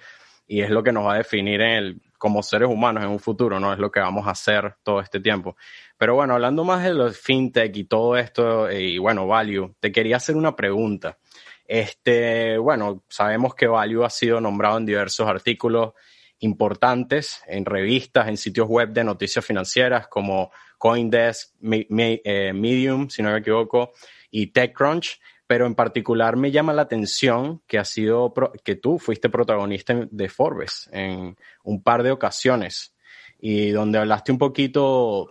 y 0.45 0.61
es 0.61 0.69
lo 0.69 0.83
que 0.83 0.91
nos 0.91 1.05
va 1.05 1.13
a 1.13 1.17
definir 1.17 1.61
en 1.61 1.69
el, 1.69 2.01
como 2.17 2.43
seres 2.43 2.67
humanos 2.67 3.05
en 3.05 3.09
un 3.09 3.19
futuro, 3.19 3.59
¿no? 3.59 3.71
Es 3.71 3.79
lo 3.79 3.89
que 3.89 4.01
vamos 4.01 4.27
a 4.27 4.31
hacer 4.31 4.75
todo 4.83 4.99
este 4.99 5.21
tiempo. 5.21 5.55
Pero 5.97 6.15
bueno, 6.15 6.33
hablando 6.33 6.65
más 6.65 6.83
de 6.83 6.93
los 6.93 7.17
fintech 7.17 7.73
y 7.77 7.85
todo 7.85 8.17
esto, 8.17 8.67
eh, 8.67 8.81
y 8.81 8.97
bueno, 8.97 9.25
Value, 9.25 9.75
te 9.79 9.93
quería 9.93 10.17
hacer 10.17 10.35
una 10.35 10.53
pregunta. 10.53 11.17
Este, 11.65 12.57
bueno, 12.57 13.03
sabemos 13.07 13.55
que 13.55 13.67
Value 13.67 14.03
ha 14.03 14.09
sido 14.09 14.41
nombrado 14.41 14.77
en 14.77 14.85
diversos 14.85 15.25
artículos 15.29 15.93
importantes 16.41 17.41
en 17.47 17.65
revistas, 17.65 18.27
en 18.27 18.37
sitios 18.37 18.67
web 18.67 18.89
de 18.89 19.03
noticias 19.03 19.45
financieras 19.45 20.07
como 20.07 20.51
Coindesk, 20.77 21.53
eh, 21.63 22.51
Medium, 22.53 23.09
si 23.09 23.21
no 23.21 23.31
me 23.31 23.39
equivoco, 23.39 23.93
y 24.31 24.47
TechCrunch, 24.47 25.19
pero 25.45 25.65
en 25.65 25.75
particular 25.75 26.37
me 26.37 26.51
llama 26.51 26.73
la 26.73 26.83
atención 26.83 27.61
que 27.67 27.77
ha 27.77 27.85
sido 27.85 28.33
que 28.63 28.75
tú 28.75 28.97
fuiste 28.97 29.29
protagonista 29.29 30.07
de 30.09 30.29
Forbes 30.29 30.89
en 30.91 31.37
un 31.63 31.83
par 31.83 32.03
de 32.03 32.11
ocasiones 32.11 32.95
y 33.39 33.69
donde 33.69 33.99
hablaste 33.99 34.31
un 34.31 34.37
poquito 34.37 35.29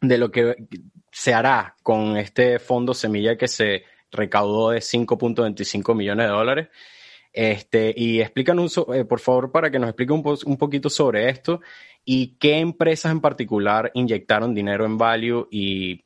de 0.00 0.18
lo 0.18 0.30
que 0.30 0.56
se 1.10 1.34
hará 1.34 1.74
con 1.82 2.16
este 2.16 2.58
fondo 2.58 2.94
semilla 2.94 3.36
que 3.36 3.48
se 3.48 3.84
recaudó 4.12 4.70
de 4.70 4.80
5.25 4.80 5.94
millones 5.94 6.26
de 6.26 6.32
dólares 6.32 6.68
este, 7.36 7.92
y 7.94 8.22
explícanos, 8.22 8.82
eh, 8.94 9.04
por 9.04 9.20
favor, 9.20 9.52
para 9.52 9.70
que 9.70 9.78
nos 9.78 9.90
explique 9.90 10.14
un, 10.14 10.24
un, 10.46 10.56
poquito 10.56 10.88
sobre 10.88 11.28
esto 11.28 11.60
y 12.02 12.38
qué 12.38 12.60
empresas 12.60 13.12
en 13.12 13.20
particular 13.20 13.90
inyectaron 13.92 14.54
dinero 14.54 14.86
en 14.86 14.96
Value 14.96 15.46
y, 15.50 16.02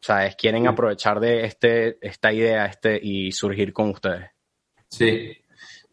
¿sabes? 0.00 0.34
Quieren 0.34 0.66
aprovechar 0.66 1.20
de 1.20 1.44
este, 1.44 1.96
esta 2.00 2.32
idea 2.32 2.66
este, 2.66 2.98
y 3.00 3.30
surgir 3.30 3.72
con 3.72 3.90
ustedes. 3.90 4.30
Sí. 4.88 5.30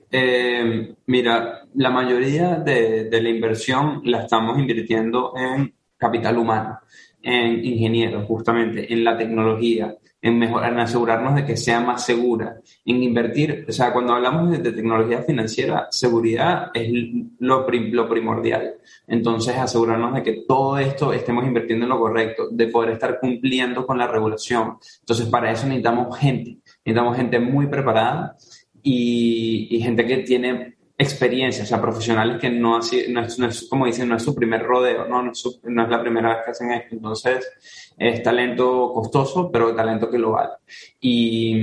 Eh, 0.10 0.96
mira, 1.06 1.68
la 1.76 1.92
mayoría 1.92 2.56
de, 2.56 3.04
de 3.04 3.22
la 3.22 3.30
inversión 3.30 4.02
la 4.04 4.24
estamos 4.24 4.58
invirtiendo 4.58 5.34
en 5.38 5.76
capital 5.96 6.40
humano, 6.40 6.80
en 7.22 7.64
ingenieros, 7.64 8.26
justamente, 8.26 8.92
en 8.92 9.04
la 9.04 9.16
tecnología, 9.16 9.96
en, 10.28 10.38
mejorar, 10.38 10.74
en 10.74 10.80
asegurarnos 10.80 11.36
de 11.36 11.46
que 11.46 11.56
sea 11.56 11.80
más 11.80 12.06
segura, 12.06 12.60
en 12.86 13.02
invertir, 13.02 13.66
o 13.68 13.72
sea, 13.72 13.94
cuando 13.94 14.14
hablamos 14.14 14.52
de, 14.52 14.72
tecnología 14.72 15.22
financiera, 15.24 15.88
seguridad 15.90 16.70
es 16.74 16.92
lo, 17.40 17.66
lo, 17.70 18.10
primordial. 18.10 18.76
Entonces, 19.08 19.56
asegurarnos 19.56 20.14
de 20.16 20.24
que 20.24 20.44
todo 20.48 20.78
esto 20.78 21.14
estemos 21.14 21.46
invirtiendo 21.46 21.86
en 21.86 21.90
lo 21.90 22.00
correcto, 22.00 22.50
de 22.52 22.68
poder 22.68 22.92
estar 22.92 23.20
cumpliendo 23.20 23.86
con 23.86 23.98
la 23.98 24.08
regulación. 24.08 24.78
Entonces, 25.00 25.28
para 25.28 25.52
eso 25.52 25.66
necesitamos 25.66 26.18
gente, 26.18 26.58
necesitamos 26.84 27.16
gente 27.16 27.40
muy 27.40 27.68
preparada 27.68 28.36
y, 28.84 29.68
y 29.72 29.80
gente 29.80 30.06
que 30.06 30.18
tiene 30.18 30.77
experiencia, 31.00 31.64
o 31.64 31.68
sea, 31.68 31.80
profesionales 31.80 32.40
que 32.42 32.50
no, 32.50 32.78
así, 32.78 33.06
no, 33.10 33.22
es, 33.22 33.68
como 33.70 33.86
dicen, 33.86 34.10
no 34.10 34.16
es 34.16 34.24
su 34.24 34.34
primer 34.34 34.64
rodeo, 34.64 35.08
no, 35.08 35.22
no 35.22 35.32
es, 35.32 35.60
la 35.64 36.02
primera 36.02 36.30
vez 36.30 36.38
que 36.44 36.52
hacen 36.52 36.72
esto. 36.72 36.96
Entonces, 36.96 37.48
es 37.96 38.24
talento 38.24 38.92
costoso, 38.94 39.52
pero 39.52 39.76
talento 39.76 40.10
que 40.10 40.18
lo 40.18 40.32
vale. 40.32 40.54
Y, 41.00 41.54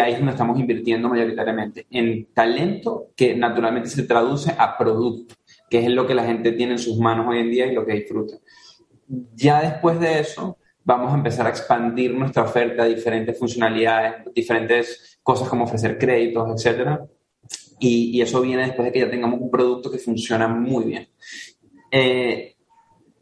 ahí 0.00 0.12
es 0.12 0.18
donde 0.18 0.32
estamos 0.32 0.58
invirtiendo 0.58 1.08
mayoritariamente, 1.08 1.86
en 1.90 2.26
talento 2.34 3.10
que 3.14 3.36
naturalmente 3.36 3.90
se 3.90 4.02
traduce 4.02 4.52
a 4.58 4.76
producto, 4.76 5.36
que 5.70 5.78
es 5.78 5.90
lo 5.90 6.04
que 6.04 6.14
la 6.14 6.24
gente 6.24 6.50
tiene 6.52 6.72
en 6.72 6.78
sus 6.78 6.98
manos 6.98 7.26
hoy 7.28 7.38
en 7.38 7.50
día 7.50 7.66
y 7.66 7.74
lo 7.74 7.86
que 7.86 7.94
disfruta. 7.94 8.38
Ya 9.34 9.60
después 9.62 10.00
de 10.00 10.18
eso, 10.18 10.58
vamos 10.82 11.12
a 11.12 11.16
empezar 11.16 11.46
a 11.46 11.50
expandir 11.50 12.12
nuestra 12.12 12.42
oferta 12.42 12.82
a 12.82 12.86
diferentes 12.86 13.38
funcionalidades, 13.38 14.34
diferentes 14.34 15.20
cosas 15.22 15.48
como 15.48 15.64
ofrecer 15.64 15.96
créditos, 15.96 16.50
etcétera 16.56 17.06
Y, 17.78 18.20
eso 18.20 18.40
viene 18.40 18.62
después 18.62 18.86
de 18.86 18.92
que 18.92 19.00
ya 19.00 19.10
tengamos 19.10 19.40
un 19.40 19.50
producto 19.50 19.90
que 19.90 19.98
funciona 19.98 20.48
muy 20.48 20.84
bien. 20.84 21.08
Eh, 21.90 22.56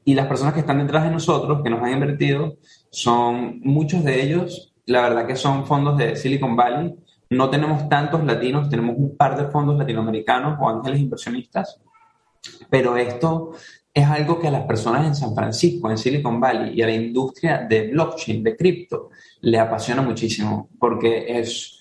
y 0.04 0.14
las 0.14 0.26
personas 0.26 0.54
que 0.54 0.60
están 0.60 0.78
detrás 0.78 1.04
de 1.04 1.10
nosotros, 1.10 1.62
que 1.62 1.70
nos 1.70 1.82
han 1.82 1.92
invertido, 1.92 2.58
son 2.90 3.60
muchos 3.60 4.04
de 4.04 4.22
ellos, 4.22 4.74
la 4.86 5.02
verdad 5.02 5.26
que 5.26 5.36
son 5.36 5.66
fondos 5.66 5.96
de 5.96 6.14
Silicon 6.16 6.54
Valley. 6.56 6.94
No 7.30 7.50
tenemos 7.50 7.88
tantos 7.88 8.22
latinos, 8.24 8.68
tenemos 8.68 8.96
un 8.98 9.16
par 9.16 9.36
de 9.36 9.50
fondos 9.50 9.78
latinoamericanos 9.78 10.58
o 10.60 10.68
ángeles 10.68 11.00
inversionistas, 11.00 11.80
pero 12.68 12.96
esto 12.96 13.52
es 13.92 14.04
algo 14.04 14.38
que 14.38 14.48
a 14.48 14.50
las 14.50 14.66
personas 14.66 15.06
en 15.06 15.14
San 15.14 15.34
Francisco, 15.34 15.90
en 15.90 15.96
Silicon 15.96 16.40
Valley 16.40 16.74
y 16.74 16.82
a 16.82 16.86
la 16.86 16.94
industria 16.94 17.58
de 17.68 17.88
blockchain, 17.88 18.42
de 18.42 18.56
cripto, 18.56 19.10
le 19.40 19.58
apasiona 19.58 20.02
muchísimo 20.02 20.68
porque 20.78 21.24
es, 21.28 21.78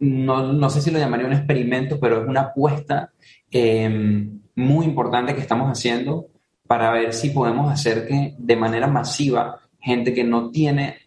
no, 0.00 0.52
no, 0.52 0.70
sé 0.70 0.80
si 0.80 0.90
lo 0.90 0.98
llamaría 0.98 1.26
un 1.26 1.32
experimento, 1.32 2.00
pero 2.00 2.22
es 2.22 2.28
una 2.28 2.40
apuesta 2.40 3.12
em, 3.50 4.40
muy 4.54 4.86
importante 4.86 5.34
que 5.34 5.40
estamos 5.40 5.68
haciendo 5.70 6.26
para 6.66 6.90
ver 6.92 7.12
si 7.12 7.30
podemos 7.30 7.70
hacer 7.72 8.06
que 8.06 8.34
de 8.38 8.56
manera 8.56 8.86
masiva 8.86 9.60
gente 9.78 10.14
que 10.14 10.24
no 10.24 10.50
tiene 10.50 10.98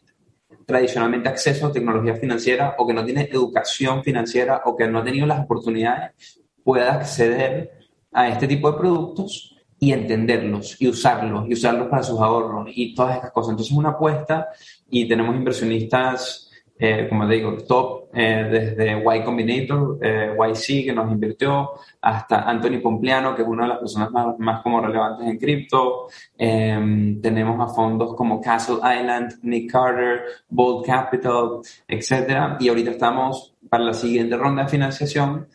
tradicionalmente 0.65 1.29
acceso 1.29 1.67
a 1.67 1.71
tecnología 1.71 2.15
financiera 2.15 2.75
o 2.77 2.87
que 2.87 2.93
no 2.93 3.03
tiene 3.03 3.29
educación 3.31 4.03
financiera 4.03 4.61
o 4.65 4.75
que 4.75 4.87
no 4.87 4.99
ha 4.99 5.03
tenido 5.03 5.25
las 5.25 5.41
oportunidades 5.41 6.41
pueda 6.63 6.93
acceder 6.93 7.71
a 8.11 8.29
este 8.29 8.47
tipo 8.47 8.71
de 8.71 8.77
productos 8.77 9.55
y 9.79 9.91
entenderlos 9.91 10.77
y 10.79 10.87
usarlos 10.87 11.49
y 11.49 11.53
usarlos 11.53 11.89
para 11.89 12.03
sus 12.03 12.19
ahorros 12.19 12.69
y 12.73 12.95
todas 12.95 13.15
estas 13.17 13.31
cosas. 13.31 13.51
Entonces 13.51 13.71
es 13.73 13.77
una 13.77 13.89
apuesta 13.89 14.47
y 14.89 15.07
tenemos 15.07 15.35
inversionistas, 15.35 16.42
eh, 16.77 17.07
como 17.07 17.27
te 17.27 17.35
digo, 17.35 17.55
top, 17.67 18.09
eh, 18.13 18.47
desde 18.75 18.99
Y 18.99 19.23
Combinator, 19.23 19.99
eh, 20.01 20.35
YC 20.37 20.85
que 20.85 20.93
nos 20.93 21.11
invirtió, 21.11 21.71
hasta 22.01 22.41
Anthony 22.41 22.81
Pompliano, 22.81 23.35
que 23.35 23.43
es 23.43 23.47
una 23.47 23.63
de 23.63 23.69
las 23.69 23.77
personas 23.79 24.11
más, 24.11 24.37
más 24.39 24.61
como 24.63 24.81
relevantes 24.81 25.27
en 25.27 25.37
cripto. 25.37 26.07
Em, 26.37 27.21
tenemos 27.21 27.59
a 27.59 27.73
fondos 27.73 28.15
como 28.15 28.41
Castle 28.41 28.77
Island, 28.77 29.39
Nick 29.43 29.71
Carter, 29.71 30.23
Bold 30.49 30.85
Capital, 30.85 31.59
etc. 31.87 32.57
Y 32.59 32.69
ahorita 32.69 32.91
estamos 32.91 33.55
para 33.69 33.83
la 33.83 33.93
siguiente 33.93 34.35
ronda 34.35 34.63
de 34.63 34.69
financiación 34.69 35.47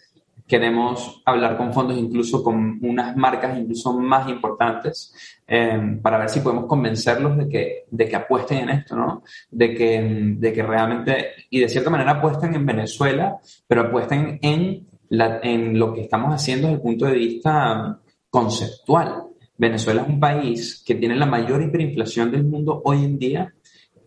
queremos 0.48 1.22
hablar 1.26 1.58
con 1.58 1.72
fondos, 1.74 1.98
incluso 1.98 2.42
con 2.42 2.78
unas 2.82 3.14
marcas 3.16 3.56
incluso 3.58 3.92
más 3.92 4.28
importantes, 4.30 5.37
em, 5.50 6.00
para 6.00 6.18
ver 6.18 6.28
si 6.28 6.40
podemos 6.40 6.66
convencerlos 6.66 7.38
de 7.38 7.48
que, 7.48 7.84
de 7.90 8.08
que 8.08 8.16
apuesten 8.16 8.58
en 8.58 8.68
esto, 8.68 8.94
¿no? 8.94 9.22
De 9.50 9.74
que, 9.74 10.34
de 10.38 10.52
que 10.52 10.62
realmente, 10.62 11.28
y 11.48 11.60
de 11.60 11.68
cierta 11.68 11.88
manera 11.88 12.12
apuesten 12.12 12.54
en 12.54 12.66
Venezuela, 12.66 13.38
pero 13.66 13.80
apuesten 13.82 14.38
en, 14.42 14.86
la, 15.08 15.40
en 15.42 15.78
lo 15.78 15.94
que 15.94 16.02
estamos 16.02 16.34
haciendo 16.34 16.68
desde 16.68 16.76
el 16.76 16.82
punto 16.82 17.06
de 17.06 17.14
vista 17.14 17.98
conceptual. 18.28 19.24
Venezuela 19.56 20.02
es 20.02 20.08
un 20.08 20.20
país 20.20 20.84
que 20.86 20.94
tiene 20.94 21.16
la 21.16 21.26
mayor 21.26 21.62
hiperinflación 21.62 22.30
del 22.30 22.44
mundo 22.44 22.82
hoy 22.84 23.04
en 23.04 23.18
día 23.18 23.54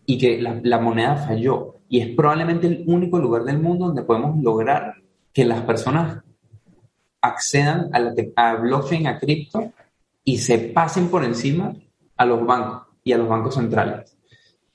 y 0.06 0.16
que 0.18 0.40
la, 0.40 0.60
la 0.62 0.78
moneda 0.78 1.16
falló. 1.16 1.80
Y 1.88 2.00
es 2.00 2.14
probablemente 2.14 2.68
el 2.68 2.84
único 2.86 3.18
lugar 3.18 3.42
del 3.42 3.58
mundo 3.58 3.86
donde 3.86 4.04
podemos 4.04 4.40
lograr 4.40 4.94
que 5.32 5.44
las 5.44 5.62
personas 5.62 6.22
accedan 7.20 7.90
a, 7.92 7.98
la, 7.98 8.14
a 8.36 8.54
blockchain, 8.54 9.06
a 9.08 9.18
cripto 9.18 9.72
y 10.24 10.38
se 10.38 10.58
pasen 10.58 11.08
por 11.08 11.24
encima 11.24 11.74
a 12.16 12.24
los 12.24 12.44
bancos 12.46 12.82
y 13.04 13.12
a 13.12 13.18
los 13.18 13.28
bancos 13.28 13.54
centrales. 13.54 14.16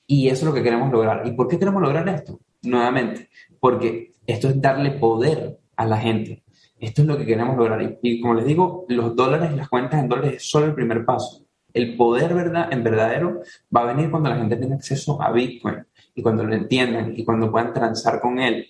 Y 0.06 0.28
eso 0.28 0.40
es 0.40 0.44
lo 0.44 0.54
que 0.54 0.62
queremos 0.62 0.90
lograr. 0.90 1.26
¿Y 1.26 1.32
por 1.32 1.48
qué 1.48 1.58
queremos 1.58 1.82
lograr 1.82 2.08
esto? 2.08 2.40
Nuevamente, 2.62 3.28
porque 3.60 4.12
esto 4.26 4.48
es 4.48 4.60
darle 4.60 4.92
poder 4.92 5.58
a 5.76 5.86
la 5.86 5.98
gente. 5.98 6.44
Esto 6.78 7.02
es 7.02 7.08
lo 7.08 7.18
que 7.18 7.26
queremos 7.26 7.56
lograr. 7.56 7.98
Y, 8.02 8.20
como 8.20 8.34
les 8.34 8.46
digo, 8.46 8.86
los 8.88 9.14
dólares 9.16 9.52
las 9.54 9.68
cuentas 9.68 10.00
en 10.00 10.08
dólares 10.08 10.34
es 10.36 10.50
solo 10.50 10.66
el 10.66 10.74
primer 10.74 11.04
paso. 11.04 11.44
El 11.72 11.96
poder 11.96 12.34
verdad, 12.34 12.72
en 12.72 12.82
verdadero 12.82 13.40
va 13.74 13.82
a 13.82 13.92
venir 13.92 14.10
cuando 14.10 14.30
la 14.30 14.36
gente 14.36 14.56
tenga 14.56 14.76
acceso 14.76 15.20
a 15.20 15.30
Bitcoin 15.30 15.84
y 16.14 16.22
cuando 16.22 16.44
lo 16.44 16.54
entiendan 16.54 17.12
y 17.16 17.24
cuando 17.24 17.50
puedan 17.50 17.72
transar 17.72 18.20
con 18.20 18.38
él. 18.38 18.66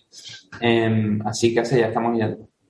Em, 0.60 1.20
así 1.24 1.54
que 1.54 1.60
así 1.60 1.76
ya 1.78 1.88
estamos. 1.88 2.18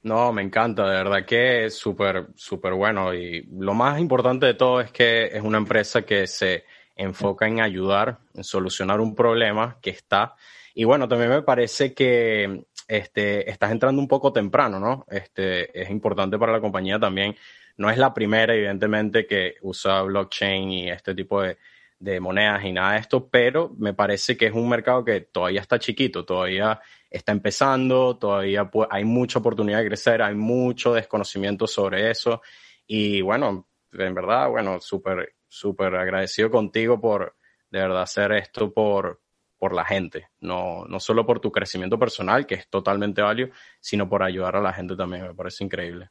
No, 0.03 0.33
me 0.33 0.43
encanta, 0.43 0.89
de 0.89 0.97
verdad 0.97 1.27
que 1.27 1.67
es 1.67 1.75
súper, 1.77 2.29
súper 2.37 2.75
bueno. 2.75 3.13
Y 3.15 3.43
lo 3.59 3.75
más 3.75 4.01
importante 4.01 4.47
de 4.47 4.55
todo 4.55 4.81
es 4.81 4.93
que 4.93 5.27
es 5.27 5.43
una 5.43 5.59
empresa 5.59 6.03
que 6.03 6.27
se 6.27 6.65
enfoca 6.95 7.47
en 7.47 7.61
ayudar, 7.61 8.19
en 8.35 8.45
solucionar 8.45 9.01
un 9.01 9.15
problema 9.15 9.79
que 9.81 9.91
está. 9.91 10.35
Y 10.75 10.85
bueno, 10.85 11.09
también 11.09 11.31
me 11.31 11.43
parece 11.43 11.95
que 11.95 12.65
este, 12.87 13.51
estás 13.51 13.73
entrando 13.73 14.01
un 14.01 14.09
poco 14.09 14.33
temprano, 14.33 14.79
¿no? 14.79 15.05
Este, 15.11 15.81
es 15.81 15.91
importante 15.91 16.39
para 16.39 16.53
la 16.53 16.61
compañía 16.61 16.99
también. 16.99 17.37
No 17.77 17.91
es 17.91 17.99
la 17.99 18.15
primera, 18.15 18.55
evidentemente, 18.55 19.27
que 19.27 19.57
usa 19.63 20.03
blockchain 20.03 20.71
y 20.71 20.91
este 20.91 21.15
tipo 21.15 21.43
de, 21.43 21.59
de 21.99 22.21
monedas 22.21 22.65
y 22.65 22.73
nada 22.73 22.93
de 22.93 23.01
esto, 23.01 23.29
pero 23.29 23.75
me 23.77 23.93
parece 23.93 24.37
que 24.37 24.47
es 24.47 24.53
un 24.53 24.69
mercado 24.69 25.05
que 25.05 25.23
todavía 25.23 25.61
está 25.61 25.79
chiquito, 25.79 26.25
todavía 26.25 26.81
está 27.11 27.33
empezando, 27.33 28.17
todavía 28.19 28.71
hay 28.91 29.05
mucha 29.05 29.41
oportunidad 29.41 29.79
de 29.79 29.89
crecer, 29.89 30.23
hay 30.23 30.35
mucho 30.35 30.95
desconocimiento 30.95 31.67
sobre 31.67 32.11
eso 32.11 32.41
y 32.87 33.21
bueno, 33.21 33.69
en 33.93 34.15
verdad, 34.15 34.49
bueno, 34.49 34.81
súper, 34.81 35.35
súper 35.49 35.95
agradecido 35.97 36.51
contigo 36.51 37.01
por 37.01 37.37
de 37.71 37.81
verdad 37.81 38.03
hacer 38.03 38.33
esto 38.33 38.73
por, 38.73 39.21
por 39.59 39.75
la 39.75 39.85
gente, 39.85 40.29
no, 40.41 40.85
no 40.87 41.01
solo 41.01 41.27
por 41.27 41.41
tu 41.41 41.51
crecimiento 41.51 41.99
personal, 41.99 42.47
que 42.47 42.55
es 42.55 42.69
totalmente 42.69 43.23
válido, 43.23 43.51
sino 43.81 44.09
por 44.09 44.23
ayudar 44.23 44.57
a 44.57 44.61
la 44.61 44.73
gente 44.73 44.95
también, 44.97 45.27
me 45.27 45.35
parece 45.35 45.65
increíble. 45.65 46.11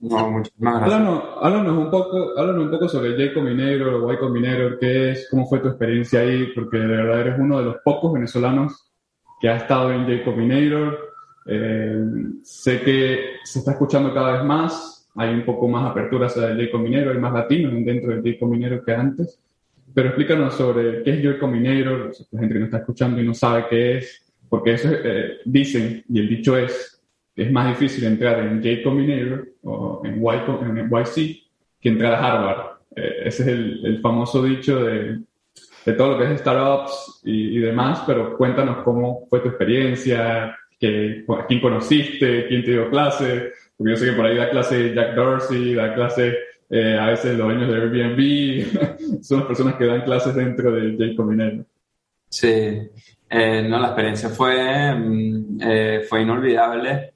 No, 0.00 0.30
muchas 0.30 0.52
Háblanos, 0.62 1.24
háblanos, 1.40 1.76
un 1.76 1.90
poco, 1.90 2.38
háblanos 2.38 2.64
un 2.66 2.70
poco 2.70 2.88
sobre 2.88 3.12
J 3.12 3.34
Combinator, 3.34 4.14
Y 4.14 4.16
Combinator, 4.18 4.78
qué 4.78 5.10
es, 5.10 5.28
cómo 5.28 5.46
fue 5.46 5.58
tu 5.58 5.68
experiencia 5.68 6.20
ahí, 6.20 6.52
porque 6.54 6.78
de 6.78 6.86
verdad 6.86 7.20
eres 7.20 7.38
uno 7.38 7.58
de 7.58 7.64
los 7.64 7.76
pocos 7.84 8.12
venezolanos 8.12 8.88
que 9.40 9.48
ha 9.48 9.56
estado 9.56 9.92
en 9.92 10.04
J 10.04 10.24
Combinator. 10.24 10.98
Eh, 11.46 12.04
sé 12.44 12.80
que 12.82 13.36
se 13.42 13.58
está 13.58 13.72
escuchando 13.72 14.14
cada 14.14 14.34
vez 14.34 14.44
más, 14.44 15.08
hay 15.16 15.34
un 15.34 15.44
poco 15.44 15.66
más 15.66 15.90
apertura 15.90 16.26
hacia 16.26 16.54
J 16.54 16.70
Combinator, 16.70 17.14
hay 17.14 17.18
más 17.18 17.32
latinos 17.32 17.72
dentro 17.84 18.14
de 18.14 18.18
J 18.18 18.38
Combinator 18.38 18.84
que 18.84 18.94
antes. 18.94 19.40
Pero 19.92 20.10
explícanos 20.10 20.54
sobre 20.54 21.02
qué 21.02 21.10
es 21.10 21.24
J 21.24 21.40
Combinator, 21.40 22.12
la 22.30 22.40
gente 22.40 22.54
que 22.54 22.60
nos 22.60 22.66
está 22.68 22.78
escuchando 22.78 23.20
y 23.20 23.26
no 23.26 23.34
sabe 23.34 23.66
qué 23.68 23.98
es, 23.98 24.32
porque 24.48 24.74
eso 24.74 24.90
eh, 24.92 25.38
dicen, 25.44 26.04
y 26.08 26.20
el 26.20 26.28
dicho 26.28 26.56
es, 26.56 26.97
es 27.38 27.52
más 27.52 27.68
difícil 27.68 28.04
entrar 28.04 28.40
en 28.40 28.62
J 28.62 28.82
Combinator 28.82 29.48
o 29.62 30.02
en, 30.04 30.20
y, 30.20 30.80
en 30.80 30.90
YC 30.90 31.48
que 31.80 31.88
entrar 31.88 32.14
a 32.14 32.18
Harvard. 32.18 32.78
Eh, 32.96 33.22
ese 33.26 33.42
es 33.42 33.48
el, 33.48 33.86
el 33.86 34.00
famoso 34.00 34.42
dicho 34.42 34.84
de, 34.84 35.20
de 35.84 35.92
todo 35.92 36.12
lo 36.12 36.18
que 36.18 36.32
es 36.32 36.40
startups 36.40 37.20
y, 37.24 37.58
demás, 37.58 38.02
pero 38.06 38.36
cuéntanos 38.36 38.82
cómo 38.82 39.26
fue 39.30 39.40
tu 39.40 39.48
experiencia, 39.48 40.56
que, 40.78 41.24
quién 41.46 41.60
conociste, 41.60 42.46
quién 42.48 42.64
te 42.64 42.72
dio 42.72 42.90
clase, 42.90 43.52
porque 43.76 43.92
yo 43.92 43.96
sé 43.96 44.06
que 44.06 44.16
por 44.16 44.26
ahí 44.26 44.36
da 44.36 44.50
clase 44.50 44.94
Jack 44.94 45.14
Dorsey, 45.14 45.74
da 45.74 45.94
clase 45.94 46.34
eh, 46.70 46.98
a 47.00 47.06
veces 47.06 47.38
los 47.38 47.46
dueños 47.46 47.68
de 47.68 47.76
Airbnb, 47.76 49.22
son 49.22 49.38
las 49.38 49.46
personas 49.46 49.74
que 49.76 49.86
dan 49.86 50.02
clases 50.02 50.34
dentro 50.34 50.72
de 50.72 50.92
J 50.92 51.16
Combinator. 51.16 51.64
Sí, 52.28 52.48
eh, 53.30 53.66
no, 53.68 53.78
la 53.78 53.88
experiencia 53.88 54.28
fue, 54.28 54.94
mm, 54.94 55.60
fue 56.08 56.22
inolvidable. 56.22 57.12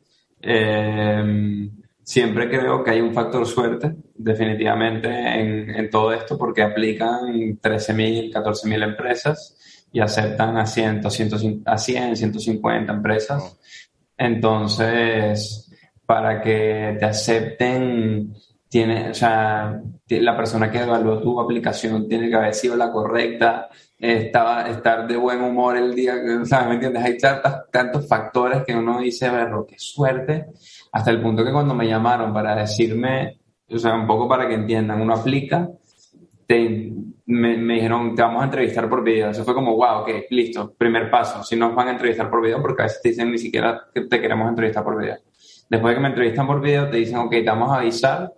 Siempre 2.03 2.49
creo 2.49 2.83
que 2.83 2.91
hay 2.91 3.01
un 3.01 3.15
factor 3.15 3.47
suerte 3.47 3.95
definitivamente 4.15 5.09
en, 5.09 5.71
en 5.71 5.91
todo 5.91 6.13
esto 6.13 6.37
porque 6.37 6.63
aplican 6.63 7.59
13.000, 7.61 8.33
14.000 8.33 8.83
empresas 8.85 9.57
y 9.93 10.01
aceptan 10.01 10.57
a 10.57 10.67
100, 10.67 11.11
100, 11.11 11.63
a 11.67 11.79
100, 11.79 12.17
150 12.17 12.93
empresas. 12.93 13.59
Entonces, 14.17 15.71
para 16.07 16.41
que 16.41 16.97
te 16.99 17.05
acepten, 17.05 18.35
tiene, 18.73 19.11
o 19.11 19.15
sea, 19.15 19.83
la 20.09 20.35
persona 20.35 20.71
que 20.71 20.79
evaluó 20.79 21.21
tu 21.21 21.39
aplicación 21.39 22.09
tiene 22.09 22.31
que 22.31 22.37
haber 22.37 22.55
sido 22.55 22.75
la 22.75 22.91
correcta, 22.91 23.69
estaba, 23.99 24.63
estar 24.63 25.07
de 25.07 25.15
buen 25.19 25.43
humor 25.43 25.77
el 25.77 25.95
día, 25.95 26.15
o 26.41 26.47
sea, 26.47 26.65
¿me 26.65 26.77
entiendes? 26.77 27.05
Hay 27.05 27.19
tantos, 27.19 27.53
tantos 27.71 28.09
factores 28.09 28.65
que 28.65 28.75
uno 28.75 28.99
dice, 28.99 29.29
verlo, 29.29 29.67
qué 29.67 29.77
suerte, 29.79 30.47
hasta 30.91 31.11
el 31.11 31.21
punto 31.21 31.45
que 31.45 31.53
cuando 31.53 31.75
me 31.75 31.87
llamaron 31.87 32.33
para 32.33 32.55
decirme 32.55 33.43
o 33.69 33.79
sea, 33.79 33.95
un 33.95 34.07
poco 34.07 34.27
para 34.27 34.49
que 34.49 34.55
entiendan, 34.55 35.03
uno 35.03 35.15
aplica, 35.17 35.69
te, 36.47 36.95
me, 37.27 37.59
me, 37.59 37.75
dijeron, 37.75 38.15
te 38.15 38.23
vamos 38.23 38.41
a 38.41 38.47
entrevistar 38.47 38.89
por 38.89 39.05
video. 39.05 39.31
Eso 39.31 39.45
fue 39.45 39.53
como, 39.53 39.77
wow, 39.77 40.01
ok, 40.01 40.09
listo, 40.31 40.73
primer 40.79 41.11
paso. 41.11 41.45
Si 41.45 41.57
nos 41.57 41.75
van 41.75 41.89
a 41.89 41.91
entrevistar 41.93 42.31
por 42.31 42.43
video, 42.43 42.63
porque 42.63 42.83
a 42.83 42.85
veces 42.87 43.03
te 43.03 43.11
dicen 43.11 43.31
ni 43.31 43.39
siquiera 43.39 43.89
que 43.95 44.03
te 44.03 44.19
queremos 44.19 44.49
entrevistar 44.49 44.83
por 44.83 44.99
video. 44.99 45.19
Después 45.69 45.91
de 45.91 45.95
que 45.97 46.03
me 46.03 46.09
entrevistan 46.09 46.47
por 46.47 46.61
video, 46.61 46.89
te 46.89 46.97
dicen, 46.97 47.19
ok, 47.19 47.31
te 47.31 47.45
vamos 47.45 47.71
a 47.71 47.77
avisar 47.77 48.33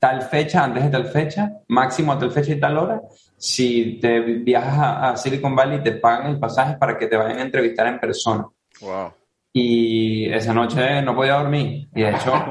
tal 0.00 0.22
fecha, 0.22 0.64
antes 0.64 0.82
de 0.82 0.90
tal 0.90 1.06
fecha, 1.06 1.52
máximo 1.68 2.12
a 2.12 2.18
tal 2.18 2.32
fecha 2.32 2.52
y 2.52 2.58
tal 2.58 2.78
hora. 2.78 3.02
Si 3.36 4.00
te 4.00 4.20
viajas 4.20 4.78
a, 4.78 5.10
a 5.10 5.16
Silicon 5.16 5.54
Valley, 5.54 5.82
te 5.82 5.92
pagan 5.92 6.32
el 6.32 6.40
pasaje 6.40 6.76
para 6.76 6.98
que 6.98 7.06
te 7.06 7.16
vayan 7.16 7.38
a 7.38 7.42
entrevistar 7.42 7.86
en 7.86 8.00
persona. 8.00 8.46
Wow. 8.80 9.12
y 9.52 10.32
esa 10.32 10.54
noche 10.54 11.02
no 11.02 11.14
podía 11.14 11.34
dormir. 11.34 11.88
Y 11.94 12.02
de 12.02 12.10
hecho, 12.10 12.32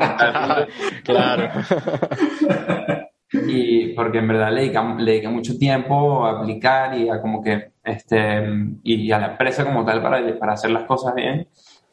claro. 1.04 1.50
y 3.32 3.94
porque 3.94 4.20
en 4.20 4.28
verdad 4.28 4.52
le 4.52 4.70
dediqué, 5.06 5.28
mucho 5.28 5.58
tiempo 5.58 6.26
a 6.26 6.40
aplicar 6.40 6.98
y 6.98 7.10
a 7.10 7.22
como 7.22 7.42
que, 7.42 7.72
este, 7.84 8.44
y 8.84 9.12
a 9.12 9.20
la 9.20 9.28
empresa 9.32 9.64
como 9.64 9.84
tal 9.86 10.02
para, 10.02 10.38
para 10.38 10.54
hacer 10.54 10.72
las 10.72 10.84
cosas 10.84 11.16
bien. 11.16 11.48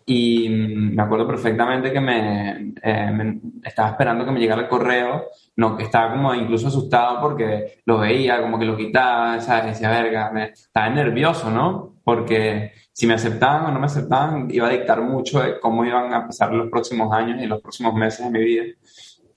Y 0.09 0.49
me 0.49 1.03
acuerdo 1.03 1.27
perfectamente 1.27 1.93
que 1.93 2.01
me, 2.01 2.75
eh, 2.81 3.11
me, 3.11 3.41
estaba 3.65 3.91
esperando 3.91 4.25
que 4.25 4.31
me 4.31 4.39
llegara 4.39 4.63
el 4.63 4.69
correo, 4.69 5.31
no, 5.57 5.77
estaba 5.81 6.13
como 6.13 6.33
incluso 6.33 6.69
asustado 6.69 7.21
porque 7.21 7.81
lo 7.85 7.99
veía, 7.99 8.41
como 8.41 8.57
que 8.57 8.67
lo 8.67 8.77
quitaba, 8.77 9.41
¿sabes? 9.41 9.67
Decía, 9.67 9.91
verga, 9.91 10.31
me, 10.31 10.45
estaba 10.51 10.89
nervioso, 10.91 11.51
¿no? 11.51 11.97
Porque 12.05 12.73
si 12.93 13.09
me 13.09 13.15
aceptaban 13.15 13.67
o 13.67 13.73
no 13.73 13.81
me 13.81 13.87
aceptaban, 13.87 14.49
iba 14.49 14.69
a 14.69 14.71
dictar 14.71 15.03
mucho 15.03 15.41
de 15.43 15.59
cómo 15.59 15.85
iban 15.85 16.15
a 16.15 16.25
pasar 16.25 16.53
los 16.53 16.71
próximos 16.71 17.13
años 17.13 17.43
y 17.43 17.47
los 17.47 17.61
próximos 17.61 17.93
meses 17.95 18.25
de 18.27 18.31
mi 18.31 18.45
vida. 18.45 18.65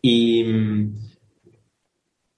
Y, 0.03 0.45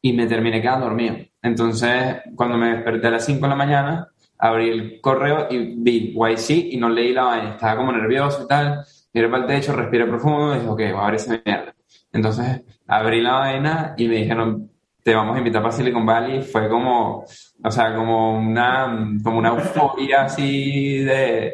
y 0.01 0.13
me 0.13 0.25
terminé 0.27 0.61
quedando 0.61 0.85
dormido. 0.85 1.17
Entonces, 1.41 2.21
cuando 2.35 2.57
me 2.57 2.75
desperté 2.75 3.07
a 3.07 3.11
las 3.11 3.25
5 3.25 3.41
de 3.41 3.49
la 3.49 3.55
mañana, 3.55 4.07
abrí 4.41 4.69
el 4.69 5.01
correo 5.01 5.47
y 5.49 5.75
vi 5.77 6.15
YC 6.15 6.73
y 6.73 6.77
no 6.77 6.89
leí 6.89 7.13
la 7.13 7.23
vaina. 7.23 7.49
Estaba 7.51 7.77
como 7.77 7.91
nervioso 7.91 8.43
y 8.43 8.47
tal. 8.47 8.83
Miré 9.13 9.29
para 9.29 9.43
el 9.43 9.47
techo, 9.47 9.73
respiré 9.73 10.05
profundo 10.07 10.55
y 10.55 10.59
dije, 10.59 10.69
ok, 10.69 10.77
voy 10.77 10.87
a 10.87 11.03
abrir 11.03 11.19
esa 11.19 11.41
mierda. 11.45 11.75
Entonces, 12.11 12.61
abrí 12.87 13.21
la 13.21 13.33
vaina 13.33 13.93
y 13.97 14.07
me 14.07 14.15
dijeron, 14.15 14.71
te 15.03 15.13
vamos 15.13 15.35
a 15.35 15.39
invitar 15.39 15.61
para 15.61 15.73
Silicon 15.73 16.05
Valley. 16.05 16.41
Fue 16.41 16.67
como, 16.69 17.23
o 17.63 17.71
sea, 17.71 17.95
como 17.95 18.39
una, 18.39 19.15
como 19.23 19.37
una 19.37 19.49
euforia 19.49 20.23
así 20.23 20.99
de, 20.99 21.53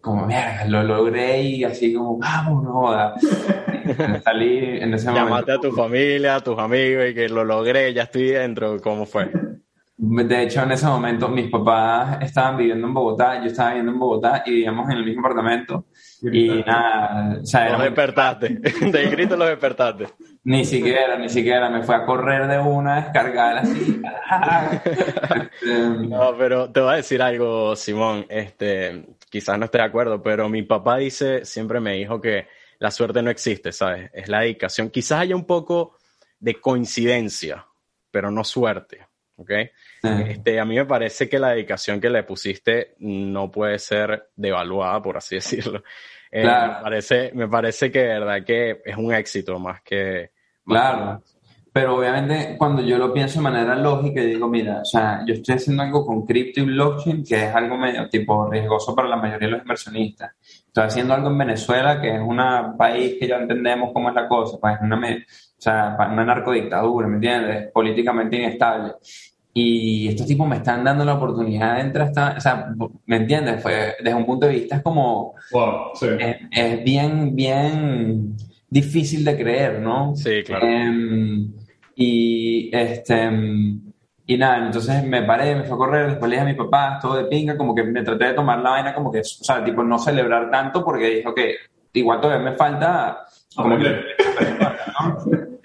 como, 0.00 0.26
mierda, 0.26 0.64
lo 0.66 0.82
logré 0.82 1.40
y 1.42 1.64
así 1.64 1.94
como, 1.94 2.18
vamos, 2.18 2.64
no 2.64 2.72
joda. 2.72 3.14
Salí 4.24 4.58
en 4.80 4.92
ese 4.92 5.06
momento. 5.06 5.28
Llamaste 5.28 5.52
a 5.52 5.58
tu 5.58 5.72
familia, 5.72 6.34
a 6.36 6.40
tus 6.40 6.58
amigos 6.58 7.10
y 7.10 7.14
que 7.14 7.28
lo 7.28 7.44
logré, 7.44 7.94
ya 7.94 8.02
estoy 8.02 8.30
dentro. 8.30 8.80
¿Cómo 8.80 9.06
fue? 9.06 9.30
De 10.00 10.44
hecho, 10.44 10.62
en 10.62 10.70
ese 10.70 10.86
momento 10.86 11.28
mis 11.28 11.50
papás 11.50 12.18
estaban 12.22 12.56
viviendo 12.56 12.86
en 12.86 12.94
Bogotá, 12.94 13.40
yo 13.40 13.48
estaba 13.48 13.70
viviendo 13.70 13.90
en 13.90 13.98
Bogotá 13.98 14.44
y 14.46 14.50
vivíamos 14.52 14.88
en 14.90 14.98
el 14.98 15.04
mismo 15.04 15.26
apartamento. 15.26 15.86
Y 16.22 16.62
nada, 16.64 17.40
o 17.42 17.44
sea, 17.44 17.72
Los 17.72 17.82
despertaste, 17.82 18.48
de 18.92 19.10
grito 19.10 19.36
los 19.36 19.48
despertaste. 19.48 20.06
Ni 20.44 20.64
siquiera, 20.64 21.18
ni 21.18 21.28
siquiera, 21.28 21.68
me 21.68 21.82
fue 21.82 21.96
a 21.96 22.06
correr 22.06 22.46
de 22.46 22.60
una, 22.60 23.02
descargar 23.02 23.58
así. 23.58 24.00
no, 26.08 26.36
pero 26.38 26.70
te 26.70 26.78
voy 26.78 26.92
a 26.92 26.96
decir 26.96 27.20
algo, 27.20 27.74
Simón, 27.74 28.24
este, 28.28 29.04
quizás 29.28 29.58
no 29.58 29.64
esté 29.64 29.78
de 29.78 29.84
acuerdo, 29.84 30.22
pero 30.22 30.48
mi 30.48 30.62
papá 30.62 30.98
dice, 30.98 31.44
siempre 31.44 31.80
me 31.80 31.94
dijo 31.94 32.20
que 32.20 32.46
la 32.78 32.92
suerte 32.92 33.20
no 33.20 33.30
existe, 33.30 33.72
¿sabes? 33.72 34.12
Es 34.14 34.28
la 34.28 34.42
dedicación. 34.42 34.90
Quizás 34.90 35.22
haya 35.22 35.34
un 35.34 35.44
poco 35.44 35.96
de 36.38 36.54
coincidencia, 36.54 37.66
pero 38.12 38.30
no 38.30 38.44
suerte. 38.44 39.08
¿ok? 39.38 39.50
Este, 40.02 40.60
a 40.60 40.64
mí 40.64 40.76
me 40.76 40.84
parece 40.84 41.28
que 41.28 41.38
la 41.38 41.50
dedicación 41.50 42.00
que 42.00 42.10
le 42.10 42.22
pusiste 42.22 42.94
no 43.00 43.50
puede 43.50 43.78
ser 43.78 44.30
devaluada, 44.36 45.02
por 45.02 45.16
así 45.16 45.34
decirlo. 45.36 45.82
Eh, 46.30 46.44
me, 46.44 46.82
parece, 46.82 47.30
me 47.34 47.48
parece 47.48 47.90
que 47.90 48.00
de 48.00 48.06
verdad 48.06 48.44
que 48.44 48.82
es 48.84 48.96
un 48.96 49.12
éxito 49.12 49.58
más 49.58 49.80
que... 49.82 50.30
claro. 50.64 51.22
Pero 51.78 51.96
obviamente 51.96 52.56
cuando 52.58 52.82
yo 52.82 52.98
lo 52.98 53.12
pienso 53.12 53.38
de 53.38 53.44
manera 53.44 53.76
lógica, 53.76 54.20
digo, 54.20 54.48
mira, 54.48 54.80
o 54.80 54.84
sea, 54.84 55.22
yo 55.24 55.34
estoy 55.34 55.54
haciendo 55.54 55.84
algo 55.84 56.04
con 56.04 56.26
cripto 56.26 56.60
y 56.60 56.64
blockchain 56.64 57.22
que 57.22 57.36
es 57.36 57.54
algo 57.54 57.76
medio 57.76 58.08
tipo 58.08 58.50
riesgoso 58.50 58.96
para 58.96 59.06
la 59.06 59.14
mayoría 59.14 59.46
de 59.46 59.52
los 59.52 59.62
inversionistas. 59.62 60.32
Estoy 60.40 60.84
haciendo 60.84 61.14
algo 61.14 61.28
en 61.28 61.38
Venezuela 61.38 62.00
que 62.00 62.16
es 62.16 62.20
un 62.20 62.38
país 62.76 63.16
que 63.20 63.28
ya 63.28 63.36
entendemos 63.36 63.90
cómo 63.92 64.08
es 64.08 64.14
la 64.16 64.26
cosa, 64.26 64.58
pues 64.60 64.74
es 64.74 64.80
una, 64.80 64.98
o 64.98 65.60
sea, 65.60 65.96
una 66.10 66.24
narcodictadura, 66.24 67.06
¿me 67.06 67.14
entiendes? 67.14 67.70
Políticamente 67.70 68.36
inestable. 68.36 68.94
Y 69.60 70.06
estos 70.06 70.28
tipos 70.28 70.46
me 70.46 70.54
están 70.54 70.84
dando 70.84 71.04
la 71.04 71.14
oportunidad 71.14 71.74
de 71.74 71.80
entrar 71.80 72.06
hasta, 72.06 72.34
o 72.36 72.40
sea, 72.40 72.72
¿me 73.06 73.16
entiendes? 73.16 73.60
Fue, 73.60 73.96
desde 73.98 74.14
un 74.14 74.24
punto 74.24 74.46
de 74.46 74.52
vista 74.52 74.76
es 74.76 74.82
como, 74.82 75.34
wow, 75.50 75.90
sí. 75.94 76.06
es, 76.52 76.84
bien, 76.84 77.34
bien 77.34 78.36
difícil 78.70 79.24
de 79.24 79.36
creer, 79.36 79.80
¿no? 79.80 80.14
Sí, 80.14 80.44
claro. 80.44 80.64
Em, 80.64 81.52
y 81.96 82.70
este, 82.72 83.30
y 84.26 84.38
nada, 84.38 84.66
entonces 84.66 85.02
me 85.02 85.24
paré, 85.24 85.56
me 85.56 85.64
fui 85.64 85.74
a 85.74 85.76
correr, 85.76 86.06
después 86.10 86.30
le 86.30 86.36
dije 86.36 86.46
a 86.46 86.52
mis 86.52 86.56
papás, 86.56 87.00
todo 87.00 87.16
de 87.16 87.24
pinga, 87.24 87.56
como 87.56 87.74
que 87.74 87.82
me 87.82 88.04
traté 88.04 88.26
de 88.26 88.34
tomar 88.34 88.60
la 88.60 88.70
vaina, 88.70 88.94
como 88.94 89.10
que, 89.10 89.18
o 89.18 89.24
sea, 89.24 89.64
tipo, 89.64 89.82
no 89.82 89.98
celebrar 89.98 90.52
tanto, 90.52 90.84
porque 90.84 91.16
dije, 91.16 91.26
ok, 91.26 91.40
igual 91.94 92.20
todavía 92.20 92.48
me 92.48 92.56
falta, 92.56 93.24
como 93.56 93.76
que, 93.76 94.02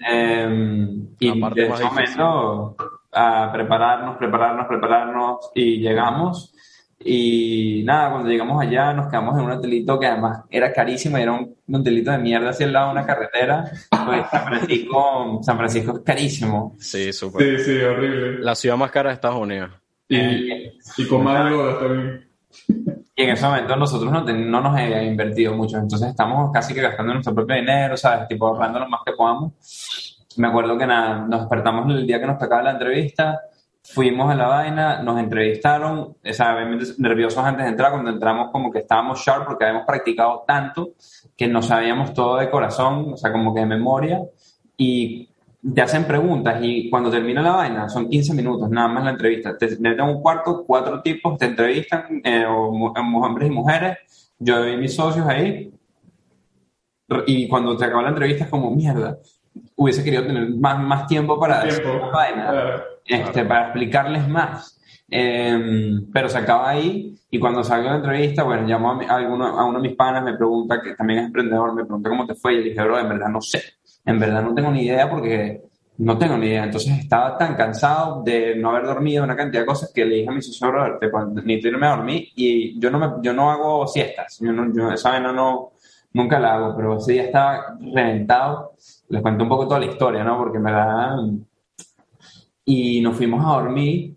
em, 0.00 1.06
y 1.20 1.28
en 1.28 1.58
ese 1.58 1.84
momento 1.84 2.76
a 3.14 3.50
prepararnos, 3.52 4.16
prepararnos, 4.16 4.66
prepararnos 4.66 5.50
y 5.54 5.78
llegamos. 5.78 6.54
Y 7.06 7.82
nada, 7.84 8.12
cuando 8.12 8.30
llegamos 8.30 8.62
allá 8.62 8.92
nos 8.94 9.08
quedamos 9.08 9.38
en 9.38 9.44
un 9.44 9.50
hotelito 9.50 9.98
que 9.98 10.06
además 10.06 10.44
era 10.48 10.72
carísimo 10.72 11.18
era 11.18 11.32
un, 11.32 11.54
hotelito 11.70 12.10
de 12.10 12.18
mierda 12.18 12.50
hacia 12.50 12.66
el 12.66 12.72
lado 12.72 12.86
de 12.86 12.92
una 12.92 13.06
carretera. 13.06 13.64
Pues 13.90 14.26
San 14.30 14.46
Francisco, 14.46 15.40
San 15.42 15.56
Francisco 15.56 15.96
es 15.96 16.04
carísimo. 16.04 16.76
Sí, 16.78 17.12
súper. 17.12 17.58
Sí, 17.58 17.64
sí, 17.64 17.82
horrible. 17.82 18.38
La 18.40 18.54
ciudad 18.54 18.76
más 18.76 18.90
cara 18.90 19.10
de 19.10 19.14
Estados 19.14 19.38
Unidos. 19.38 19.70
Y, 20.08 20.16
eh, 20.16 20.72
y 20.96 21.06
con 21.06 21.24
más 21.24 21.50
también. 21.78 22.28
Y 23.16 23.22
en 23.22 23.30
ese 23.30 23.46
momento 23.46 23.76
nosotros 23.76 24.10
no, 24.10 24.22
no 24.24 24.60
nos 24.60 24.76
habíamos 24.76 25.06
invertido 25.06 25.54
mucho, 25.54 25.78
entonces 25.78 26.08
estamos 26.08 26.50
casi 26.52 26.74
que 26.74 26.80
gastando 26.80 27.12
nuestro 27.12 27.34
propio 27.34 27.54
dinero, 27.54 27.96
¿sabes? 27.96 28.26
Tipo 28.28 28.48
ahorrando 28.48 28.80
lo 28.80 28.88
más 28.88 29.00
que 29.06 29.12
podamos 29.12 29.52
me 30.36 30.48
acuerdo 30.48 30.76
que 30.78 30.86
nada, 30.86 31.26
nos 31.26 31.40
despertamos 31.40 31.90
el 31.90 32.06
día 32.06 32.20
que 32.20 32.26
nos 32.26 32.38
tocaba 32.38 32.62
la 32.62 32.72
entrevista, 32.72 33.40
fuimos 33.82 34.30
a 34.30 34.34
la 34.34 34.46
vaina, 34.46 35.02
nos 35.02 35.18
entrevistaron, 35.18 35.98
o 35.98 36.32
sea, 36.32 36.56
nerviosos 36.98 37.44
antes 37.44 37.64
de 37.64 37.70
entrar, 37.70 37.92
cuando 37.92 38.10
entramos 38.10 38.50
como 38.50 38.70
que 38.70 38.78
estábamos 38.78 39.20
sharp 39.20 39.46
porque 39.46 39.64
habíamos 39.64 39.86
practicado 39.86 40.44
tanto 40.46 40.92
que 41.36 41.46
no 41.46 41.60
sabíamos 41.60 42.14
todo 42.14 42.38
de 42.38 42.50
corazón, 42.50 43.12
o 43.12 43.16
sea, 43.16 43.30
como 43.30 43.54
que 43.54 43.60
de 43.60 43.66
memoria, 43.66 44.22
y 44.76 45.28
te 45.74 45.80
hacen 45.82 46.04
preguntas 46.04 46.58
y 46.62 46.90
cuando 46.90 47.10
termina 47.10 47.42
la 47.42 47.52
vaina, 47.52 47.88
son 47.88 48.08
15 48.08 48.34
minutos 48.34 48.70
nada 48.70 48.88
más 48.88 49.04
la 49.04 49.10
entrevista, 49.10 49.56
te 49.56 49.68
meten 49.78 50.00
en 50.00 50.16
un 50.16 50.22
cuarto, 50.22 50.64
cuatro 50.66 51.02
tipos 51.02 51.38
te 51.38 51.46
entrevistan, 51.46 52.20
eh, 52.24 52.44
hombres 52.46 53.50
y 53.50 53.52
mujeres, 53.52 53.98
yo 54.38 54.62
vi 54.62 54.76
mis 54.76 54.94
socios 54.94 55.26
ahí, 55.26 55.70
y 57.26 57.48
cuando 57.48 57.76
te 57.76 57.84
acaba 57.84 58.02
la 58.02 58.08
entrevista 58.08 58.44
es 58.44 58.50
como, 58.50 58.70
mierda, 58.70 59.18
hubiese 59.76 60.04
querido 60.04 60.26
tener 60.26 60.50
más, 60.50 60.78
más 60.80 61.06
tiempo 61.06 61.38
para 61.38 61.64
este, 63.06 63.44
para 63.44 63.64
explicarles 63.66 64.28
más. 64.28 64.80
Em, 65.08 66.10
pero 66.12 66.28
se 66.28 66.38
acaba 66.38 66.70
ahí 66.70 67.14
y 67.30 67.38
cuando 67.38 67.62
salgo 67.62 67.84
de 67.84 67.90
la 67.90 67.96
entrevista, 67.96 68.42
bueno, 68.42 68.66
llamo 68.66 68.92
a, 68.92 69.14
alguno, 69.14 69.46
a 69.46 69.64
uno 69.64 69.80
de 69.80 69.88
mis 69.88 69.96
panas, 69.96 70.24
me 70.24 70.34
pregunta, 70.34 70.80
que 70.80 70.94
también 70.94 71.20
es 71.20 71.26
emprendedor, 71.26 71.74
me 71.74 71.84
pregunta 71.84 72.08
cómo 72.08 72.26
te 72.26 72.34
fue 72.34 72.54
y 72.54 72.56
le 72.58 72.70
dije, 72.70 72.82
bro, 72.82 72.98
en 72.98 73.08
verdad 73.08 73.28
no 73.28 73.40
sé, 73.40 73.62
en 74.04 74.18
verdad 74.18 74.42
no 74.42 74.54
tengo 74.54 74.70
ni 74.70 74.82
idea 74.82 75.08
porque 75.10 75.62
no 75.98 76.18
tengo 76.18 76.36
ni 76.36 76.46
idea. 76.46 76.64
Entonces 76.64 76.98
estaba 76.98 77.36
tan 77.36 77.54
cansado 77.54 78.22
de 78.22 78.56
no 78.56 78.70
haber 78.70 78.86
dormido 78.86 79.24
una 79.24 79.36
cantidad 79.36 79.62
de 79.62 79.66
cosas 79.66 79.92
que 79.94 80.04
le 80.04 80.16
dije 80.16 80.28
a 80.28 80.32
mi 80.32 80.42
socio, 80.42 80.68
bro, 80.68 80.98
ni 81.44 81.54
irme 81.54 81.86
a 81.86 81.96
dormir 81.96 82.28
y 82.34 82.78
yo 82.80 82.90
no, 82.90 82.98
me, 82.98 83.08
yo 83.22 83.32
no 83.32 83.50
hago 83.50 83.86
siestas, 83.86 84.38
yo, 84.40 84.52
no, 84.52 84.72
yo 84.74 84.90
esa 84.90 85.20
no, 85.20 85.32
no, 85.32 85.72
nunca 86.12 86.40
la 86.40 86.54
hago, 86.54 86.76
pero 86.76 86.96
ese 86.96 87.12
día 87.12 87.24
estaba 87.24 87.76
reventado 87.80 88.72
les 89.08 89.22
cuento 89.22 89.44
un 89.44 89.48
poco 89.48 89.68
toda 89.68 89.80
la 89.80 89.86
historia, 89.86 90.24
¿no? 90.24 90.38
Porque 90.38 90.58
me 90.58 90.72
da... 90.72 91.16
Y 92.64 93.00
nos 93.00 93.16
fuimos 93.16 93.44
a 93.44 93.60
dormir 93.60 94.16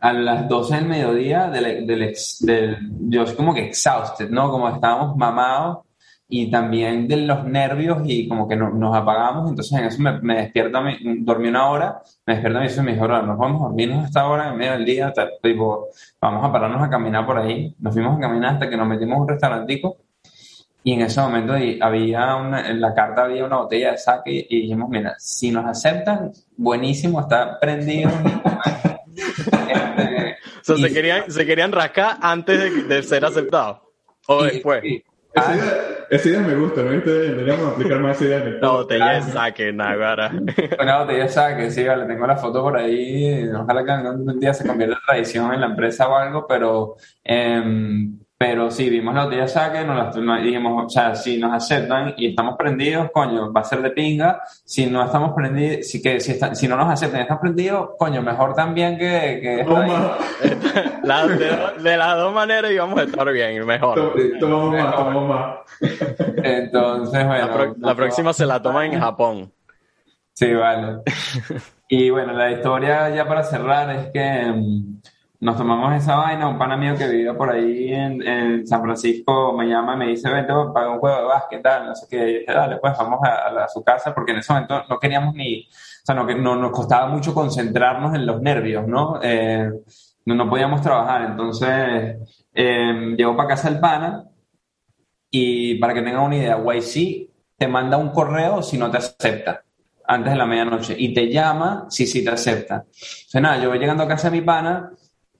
a 0.00 0.12
las 0.12 0.48
12 0.48 0.76
del 0.76 0.86
mediodía 0.86 1.50
del, 1.50 1.86
del, 1.86 2.14
del, 2.40 2.78
yo 3.08 3.26
soy 3.26 3.36
como 3.36 3.54
que 3.54 3.66
exhausted, 3.66 4.30
¿no? 4.30 4.50
Como 4.50 4.68
estábamos 4.68 5.16
mamados 5.16 5.78
y 6.32 6.50
también 6.50 7.08
de 7.08 7.16
los 7.18 7.44
nervios 7.44 7.98
y 8.04 8.28
como 8.28 8.48
que 8.48 8.54
nos 8.56 8.96
apagamos, 8.96 9.50
entonces 9.50 9.76
en 9.78 9.84
eso 9.86 10.00
me, 10.00 10.20
me 10.20 10.36
despierta, 10.36 10.80
dormí 11.18 11.48
una 11.48 11.68
hora, 11.68 12.02
me 12.24 12.34
despierta 12.34 12.58
y 12.58 12.62
me 12.62 12.68
dice, 12.68 12.82
me 12.82 12.94
nos 12.94 13.38
vamos 13.38 13.62
a 13.62 13.64
dormirnos 13.64 14.04
hasta 14.04 14.20
ahora 14.20 14.50
en 14.50 14.56
medio 14.56 14.72
del 14.72 14.84
día, 14.84 15.12
tipo, 15.42 15.88
vamos 16.20 16.44
a 16.44 16.52
pararnos 16.52 16.82
a 16.82 16.88
caminar 16.88 17.26
por 17.26 17.36
ahí, 17.36 17.74
nos 17.80 17.92
fuimos 17.92 18.16
a 18.16 18.20
caminar 18.20 18.54
hasta 18.54 18.70
que 18.70 18.76
nos 18.76 18.86
metimos 18.86 19.16
en 19.16 19.22
un 19.22 19.28
restaurantico 19.28 19.96
y 20.82 20.94
en 20.94 21.02
ese 21.02 21.20
momento 21.20 21.52
había 21.80 22.36
una, 22.36 22.70
en 22.70 22.80
la 22.80 22.94
carta 22.94 23.24
había 23.24 23.44
una 23.44 23.58
botella 23.58 23.92
de 23.92 23.98
saque 23.98 24.46
y 24.48 24.62
dijimos, 24.62 24.88
mira, 24.88 25.14
si 25.18 25.50
nos 25.50 25.66
aceptan, 25.66 26.32
buenísimo, 26.56 27.20
está 27.20 27.58
prendido. 27.60 28.10
este, 29.68 30.36
o 30.60 30.64
sea, 30.64 30.76
se, 30.76 30.92
querían, 30.94 31.30
se 31.30 31.44
querían 31.44 31.72
rascar 31.72 32.16
antes 32.22 32.88
de, 32.88 33.02
ser 33.02 33.26
aceptados. 33.26 33.80
O 34.26 34.42
después. 34.42 34.82
esa, 35.34 35.54
idea, 35.54 35.74
esa, 36.08 36.28
idea, 36.28 36.40
me 36.40 36.54
gusta, 36.54 36.82
¿no? 36.82 36.90
Deberíamos 36.92 37.74
aplicar 37.74 37.98
más 38.00 38.16
esa 38.16 38.24
idea. 38.24 38.58
Una 38.62 38.70
botella 38.70 39.12
de 39.12 39.22
saque, 39.22 39.72
Naguara. 39.74 40.32
Una 40.80 41.00
botella 41.00 41.22
de 41.24 41.28
saque, 41.28 41.70
sí, 41.70 41.84
vale, 41.84 42.06
tengo 42.06 42.26
la 42.26 42.36
foto 42.36 42.62
por 42.62 42.78
ahí. 42.78 43.46
Ojalá 43.48 43.84
que 43.84 43.90
algún 43.90 44.40
día 44.40 44.54
se 44.54 44.66
convierta 44.66 44.96
en 44.96 45.02
tradición 45.06 45.52
en 45.52 45.60
la 45.60 45.66
empresa 45.66 46.08
o 46.08 46.16
algo, 46.16 46.46
pero... 46.46 46.96
Eh, 47.22 48.08
pero 48.40 48.70
sí, 48.70 48.88
vimos 48.88 49.14
los 49.14 49.28
días 49.28 49.52
saque, 49.52 49.84
nos, 49.84 50.16
nos 50.16 50.42
dijimos, 50.42 50.86
o 50.86 50.88
sea, 50.88 51.14
si 51.14 51.36
nos 51.36 51.52
aceptan 51.52 52.14
y 52.16 52.30
estamos 52.30 52.56
prendidos, 52.56 53.10
coño, 53.12 53.52
va 53.52 53.60
a 53.60 53.64
ser 53.64 53.82
de 53.82 53.90
pinga. 53.90 54.40
Si 54.64 54.86
no 54.86 55.04
estamos 55.04 55.34
prendidos, 55.34 55.86
si, 55.86 56.00
que, 56.00 56.20
si, 56.20 56.38
si 56.54 56.66
no 56.66 56.78
nos 56.78 56.90
aceptan 56.90 57.20
y 57.20 57.22
estamos 57.24 57.42
prendidos, 57.42 57.90
coño, 57.98 58.22
mejor 58.22 58.54
también 58.54 58.96
que... 58.96 59.40
que 59.42 59.66
la, 61.02 61.26
de, 61.26 61.96
las 61.98 62.16
dos 62.16 62.32
maneras 62.32 62.72
íbamos 62.72 62.98
a 62.98 63.02
estar 63.02 63.30
bien, 63.30 63.66
mejor. 63.66 64.14
Tomamos 64.40 65.28
más. 65.28 65.56
Entonces, 66.42 67.26
bueno. 67.26 67.74
La, 67.76 67.94
próxima 67.94 68.32
se 68.32 68.46
la 68.46 68.62
toma 68.62 68.86
en 68.86 68.98
Japón. 68.98 69.52
Sí, 70.32 70.50
vale. 70.54 71.02
Y 71.88 72.08
bueno, 72.08 72.32
la 72.32 72.52
historia 72.52 73.10
ya 73.10 73.28
para 73.28 73.42
cerrar 73.42 73.90
es 73.90 74.06
que 74.14 74.50
mm, 74.50 75.00
nos 75.40 75.56
tomamos 75.56 75.94
esa 75.94 76.16
vaina, 76.16 76.48
un 76.48 76.58
pana 76.58 76.76
mío 76.76 76.94
que 76.96 77.08
vivía 77.08 77.34
por 77.34 77.50
ahí 77.50 77.94
en, 77.94 78.20
en 78.20 78.66
San 78.66 78.82
Francisco 78.82 79.54
me 79.56 79.66
llama 79.66 79.94
y 79.94 79.96
me 79.96 80.06
dice, 80.08 80.28
vente 80.28 80.52
para 80.74 80.90
un 80.90 80.98
juego 80.98 81.16
de 81.16 81.24
básquet, 81.24 81.62
tal, 81.62 81.86
no 81.86 81.94
sé 81.94 82.06
qué, 82.10 82.16
y 82.16 82.38
dije, 82.40 82.52
dale, 82.52 82.76
pues 82.76 82.96
vamos 82.98 83.20
a, 83.22 83.66
su 83.68 83.82
casa, 83.82 84.14
porque 84.14 84.32
en 84.32 84.38
ese 84.38 84.52
momento 84.52 84.84
no 84.88 84.98
queríamos 84.98 85.34
ni, 85.34 85.62
o 85.62 86.04
sea, 86.04 86.14
no, 86.14 86.24
no 86.24 86.56
nos 86.56 86.70
costaba 86.72 87.06
mucho 87.06 87.32
concentrarnos 87.32 88.14
en 88.14 88.26
los 88.26 88.42
nervios, 88.42 88.86
¿no? 88.86 89.18
Eh, 89.22 89.70
no, 90.26 90.34
no, 90.34 90.50
podíamos 90.50 90.82
trabajar, 90.82 91.22
entonces 91.22 92.18
eh, 92.52 93.14
llegó 93.16 93.34
para 93.34 93.48
casa 93.48 93.68
el 93.68 93.80
pana 93.80 94.24
y 95.30 95.76
para 95.76 95.94
que 95.94 96.02
tengan 96.02 96.22
una 96.22 96.36
idea, 96.36 96.58
YC 96.58 97.30
te 97.56 97.66
manda 97.66 97.96
un 97.96 98.10
correo 98.10 98.62
si 98.62 98.76
no 98.76 98.90
te 98.90 98.98
acepta 98.98 99.64
antes 100.06 100.32
de 100.32 100.38
la 100.38 100.44
medianoche 100.44 100.94
y 100.98 101.14
te 101.14 101.30
llama 101.32 101.86
si 101.88 102.06
sí 102.06 102.22
te 102.22 102.30
acepta. 102.30 102.84
O 102.88 103.30
sea, 103.30 103.40
nada, 103.40 103.62
yo 103.62 103.70
voy 103.70 103.78
llegando 103.78 104.02
a 104.02 104.08
casa 104.08 104.28
de 104.28 104.40
mi 104.40 104.44
pana 104.44 104.90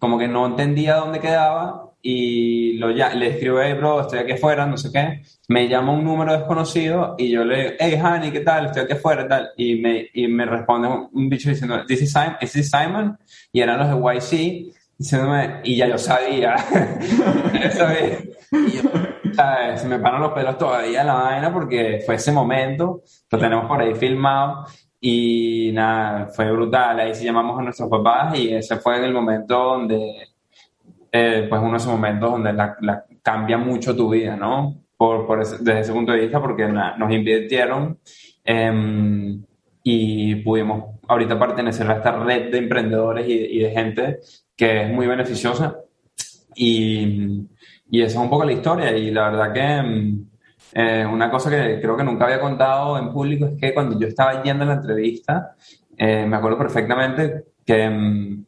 como 0.01 0.19
que 0.19 0.27
no 0.27 0.47
entendía 0.47 0.97
dónde 0.97 1.21
quedaba 1.21 1.91
y 2.03 2.79
lo 2.79 2.91
ya, 2.91 3.15
le 3.15 3.29
escribo, 3.29 3.61
hey 3.61 3.75
bro, 3.75 4.01
estoy 4.01 4.21
aquí 4.21 4.33
afuera, 4.33 4.65
no 4.65 4.79
sé 4.79 4.91
qué. 4.91 5.23
Me 5.49 5.69
llama 5.69 5.93
un 5.93 6.03
número 6.03 6.33
desconocido 6.33 7.15
y 7.19 7.31
yo 7.31 7.45
le, 7.45 7.77
hey 7.79 8.01
honey, 8.03 8.33
¿qué 8.33 8.41
tal? 8.41 8.67
Estoy 8.67 8.85
aquí 8.85 8.95
afuera, 8.95 9.29
tal. 9.29 9.51
Y 9.59 9.77
me, 9.77 10.09
y 10.15 10.27
me 10.27 10.47
responde 10.47 10.89
un, 10.89 11.29
bicho 11.29 11.51
diciendo, 11.51 11.85
this 11.87 12.01
is, 12.01 12.11
Simon, 12.11 12.37
is 12.41 12.53
this 12.53 12.71
Simon? 12.71 13.19
Y 13.53 13.61
eran 13.61 13.79
los 13.79 13.89
de 13.89 14.17
YC, 14.17 14.75
diciéndome, 14.97 15.61
y 15.65 15.77
ya 15.77 15.87
yo 15.87 15.99
sabía. 15.99 16.57
Y 18.53 18.73
yo, 18.73 18.83
¿sabes? 19.33 19.85
Me 19.85 20.01
paran 20.01 20.23
los 20.23 20.33
pelos 20.33 20.59
todavía 20.59 21.05
la 21.05 21.15
vaina 21.15 21.53
porque 21.53 22.03
fue 22.05 22.17
ese 22.17 22.33
momento, 22.33 23.03
lo 23.31 23.39
tenemos 23.39 23.67
por 23.67 23.81
ahí 23.81 23.95
filmado 23.95 24.65
y 25.01 25.71
nada, 25.73 26.27
fue 26.27 26.51
brutal. 26.53 27.01
Ahí 27.01 27.15
sí 27.15 27.25
llamamos 27.25 27.59
a 27.59 27.63
nuestros 27.63 27.89
papás 27.89 28.39
y 28.39 28.53
ese 28.53 28.77
fue 28.77 28.99
en 28.99 29.05
el 29.05 29.13
momento 29.13 29.55
donde, 29.57 30.29
eh, 31.11 31.47
pues 31.49 31.61
uno 31.61 31.73
de 31.73 31.77
esos 31.79 31.93
momentos 31.93 32.31
donde 32.31 32.53
la, 32.53 33.05
cambia 33.23 33.57
mucho 33.59 33.97
tu 33.97 34.11
vida, 34.11 34.37
¿no? 34.37 34.77
Por, 34.97 35.27
por 35.27 35.39
desde 35.39 35.81
ese 35.81 35.93
punto 35.93 36.13
de 36.13 36.21
vista, 36.21 36.41
porque 36.41 36.69
nos 36.69 37.11
invirtieron 37.11 37.99
em, 38.45 39.43
y 39.83 40.35
pudimos 40.37 40.97
ahorita 41.09 41.39
pertenecer 41.39 41.91
a 41.91 41.97
esta 41.97 42.13
red 42.23 42.51
de 42.51 42.59
emprendedores 42.59 43.27
y, 43.27 43.33
y 43.33 43.59
de 43.61 43.71
gente 43.71 44.19
que 44.55 44.83
es 44.83 44.93
muy 44.93 45.07
beneficiosa. 45.07 45.79
Y, 46.55 47.47
y 47.91 48.03
esa 48.03 48.19
es 48.19 48.23
un 48.23 48.31
poco 48.31 48.45
la 48.45 48.53
historia. 48.53 48.97
Y 48.97 49.11
la 49.11 49.31
verdad 49.31 49.53
que 49.55 49.61
em, 49.61 50.30
eh, 50.73 51.05
una 51.07 51.31
cosa 51.31 51.51
que 51.51 51.81
creo 51.81 51.97
que 51.97 52.05
nunca 52.05 52.25
había 52.25 52.41
contado 52.41 52.99
en 52.99 53.13
público 53.13 53.47
es 53.47 53.59
que 53.61 53.75
cuando 53.75 53.99
yo 53.99 54.07
estaba 54.07 54.43
yendo 54.43 54.65
a 54.65 54.69
la 54.69 54.75
entrevista, 54.75 55.55
eh, 55.97 56.27
me 56.27 56.37
acuerdo 56.37 56.59
perfectamente 56.59 57.45
que 57.65 57.91
mm, 57.91 58.45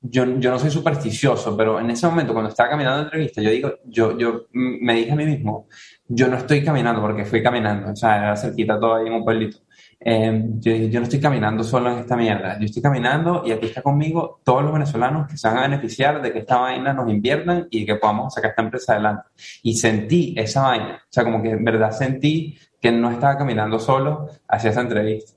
yo, 0.00 0.38
yo, 0.38 0.50
no 0.50 0.58
soy 0.58 0.70
supersticioso, 0.70 1.56
pero 1.56 1.80
en 1.80 1.90
ese 1.90 2.06
momento 2.06 2.32
cuando 2.32 2.50
estaba 2.50 2.70
caminando 2.70 2.98
la 2.98 3.04
entrevista, 3.04 3.42
yo 3.42 3.50
digo, 3.50 3.74
yo, 3.84 4.16
yo 4.16 4.46
me 4.52 4.94
dije 4.94 5.12
a 5.12 5.16
mí 5.16 5.26
mismo, 5.26 5.66
yo 6.06 6.28
no 6.28 6.36
estoy 6.36 6.64
caminando 6.64 7.00
porque 7.02 7.24
fui 7.24 7.42
caminando, 7.42 7.90
o 7.92 7.96
sea, 7.96 8.18
era 8.18 8.36
cerquita 8.36 8.78
todo 8.78 8.94
ahí 8.94 9.08
en 9.08 9.14
un 9.14 9.24
pueblito. 9.24 9.58
Em, 10.00 10.60
yo, 10.60 10.72
yo, 10.72 11.00
no 11.00 11.04
estoy 11.04 11.20
caminando 11.20 11.64
solo 11.64 11.90
en 11.90 11.98
esta 11.98 12.16
mierda, 12.16 12.56
yo 12.60 12.66
estoy 12.66 12.80
caminando 12.80 13.42
y 13.44 13.50
aquí 13.50 13.66
está 13.66 13.82
conmigo 13.82 14.40
todos 14.44 14.62
los 14.62 14.72
venezolanos 14.72 15.28
que 15.28 15.36
se 15.36 15.48
van 15.48 15.58
a 15.58 15.62
beneficiar 15.62 16.22
de 16.22 16.32
que 16.32 16.38
esta 16.38 16.58
vaina 16.58 16.92
nos 16.92 17.10
inviertan 17.10 17.66
y 17.68 17.84
que 17.84 17.96
podamos 17.96 18.32
sacar 18.32 18.50
esta 18.50 18.62
empresa 18.62 18.92
adelante. 18.92 19.28
Y 19.64 19.74
sentí 19.74 20.34
esa 20.36 20.62
vaina, 20.62 21.02
o 21.02 21.08
sea, 21.10 21.24
como 21.24 21.42
que 21.42 21.50
en 21.50 21.64
verdad 21.64 21.90
sentí 21.90 22.56
que 22.80 22.92
no 22.92 23.10
estaba 23.10 23.36
caminando 23.36 23.80
solo 23.80 24.28
hacia 24.46 24.70
esa 24.70 24.82
entrevista. 24.82 25.32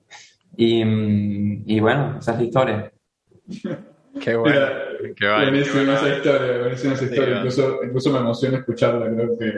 Y, 0.55 0.85
mm, 0.85 1.63
y 1.65 1.79
bueno, 1.79 2.17
esa 2.19 2.33
es 2.33 2.37
la 2.37 2.43
historia. 2.43 2.91
Qué 4.19 4.35
bueno. 4.35 4.59
qué 5.15 5.25
bueno. 5.25 5.51
Buenísima 5.51 5.93
esa 5.93 6.17
historia, 6.17 6.59
buenísima 6.59 6.93
esa 6.93 7.05
historia. 7.05 7.37
incluso, 7.37 7.79
incluso 7.81 8.11
me 8.11 8.19
emociona 8.19 8.57
escucharla, 8.57 9.09
creo 9.09 9.39
que, 9.39 9.53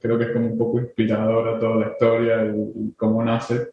creo 0.00 0.18
que 0.18 0.24
es 0.24 0.30
como 0.32 0.46
un 0.46 0.58
poco 0.58 0.80
inspiradora 0.80 1.58
toda 1.58 1.76
la 1.76 1.92
historia 1.92 2.44
y 2.44 2.92
cómo 2.94 3.24
nace. 3.24 3.70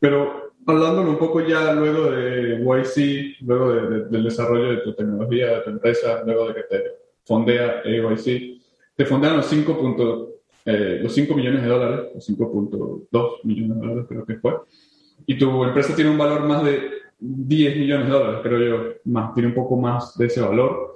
Pero 0.00 0.52
hablándolo 0.66 1.10
un 1.10 1.18
poco 1.18 1.46
ya 1.46 1.72
luego 1.72 2.10
de 2.10 2.58
YC, 2.58 3.42
luego 3.42 3.72
del 3.72 4.24
desarrollo 4.24 4.70
de 4.70 4.76
tu 4.78 4.94
tecnología, 4.94 5.58
de 5.58 5.60
tu 5.60 5.70
empresa, 5.70 6.22
luego 6.24 6.48
de 6.48 6.54
que 6.54 6.62
te 6.62 6.82
fondea 7.24 7.82
YC, 7.84 8.60
te 8.96 9.04
fondean 9.04 9.36
los 9.36 9.46
5, 9.46 10.28
eh, 10.64 11.00
los 11.02 11.12
5 11.12 11.34
millones 11.34 11.62
de 11.62 11.68
dólares, 11.68 12.10
los 12.14 12.28
5.2 12.28 13.44
millones 13.44 13.76
de 13.76 13.86
dólares 13.86 14.06
creo 14.08 14.26
que 14.26 14.36
fue, 14.36 14.56
y 15.26 15.38
tu 15.38 15.64
empresa 15.64 15.94
tiene 15.94 16.10
un 16.10 16.18
valor 16.18 16.44
más 16.44 16.64
de 16.64 16.90
10 17.18 17.76
millones 17.76 18.06
de 18.06 18.12
dólares, 18.12 18.40
creo 18.42 18.58
yo, 18.58 18.92
más, 19.04 19.34
tiene 19.34 19.48
un 19.48 19.54
poco 19.54 19.76
más 19.76 20.16
de 20.16 20.26
ese 20.26 20.40
valor. 20.40 20.94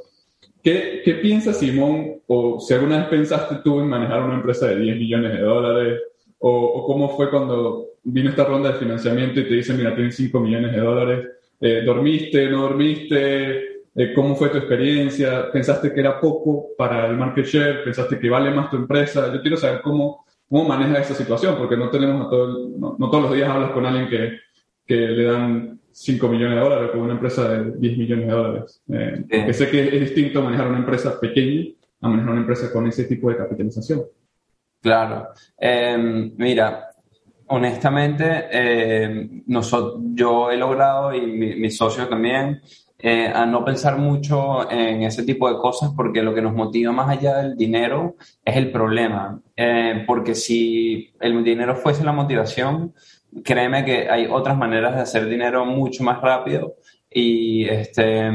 ¿Qué, 0.62 1.02
¿Qué 1.04 1.14
piensas, 1.16 1.58
Simón, 1.58 2.22
o 2.26 2.58
si 2.58 2.72
alguna 2.72 2.98
vez 2.98 3.08
pensaste 3.08 3.56
tú 3.62 3.80
en 3.80 3.88
manejar 3.88 4.22
una 4.22 4.36
empresa 4.36 4.66
de 4.66 4.80
10 4.80 4.96
millones 4.96 5.32
de 5.32 5.40
dólares, 5.40 6.00
o, 6.38 6.50
o 6.50 6.86
cómo 6.86 7.14
fue 7.16 7.30
cuando 7.30 7.93
vino 8.04 8.30
esta 8.30 8.44
ronda 8.44 8.72
de 8.72 8.78
financiamiento 8.78 9.40
y 9.40 9.44
te 9.44 9.54
dicen, 9.54 9.76
mira, 9.76 9.94
tienes 9.94 10.16
5 10.16 10.38
millones 10.40 10.72
de 10.72 10.80
dólares, 10.80 11.28
eh, 11.60 11.82
¿dormiste, 11.84 12.48
no 12.48 12.62
dormiste? 12.62 13.74
Eh, 13.96 14.12
¿Cómo 14.14 14.34
fue 14.34 14.48
tu 14.48 14.58
experiencia? 14.58 15.50
¿Pensaste 15.50 15.92
que 15.92 16.00
era 16.00 16.20
poco 16.20 16.68
para 16.76 17.06
el 17.06 17.16
market 17.16 17.46
share? 17.46 17.84
¿Pensaste 17.84 18.18
que 18.18 18.28
vale 18.28 18.50
más 18.50 18.70
tu 18.70 18.76
empresa? 18.76 19.32
Yo 19.32 19.40
quiero 19.40 19.56
saber 19.56 19.80
cómo, 19.82 20.26
cómo 20.48 20.64
manejas 20.68 21.10
esa 21.10 21.14
situación, 21.14 21.56
porque 21.56 21.76
no 21.76 21.90
tenemos 21.90 22.26
a 22.26 22.30
todo 22.30 22.68
no, 22.76 23.10
todos 23.10 23.24
los 23.24 23.34
días 23.34 23.48
hablas 23.48 23.70
con 23.70 23.86
alguien 23.86 24.08
que, 24.08 24.38
que 24.84 24.96
le 24.96 25.24
dan 25.24 25.80
5 25.92 26.28
millones 26.28 26.56
de 26.56 26.60
dólares 26.60 26.90
con 26.90 27.00
una 27.00 27.14
empresa 27.14 27.48
de 27.48 27.72
10 27.78 27.98
millones 27.98 28.26
de 28.26 28.32
dólares. 28.32 28.82
Eh, 28.88 29.52
sé 29.52 29.70
que 29.70 29.96
es 29.96 30.00
distinto 30.00 30.42
manejar 30.42 30.66
una 30.66 30.78
empresa 30.78 31.18
pequeña 31.20 31.72
a 32.00 32.08
manejar 32.08 32.32
una 32.32 32.40
empresa 32.40 32.72
con 32.72 32.86
ese 32.88 33.04
tipo 33.04 33.30
de 33.30 33.36
capitalización. 33.36 34.02
Claro. 34.82 35.28
Em, 35.56 36.34
mira, 36.36 36.90
honestamente, 37.54 38.46
eh, 38.50 39.28
yo 40.14 40.50
he 40.50 40.56
logrado, 40.56 41.14
y 41.14 41.20
mi, 41.26 41.54
mi 41.56 41.70
socio 41.70 42.08
también, 42.08 42.60
eh, 43.06 43.26
a 43.26 43.44
no 43.44 43.62
pensar 43.62 43.98
mucho 43.98 44.70
en 44.70 45.02
ese 45.02 45.24
tipo 45.24 45.46
de 45.52 45.58
cosas 45.58 45.90
porque 45.94 46.22
lo 46.22 46.34
que 46.34 46.40
nos 46.40 46.54
motiva 46.54 46.90
más 46.90 47.10
allá 47.10 47.36
del 47.36 47.54
dinero 47.54 48.16
es 48.42 48.56
el 48.56 48.72
problema. 48.72 49.42
Eh, 49.54 50.04
porque 50.06 50.34
si 50.34 51.12
el 51.20 51.44
dinero 51.44 51.76
fuese 51.76 52.02
la 52.02 52.12
motivación, 52.12 52.94
créeme 53.44 53.84
que 53.84 54.08
hay 54.08 54.26
otras 54.26 54.56
maneras 54.56 54.94
de 54.94 55.02
hacer 55.02 55.28
dinero 55.28 55.66
mucho 55.66 56.02
más 56.02 56.22
rápido 56.22 56.76
y 57.16 57.64
este 57.68 58.28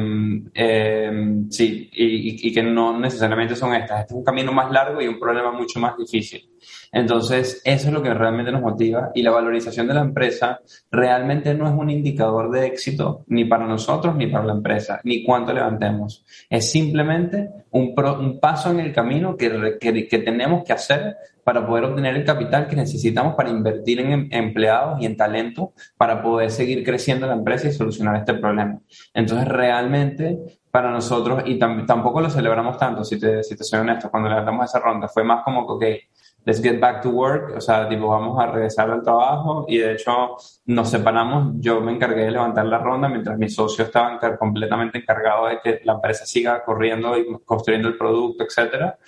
sí 1.50 1.90
y, 1.92 2.48
y, 2.48 2.54
que 2.54 2.64
no 2.64 2.98
necesariamente 2.98 3.56
son 3.56 3.76
estas. 3.76 4.02
Este 4.02 4.14
es 4.14 4.18
un 4.18 4.24
camino 4.24 4.54
más 4.54 4.72
largo 4.72 5.02
y 5.02 5.08
un 5.08 5.20
problema 5.20 5.52
mucho 5.52 5.80
más 5.82 5.98
difícil. 5.98 6.50
Entonces, 6.92 7.62
eso 7.66 7.88
es 7.88 7.94
lo 7.94 8.02
que 8.02 8.14
realmente 8.14 8.52
nos 8.52 8.62
motiva 8.62 9.12
y 9.14 9.22
la 9.22 9.32
valorización 9.32 9.88
de 9.88 9.94
la 9.94 10.02
empresa 10.02 10.62
realmente 10.90 11.54
no 11.54 11.68
es 11.68 11.74
un 11.74 11.90
indicador 11.90 12.52
de 12.52 12.68
éxito 12.68 13.26
ni 13.28 13.46
para 13.46 13.68
nosotros 13.68 14.16
ni 14.16 14.28
para 14.28 14.46
la 14.46 14.54
empresa, 14.54 15.02
ni 15.04 15.24
cuánto 15.24 15.54
levantemos. 15.54 16.26
Es 16.50 16.72
simplemente 16.72 17.50
un, 17.72 17.94
un 17.98 18.40
paso 18.40 18.72
en 18.72 18.80
el 18.80 18.94
camino 18.94 19.36
que, 19.36 19.78
que, 19.80 20.08
que, 20.08 20.20
tenemos 20.20 20.64
que 20.64 20.74
hacer 20.74 21.16
para 21.50 21.66
poder 21.66 21.86
obtener 21.86 22.16
el 22.16 22.24
capital 22.24 22.68
que 22.68 22.76
necesitamos 22.76 23.34
para 23.34 23.50
invertir 23.50 24.00
en 24.02 24.12
em, 24.12 24.30
empleados 24.30 25.02
y 25.02 25.08
en 25.08 25.18
talento 25.18 25.74
para 25.98 26.22
poder 26.22 26.52
seguir 26.52 26.84
creciendo 26.84 27.26
la 27.26 27.34
empresa 27.34 27.68
y 27.68 27.72
solucionar 27.72 28.18
este 28.18 28.36
problema. 28.36 28.80
Entonces, 29.16 29.48
realmente 29.48 30.38
para 30.70 30.92
nosotros, 30.92 31.42
y 31.48 31.58
tampoco 31.58 32.22
lo 32.22 32.30
celebramos 32.30 32.78
tanto, 32.78 33.04
si 33.04 33.20
te, 33.20 33.42
si 33.42 33.58
te 33.58 33.64
soy 33.64 33.80
honesto, 33.80 34.12
cuando 34.12 34.30
levantamos 34.30 34.66
esa 34.66 34.78
ronda, 34.78 35.08
fue 35.08 35.24
más 35.24 35.44
como 35.44 35.80
que, 35.80 36.10
let's 36.46 36.62
get 36.62 36.80
back 36.80 37.02
to 37.02 37.10
work, 37.10 37.56
o 37.58 37.62
sea, 37.62 37.90
tipo, 37.90 38.10
vamos 38.10 38.40
a 38.40 38.46
regresar 38.46 38.92
al 38.92 39.02
trabajo 39.02 39.66
y 39.68 39.80
de 39.80 39.94
hecho 39.94 40.38
nos 40.68 40.88
separamos, 40.92 41.56
yo 41.56 41.82
me 41.82 41.94
encargué 41.94 42.26
de 42.26 42.32
levantar 42.32 42.68
la 42.68 42.78
ronda 42.78 43.10
mientras 43.10 43.40
mi 43.40 43.50
socio 43.50 43.86
estaba 43.86 44.20
completamente 44.38 45.00
encargado 45.00 45.48
de 45.48 45.60
que 45.64 45.82
la 45.84 45.94
empresa 45.94 46.28
siga 46.28 46.64
corriendo 46.64 47.18
y 47.18 47.26
construyendo 47.44 47.88
el 47.88 47.98
producto, 47.98 48.44
etcétera, 48.44 49.00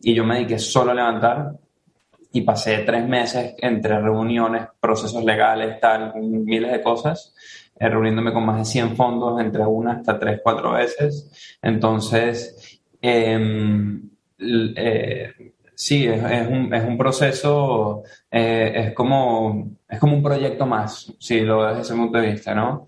y 0.00 0.14
yo 0.14 0.24
me 0.24 0.36
dediqué 0.36 0.60
solo 0.60 0.92
a 0.92 0.94
levantar 0.94 1.54
y 2.32 2.42
pasé 2.42 2.78
tres 2.78 3.06
meses 3.08 3.54
entre 3.58 3.98
reuniones, 4.00 4.66
procesos 4.80 5.24
legales, 5.24 5.80
tal, 5.80 6.14
miles 6.16 6.70
de 6.70 6.82
cosas, 6.82 7.34
eh, 7.78 7.88
reuniéndome 7.88 8.32
con 8.32 8.44
más 8.44 8.58
de 8.58 8.64
100 8.64 8.96
fondos 8.96 9.40
entre 9.40 9.64
una 9.64 9.92
hasta 9.92 10.18
tres, 10.18 10.40
cuatro 10.42 10.72
veces. 10.72 11.58
Entonces, 11.62 12.80
em, 13.00 14.10
eh, 14.38 15.52
sí, 15.74 16.06
es, 16.06 16.48
un, 16.48 16.74
es, 16.74 16.84
un, 16.84 16.98
proceso, 16.98 18.02
eh, 18.30 18.72
es, 18.74 18.92
como, 18.94 19.76
es 19.88 19.98
como 19.98 20.16
un 20.16 20.22
proyecto 20.22 20.66
más, 20.66 21.14
si 21.18 21.40
lo 21.40 21.58
ves 21.58 21.68
desde 21.78 21.82
ese 21.82 21.94
punto 21.94 22.18
de 22.18 22.30
vista, 22.30 22.54
¿no? 22.54 22.86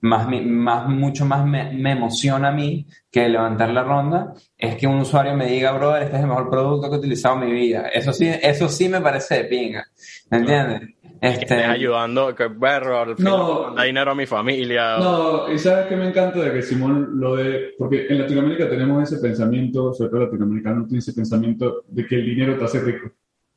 Más, 0.00 0.28
más, 0.28 0.88
mucho 0.88 1.24
más 1.26 1.44
me, 1.44 1.72
me, 1.72 1.92
emociona 1.92 2.48
a 2.48 2.52
mí 2.52 2.86
que 3.10 3.28
levantar 3.28 3.70
la 3.70 3.82
ronda 3.82 4.32
es 4.56 4.76
que 4.76 4.86
un 4.86 5.00
usuario 5.00 5.34
me 5.34 5.46
diga, 5.46 5.72
brother, 5.72 6.04
este 6.04 6.16
es 6.16 6.22
el 6.22 6.28
mejor 6.28 6.48
producto 6.48 6.88
que 6.88 6.94
he 6.94 6.98
utilizado 6.98 7.34
en 7.42 7.48
mi 7.48 7.52
vida. 7.52 7.88
Eso 7.88 8.12
sí, 8.12 8.28
eso 8.28 8.68
sí 8.68 8.88
me 8.88 9.00
parece 9.00 9.42
de 9.42 9.44
pinga. 9.44 9.86
¿Me 10.30 10.38
entiendes? 10.38 10.82
Este... 11.20 11.54
ayudando, 11.64 12.34
que 12.34 12.48
perro, 12.48 13.00
al 13.00 13.16
final 13.16 13.32
no, 13.32 13.74
da 13.74 13.84
dinero 13.84 14.12
a 14.12 14.14
mi 14.14 14.26
familia. 14.26 14.98
No, 14.98 15.52
y 15.52 15.58
sabes 15.58 15.86
que 15.86 15.96
me 15.96 16.08
encanta 16.08 16.38
de 16.38 16.52
que 16.52 16.62
Simón 16.62 17.18
lo 17.18 17.36
de. 17.36 17.74
Porque 17.76 18.06
en 18.08 18.18
Latinoamérica 18.18 18.68
tenemos 18.68 19.02
ese 19.02 19.20
pensamiento, 19.20 19.92
sobre 19.92 20.10
todo 20.10 20.20
latinoamericano, 20.26 20.84
tiene 20.84 21.00
ese 21.00 21.12
pensamiento 21.12 21.82
de 21.88 22.06
que 22.06 22.16
el 22.16 22.24
dinero 22.24 22.56
te 22.56 22.64
hace 22.64 22.80
rico. 22.80 23.10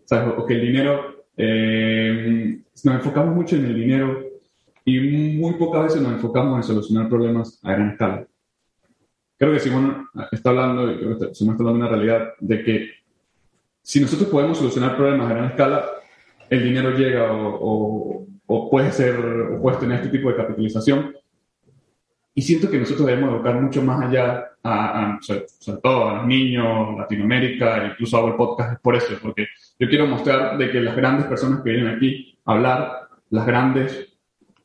¿Sabes? 0.06 0.34
O 0.38 0.46
que 0.46 0.56
el 0.56 0.62
dinero. 0.62 1.22
Eh, 1.38 2.60
nos 2.84 2.96
enfocamos 2.96 3.36
mucho 3.36 3.56
en 3.56 3.66
el 3.66 3.76
dinero 3.76 4.31
y 4.86 5.38
muy 5.38 5.54
pocas 5.54 5.84
veces 5.84 6.02
nos 6.02 6.14
enfocamos 6.14 6.58
en 6.58 6.64
solucionar 6.64 7.10
problemas 7.10 7.60
a 7.64 7.74
gran 7.74 7.92
escala. 7.92 8.26
Creo 9.38 9.54
que 9.54 9.60
Simón 9.60 10.08
está 10.32 10.52
hablando, 10.52 10.86
creo 10.98 11.18
que 11.18 11.36
Simón 11.36 11.56
está 11.56 11.64
hablando 11.64 11.86
de 11.86 11.86
una 11.86 11.88
realidad 11.88 12.34
de 12.40 12.64
que 12.64 12.90
si 13.82 14.00
nosotros 14.00 14.30
podemos 14.30 14.58
solucionar 14.58 14.96
problemas 14.96 15.30
a 15.30 15.34
gran 15.34 15.46
escala, 15.46 15.86
el 16.50 16.64
dinero 16.64 16.92
llega 16.92 17.32
o, 17.32 18.28
o, 18.46 18.70
puede 18.70 18.92
ser, 18.92 19.18
o 19.18 19.62
puedes 19.62 19.80
tener 19.80 19.98
este 19.98 20.10
tipo 20.10 20.30
de 20.30 20.36
capitalización. 20.36 21.16
Y 22.34 22.42
siento 22.42 22.70
que 22.70 22.78
nosotros 22.78 23.08
debemos 23.08 23.34
educar 23.34 23.60
mucho 23.60 23.82
más 23.82 24.08
allá, 24.08 24.52
a, 24.64 25.18
sobre, 25.22 25.46
todo 25.82 26.10
a 26.10 26.16
los 26.18 26.28
niños, 26.28 26.98
Latinoamérica, 26.98 27.88
incluso 27.88 28.18
hago 28.18 28.28
el 28.28 28.36
podcast 28.36 28.82
por 28.82 28.96
eso, 28.96 29.16
porque 29.22 29.48
yo 29.80 29.90
quiero 29.90 30.06
mostrar 30.08 30.58
de 30.58 30.70
que 30.70 30.80
las 30.80 30.96
grandes 30.96 31.26
personas 31.26 31.62
que 31.62 31.72
vienen 31.72 31.96
aquí 31.96 32.38
a 32.46 32.54
hablar, 32.54 33.08
las 33.32 33.46
grandes, 33.46 34.11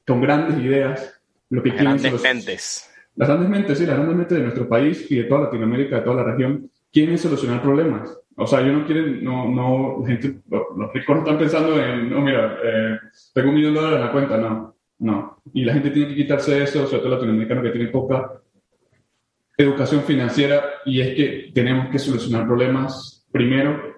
con 0.06 0.20
grandes 0.20 0.58
ideas, 0.58 1.20
lo 1.50 1.62
que 1.62 1.70
las 1.70 1.78
grandes 1.78 2.22
mentes. 2.22 2.90
Las 3.16 3.28
grandes 3.28 3.48
mentes, 3.48 3.78
sí, 3.78 3.86
las 3.86 3.96
grandes 3.96 4.16
mentes 4.16 4.38
de 4.38 4.44
nuestro 4.44 4.68
país 4.68 5.10
y 5.10 5.16
de 5.16 5.24
toda 5.24 5.42
Latinoamérica, 5.42 5.96
de 5.96 6.02
toda 6.02 6.22
la 6.22 6.32
región, 6.32 6.70
quieren 6.92 7.18
solucionar 7.18 7.62
problemas. 7.62 8.16
O 8.36 8.46
sea, 8.46 8.60
yo 8.60 8.72
no 8.72 8.84
quieren, 8.84 9.24
no, 9.24 9.48
no, 9.48 10.04
gente, 10.04 10.40
los 10.50 10.92
ricos 10.92 11.16
no 11.16 11.22
están 11.22 11.38
pensando 11.38 11.82
en, 11.82 12.10
no, 12.10 12.20
mira, 12.20 12.58
eh, 12.62 12.98
tengo 13.32 13.48
un 13.48 13.54
millón 13.54 13.74
de 13.74 13.80
dólares 13.80 14.00
en 14.00 14.06
la 14.06 14.12
cuenta, 14.12 14.36
no, 14.36 14.76
no. 14.98 15.42
Y 15.54 15.64
la 15.64 15.72
gente 15.72 15.90
tiene 15.90 16.08
que 16.08 16.16
quitarse 16.16 16.62
eso, 16.62 16.86
sobre 16.86 17.02
todo 17.02 17.14
latinoamericano 17.14 17.62
que 17.62 17.70
tiene 17.70 17.88
poca 17.88 18.32
educación 19.56 20.02
financiera, 20.02 20.62
y 20.84 21.00
es 21.00 21.14
que 21.14 21.50
tenemos 21.54 21.88
que 21.88 21.98
solucionar 21.98 22.46
problemas 22.46 23.26
primero. 23.32 23.96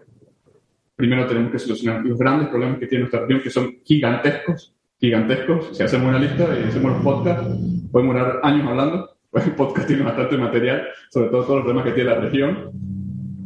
Primero 0.95 1.27
tenemos 1.27 1.51
que 1.51 1.59
solucionar 1.59 2.05
los 2.05 2.19
grandes 2.19 2.49
problemas 2.49 2.79
que 2.79 2.87
tiene 2.87 3.03
nuestra 3.03 3.21
región, 3.21 3.41
que 3.41 3.51
son 3.51 3.79
gigantescos, 3.85 4.75
gigantescos. 5.01 5.77
Si 5.77 5.83
hacemos 5.83 6.09
una 6.09 6.19
lista 6.19 6.49
y 6.59 6.69
hacemos 6.69 6.93
los 6.93 7.03
podcasts, 7.03 7.47
podemos 7.91 8.15
durar 8.15 8.41
años 8.43 8.67
hablando. 8.67 9.11
El 9.33 9.53
podcast 9.53 9.87
tiene 9.87 10.03
bastante 10.03 10.37
material, 10.37 10.89
sobre 11.11 11.29
todo 11.29 11.43
todos 11.43 11.57
los 11.57 11.65
problemas 11.65 11.85
que 11.85 11.93
tiene 11.93 12.11
la 12.11 12.21
región 12.21 12.73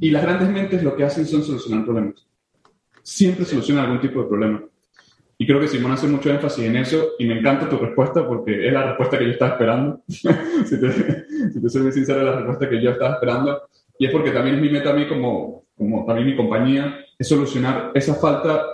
y 0.03 0.11
las 0.11 0.23
grandes 0.23 0.49
mentes 0.49 0.83
lo 0.83 0.97
que 0.97 1.05
hacen 1.05 1.27
son 1.27 1.45
solucionar 1.45 1.85
problemas. 1.85 2.27
Siempre 3.05 3.45
solucionan 3.45 3.85
algún 3.85 4.01
tipo 4.01 4.21
de 4.21 4.29
problema. 4.29 4.65
Y 5.39 5.47
creo 5.47 5.61
que 5.61 5.69
Simón 5.69 5.93
hace 5.93 6.09
mucho 6.09 6.29
énfasis 6.29 6.65
en 6.65 6.75
eso 6.75 7.13
y 7.21 7.27
me 7.27 7.39
encanta 7.39 7.69
tu 7.69 7.77
respuesta 7.77 8.27
porque 8.27 8.67
es 8.67 8.73
la 8.73 8.85
respuesta 8.85 9.17
que 9.17 9.27
yo 9.27 9.31
estaba 9.31 9.53
esperando. 9.53 10.03
si, 10.09 10.81
te, 10.81 11.69
soy 11.69 11.83
muy 11.83 11.93
sincero, 11.93 12.19
es 12.19 12.27
la 12.27 12.37
respuesta 12.37 12.69
que 12.69 12.83
yo 12.83 12.91
estaba 12.91 13.15
esperando. 13.15 13.63
Y 13.97 14.07
es 14.07 14.13
porque 14.13 14.33
también 14.33 14.57
es 14.57 14.63
mi 14.63 14.71
meta 14.71 14.91
a 14.91 14.95
mí 14.95 15.07
como, 15.07 15.67
como 15.77 16.05
también 16.05 16.27
mi 16.27 16.37
compañía, 16.37 16.99
es 17.17 17.29
solucionar 17.29 17.93
esa 17.95 18.15
falta 18.15 18.65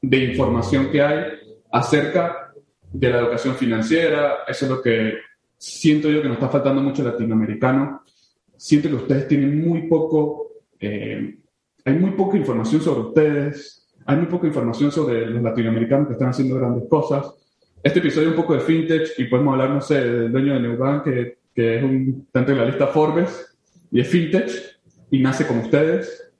de 0.00 0.24
información 0.24 0.90
que 0.90 1.02
hay 1.02 1.24
acerca 1.72 2.52
de 2.92 3.10
la 3.10 3.20
educación 3.20 3.54
financiera. 3.54 4.44
Eso 4.46 4.64
es 4.64 4.70
lo 4.70 4.82
que 4.82 5.18
siento 5.56 6.10
yo 6.10 6.22
que 6.22 6.28
nos 6.28 6.36
está 6.36 6.48
faltando 6.48 6.82
mucho 6.82 7.02
latinoamericano. 7.02 8.02
Siento 8.56 8.88
que 8.88 8.94
ustedes 8.96 9.28
tienen 9.28 9.60
muy 9.66 9.88
poco 9.88 10.50
eh, 10.80 11.36
hay 11.84 11.94
muy 11.94 12.12
poca 12.12 12.36
información 12.36 12.80
sobre 12.80 13.00
ustedes, 13.00 13.88
hay 14.06 14.16
muy 14.16 14.26
poca 14.26 14.46
información 14.46 14.90
sobre 14.90 15.26
los 15.26 15.42
latinoamericanos 15.42 16.06
que 16.08 16.14
están 16.14 16.30
haciendo 16.30 16.56
grandes 16.56 16.88
cosas. 16.88 17.34
Este 17.82 17.98
episodio 17.98 18.28
es 18.28 18.34
un 18.34 18.42
poco 18.42 18.54
de 18.54 18.60
fintech 18.60 19.18
y 19.18 19.24
podemos 19.24 19.52
hablar, 19.52 19.70
no 19.70 19.80
sé, 19.80 20.00
del 20.00 20.32
dueño 20.32 20.54
de 20.54 20.60
Neubank, 20.60 21.04
que, 21.04 21.38
que 21.54 21.76
es 21.76 21.82
un 21.82 22.28
tanto 22.32 22.52
en 22.52 22.58
la 22.58 22.64
lista 22.64 22.86
Forbes 22.88 23.56
y 23.90 24.00
es 24.00 24.08
fintech 24.08 24.50
y 25.10 25.20
nace 25.20 25.46
con 25.46 25.58
ustedes. 25.58 26.32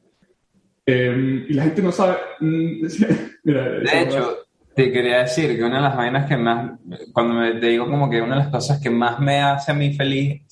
Eh, 0.86 1.46
y 1.48 1.52
la 1.54 1.64
gente 1.64 1.82
no 1.82 1.92
sabe. 1.92 2.16
Mm, 2.40 2.82
de 3.44 4.02
hecho, 4.02 4.38
te 4.74 4.92
quería 4.92 5.18
decir 5.18 5.56
que 5.56 5.64
una 5.64 5.76
de 5.76 5.82
las 5.82 5.96
vainas 5.96 6.26
que 6.26 6.36
más, 6.36 6.72
cuando 7.12 7.34
me, 7.34 7.52
te 7.54 7.66
digo 7.66 7.86
como 7.86 8.08
que 8.08 8.20
una 8.20 8.36
de 8.36 8.42
las 8.42 8.52
cosas 8.52 8.80
que 8.80 8.90
más 8.90 9.18
me 9.20 9.40
hace 9.40 9.72
a 9.72 9.74
mí 9.74 9.92
feliz, 9.92 10.42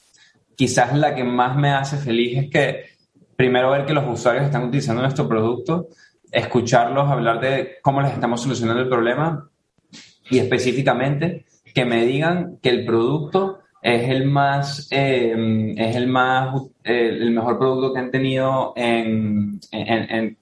quizás 0.57 0.97
la 0.97 1.15
que 1.15 1.25
más 1.25 1.57
me 1.57 1.71
hace 1.71 1.97
feliz 1.97 2.39
es 2.39 2.51
que 2.51 2.85
primero 3.37 3.71
ver 3.71 3.87
que 3.87 3.95
los 3.95 4.05
usuarios 4.09 4.45
están 4.45 4.65
utilizando 4.65 5.03
nuestro 5.03 5.29
producto, 5.29 5.89
escucharlos 6.31 7.09
hablar 7.09 7.41
de 7.41 7.77
cómo 7.83 8.03
les 8.03 8.13
estamos 8.13 8.43
solucionando 8.43 8.83
el 8.83 8.89
problema 8.89 9.49
y 10.31 10.39
específicamente 10.39 11.47
que 11.73 11.85
me 11.85 12.05
digan 12.05 12.59
que 12.61 12.71
el 12.71 12.85
producto 12.85 13.61
es 13.81 14.09
el 14.09 14.27
más, 14.27 14.89
eh, 14.91 15.75
es 15.77 15.97
el 15.97 16.09
más, 16.09 16.53
el 16.83 17.31
mejor 17.31 17.59
producto 17.59 17.93
que 17.93 18.01
han 18.01 18.11
tenido 18.11 18.73
en, 18.77 19.61
en, 19.71 20.37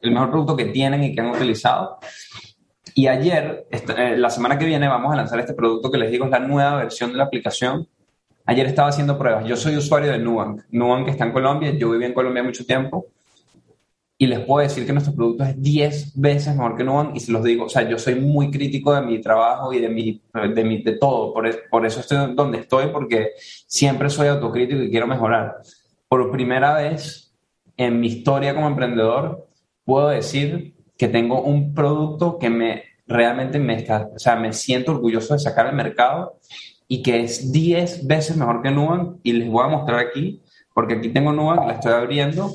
el 0.00 0.10
mejor 0.12 0.30
producto 0.30 0.56
que 0.56 0.66
tienen 0.66 1.02
y 1.02 1.14
que 1.14 1.20
han 1.20 1.30
utilizado. 1.30 1.98
Y 2.98 3.08
ayer, 3.08 3.68
eh, 3.70 4.16
la 4.16 4.30
semana 4.30 4.58
que 4.58 4.64
viene, 4.64 4.88
vamos 4.88 5.12
a 5.12 5.16
lanzar 5.16 5.38
este 5.38 5.52
producto 5.52 5.90
que 5.90 5.98
les 5.98 6.10
digo 6.10 6.24
es 6.24 6.30
la 6.30 6.38
nueva 6.38 6.76
versión 6.76 7.12
de 7.12 7.18
la 7.18 7.24
aplicación 7.24 7.86
Ayer 8.48 8.66
estaba 8.66 8.88
haciendo 8.88 9.18
pruebas. 9.18 9.44
Yo 9.44 9.56
soy 9.56 9.76
usuario 9.76 10.12
de 10.12 10.18
Nubank. 10.18 10.62
Nubank 10.70 11.08
está 11.08 11.24
en 11.24 11.32
Colombia. 11.32 11.72
Yo 11.72 11.90
viví 11.90 12.04
en 12.04 12.14
Colombia 12.14 12.44
mucho 12.44 12.64
tiempo. 12.64 13.06
Y 14.16 14.28
les 14.28 14.38
puedo 14.38 14.62
decir 14.62 14.86
que 14.86 14.92
nuestro 14.92 15.14
producto 15.14 15.42
es 15.42 15.60
10 15.60 16.18
veces 16.18 16.54
mejor 16.54 16.76
que 16.76 16.84
Nubank. 16.84 17.16
Y 17.16 17.20
se 17.20 17.32
los 17.32 17.42
digo, 17.42 17.64
o 17.64 17.68
sea, 17.68 17.88
yo 17.88 17.98
soy 17.98 18.14
muy 18.14 18.52
crítico 18.52 18.94
de 18.94 19.02
mi 19.02 19.20
trabajo 19.20 19.72
y 19.72 19.80
de, 19.80 19.88
mi, 19.88 20.22
de, 20.54 20.64
mi, 20.64 20.80
de 20.80 20.92
todo. 20.92 21.34
Por, 21.34 21.68
por 21.68 21.84
eso 21.84 21.98
estoy 21.98 22.34
donde 22.36 22.58
estoy, 22.58 22.86
porque 22.92 23.32
siempre 23.66 24.08
soy 24.10 24.28
autocrítico 24.28 24.80
y 24.80 24.90
quiero 24.90 25.08
mejorar. 25.08 25.56
Por 26.08 26.30
primera 26.30 26.72
vez 26.74 27.34
en 27.76 27.98
mi 27.98 28.06
historia 28.06 28.54
como 28.54 28.68
emprendedor, 28.68 29.48
puedo 29.84 30.08
decir 30.08 30.76
que 30.96 31.08
tengo 31.08 31.42
un 31.42 31.74
producto 31.74 32.38
que 32.38 32.48
me 32.48 32.84
realmente 33.06 33.58
me 33.58 33.76
está, 33.76 34.10
o 34.14 34.18
sea, 34.18 34.36
me 34.36 34.52
siento 34.52 34.92
orgulloso 34.92 35.34
de 35.34 35.40
sacar 35.40 35.66
al 35.66 35.74
mercado 35.74 36.38
y 36.88 37.02
que 37.02 37.22
es 37.22 37.52
10 37.52 38.06
veces 38.06 38.36
mejor 38.36 38.62
que 38.62 38.70
Nubank 38.70 39.20
y 39.22 39.32
les 39.32 39.48
voy 39.48 39.64
a 39.64 39.68
mostrar 39.68 39.98
aquí, 39.98 40.42
porque 40.74 40.94
aquí 40.94 41.08
tengo 41.10 41.32
Nubank, 41.32 41.66
la 41.66 41.74
estoy 41.74 41.92
abriendo. 41.92 42.52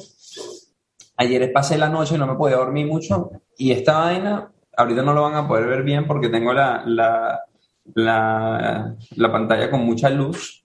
Ayer 1.17 1.51
pasé 1.53 1.77
la 1.77 1.89
noche 1.89 2.15
y 2.15 2.17
no 2.17 2.27
me 2.27 2.35
podía 2.35 2.57
dormir 2.57 2.87
mucho 2.87 3.31
y 3.57 3.71
esta 3.71 3.99
vaina, 3.99 4.51
ahorita 4.75 5.03
no 5.03 5.13
lo 5.13 5.23
van 5.23 5.35
a 5.35 5.47
poder 5.47 5.67
ver 5.67 5.83
bien 5.83 6.07
porque 6.07 6.29
tengo 6.29 6.53
la, 6.53 6.83
la, 6.85 7.41
la, 7.93 8.95
la 9.15 9.31
pantalla 9.31 9.69
con 9.69 9.85
mucha 9.85 10.09
luz, 10.09 10.63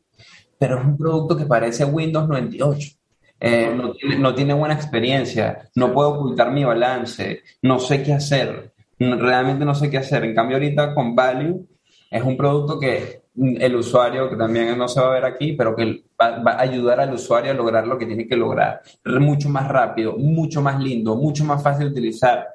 pero 0.59 0.79
es 0.79 0.85
un 0.85 0.97
producto 0.97 1.37
que 1.37 1.45
parece 1.45 1.85
Windows 1.85 2.29
98. 2.29 2.97
Eh, 3.39 3.75
no, 3.77 3.93
tiene, 3.93 4.19
no, 4.19 4.35
tiene, 4.35 4.55
buena 4.55 4.75
experiencia, 4.75 5.69
no 5.75 5.93
puedo 5.93 6.15
ocultar 6.15 6.51
mi 6.53 6.65
balance, 6.65 7.43
no 7.61 7.79
sé 7.79 8.03
qué 8.03 8.15
hacer, 8.15 8.73
realmente 8.99 9.65
no 9.65 9.75
sé 9.75 9.91
qué 9.91 9.99
hacer. 9.99 10.25
En 10.25 10.35
cambio, 10.35 10.57
ahorita 10.57 10.95
con 10.95 11.15
Value 11.15 11.67
es 12.11 12.23
un 12.23 12.37
producto 12.37 12.79
que 12.79 13.23
el 13.37 13.77
usuario, 13.77 14.31
que 14.31 14.37
también 14.37 14.77
no 14.79 14.89
se 14.89 15.01
va 15.01 15.09
a 15.09 15.15
ver 15.15 15.25
aquí, 15.25 15.53
pero 15.53 15.77
que 15.77 16.05
va, 16.21 16.53
a 16.53 16.61
ayudar 16.61 17.01
al 17.01 17.13
usuario 17.13 17.51
a 17.51 17.55
lograr 17.55 17.87
lo 17.87 17.99
que 17.99 18.07
tiene 18.07 18.27
que 18.27 18.37
lograr. 18.37 18.81
Mucho 19.05 19.49
más 19.49 19.69
rápido, 19.69 20.17
mucho 20.17 20.63
más 20.63 20.81
lindo, 20.81 21.17
mucho 21.17 21.45
más 21.45 21.63
fácil 21.63 21.87
de 21.87 21.93
utilizar. 21.93 22.49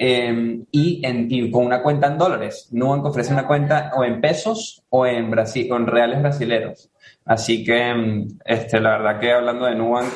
Em, 0.00 0.64
y, 0.70 1.04
en, 1.04 1.50
con 1.50 1.66
una 1.66 1.82
cuenta 1.82 2.06
en 2.06 2.18
dólares. 2.18 2.68
Nubank 2.70 3.04
ofrece 3.06 3.32
una 3.32 3.48
cuenta 3.48 3.90
o 3.96 4.04
en 4.04 4.20
pesos 4.20 4.84
o 4.90 5.04
en, 5.04 5.28
Brasil, 5.28 5.68
o 5.72 5.76
en 5.76 5.88
reales 5.88 6.20
brasileros. 6.20 6.90
Así 7.24 7.64
que, 7.64 7.76
em, 7.76 8.28
este, 8.44 8.80
la 8.80 8.90
verdad 8.98 9.18
que 9.18 9.32
hablando 9.32 9.66
de 9.66 9.74
Nubank 9.74 10.12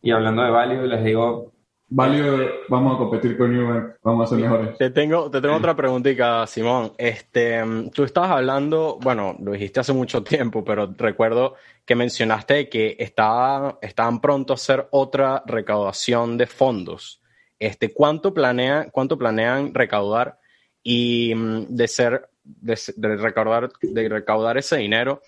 y 0.00 0.12
hablando 0.12 0.42
de 0.42 0.50
Value, 0.50 0.86
les 0.86 1.02
digo, 1.02 1.53
Valio, 1.96 2.50
vamos 2.68 2.96
a 2.96 2.98
competir 2.98 3.38
con 3.38 3.56
Nubank, 3.56 3.98
vamos 4.02 4.26
a 4.26 4.34
ser 4.34 4.42
mejores. 4.42 4.76
Te 4.76 4.90
tengo, 4.90 5.30
te 5.30 5.40
tengo 5.40 5.54
otra 5.54 5.76
preguntita, 5.76 6.44
Simón. 6.44 6.92
Este, 6.98 7.62
tú 7.94 8.02
estabas 8.02 8.32
hablando, 8.32 8.98
bueno, 9.00 9.36
lo 9.40 9.52
dijiste 9.52 9.78
hace 9.78 9.92
mucho 9.92 10.24
tiempo, 10.24 10.64
pero 10.64 10.92
recuerdo 10.98 11.54
que 11.84 11.94
mencionaste 11.94 12.68
que 12.68 12.96
estaba, 12.98 13.78
estaban 13.80 14.20
pronto 14.20 14.52
a 14.52 14.56
hacer 14.56 14.88
otra 14.90 15.44
recaudación 15.46 16.36
de 16.36 16.48
fondos. 16.48 17.22
Este, 17.60 17.92
¿cuánto, 17.92 18.34
planea, 18.34 18.90
¿Cuánto 18.90 19.16
planean 19.16 19.72
recaudar? 19.72 20.40
Y 20.82 21.32
mm, 21.32 21.76
de 21.76 21.86
ser, 21.86 22.28
de, 22.42 22.76
recaudar, 23.18 23.70
de 23.80 24.08
recaudar 24.08 24.58
ese 24.58 24.78
dinero, 24.78 25.22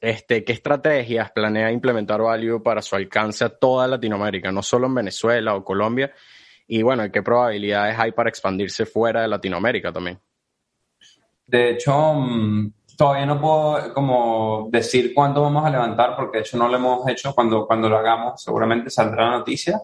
este, 0.00 0.44
¿qué 0.44 0.52
estrategias 0.52 1.30
planea 1.32 1.72
implementar 1.72 2.20
Value 2.20 2.62
para 2.62 2.82
su 2.82 2.96
alcance 2.96 3.44
a 3.44 3.48
toda 3.48 3.86
Latinoamérica, 3.86 4.52
no 4.52 4.62
solo 4.62 4.86
en 4.86 4.94
Venezuela 4.94 5.54
o 5.54 5.64
Colombia? 5.64 6.12
Y 6.66 6.82
bueno, 6.82 7.10
¿qué 7.10 7.22
probabilidades 7.22 7.98
hay 7.98 8.12
para 8.12 8.28
expandirse 8.28 8.86
fuera 8.86 9.22
de 9.22 9.28
Latinoamérica 9.28 9.92
también? 9.92 10.20
De 11.46 11.70
hecho, 11.70 12.14
mm, 12.14 12.72
todavía 12.96 13.24
no 13.24 13.40
puedo 13.40 13.94
como 13.94 14.68
decir 14.70 15.14
cuándo 15.14 15.42
vamos 15.42 15.64
a 15.64 15.70
levantar, 15.70 16.14
porque 16.14 16.38
de 16.38 16.44
hecho 16.44 16.58
no 16.58 16.68
lo 16.68 16.76
hemos 16.76 17.08
hecho. 17.08 17.34
Cuando, 17.34 17.66
cuando 17.66 17.88
lo 17.88 17.96
hagamos, 17.96 18.42
seguramente 18.42 18.90
saldrá 18.90 19.30
la 19.30 19.38
noticia. 19.38 19.80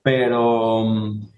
Pero 0.00 0.84
mm, 0.84 1.28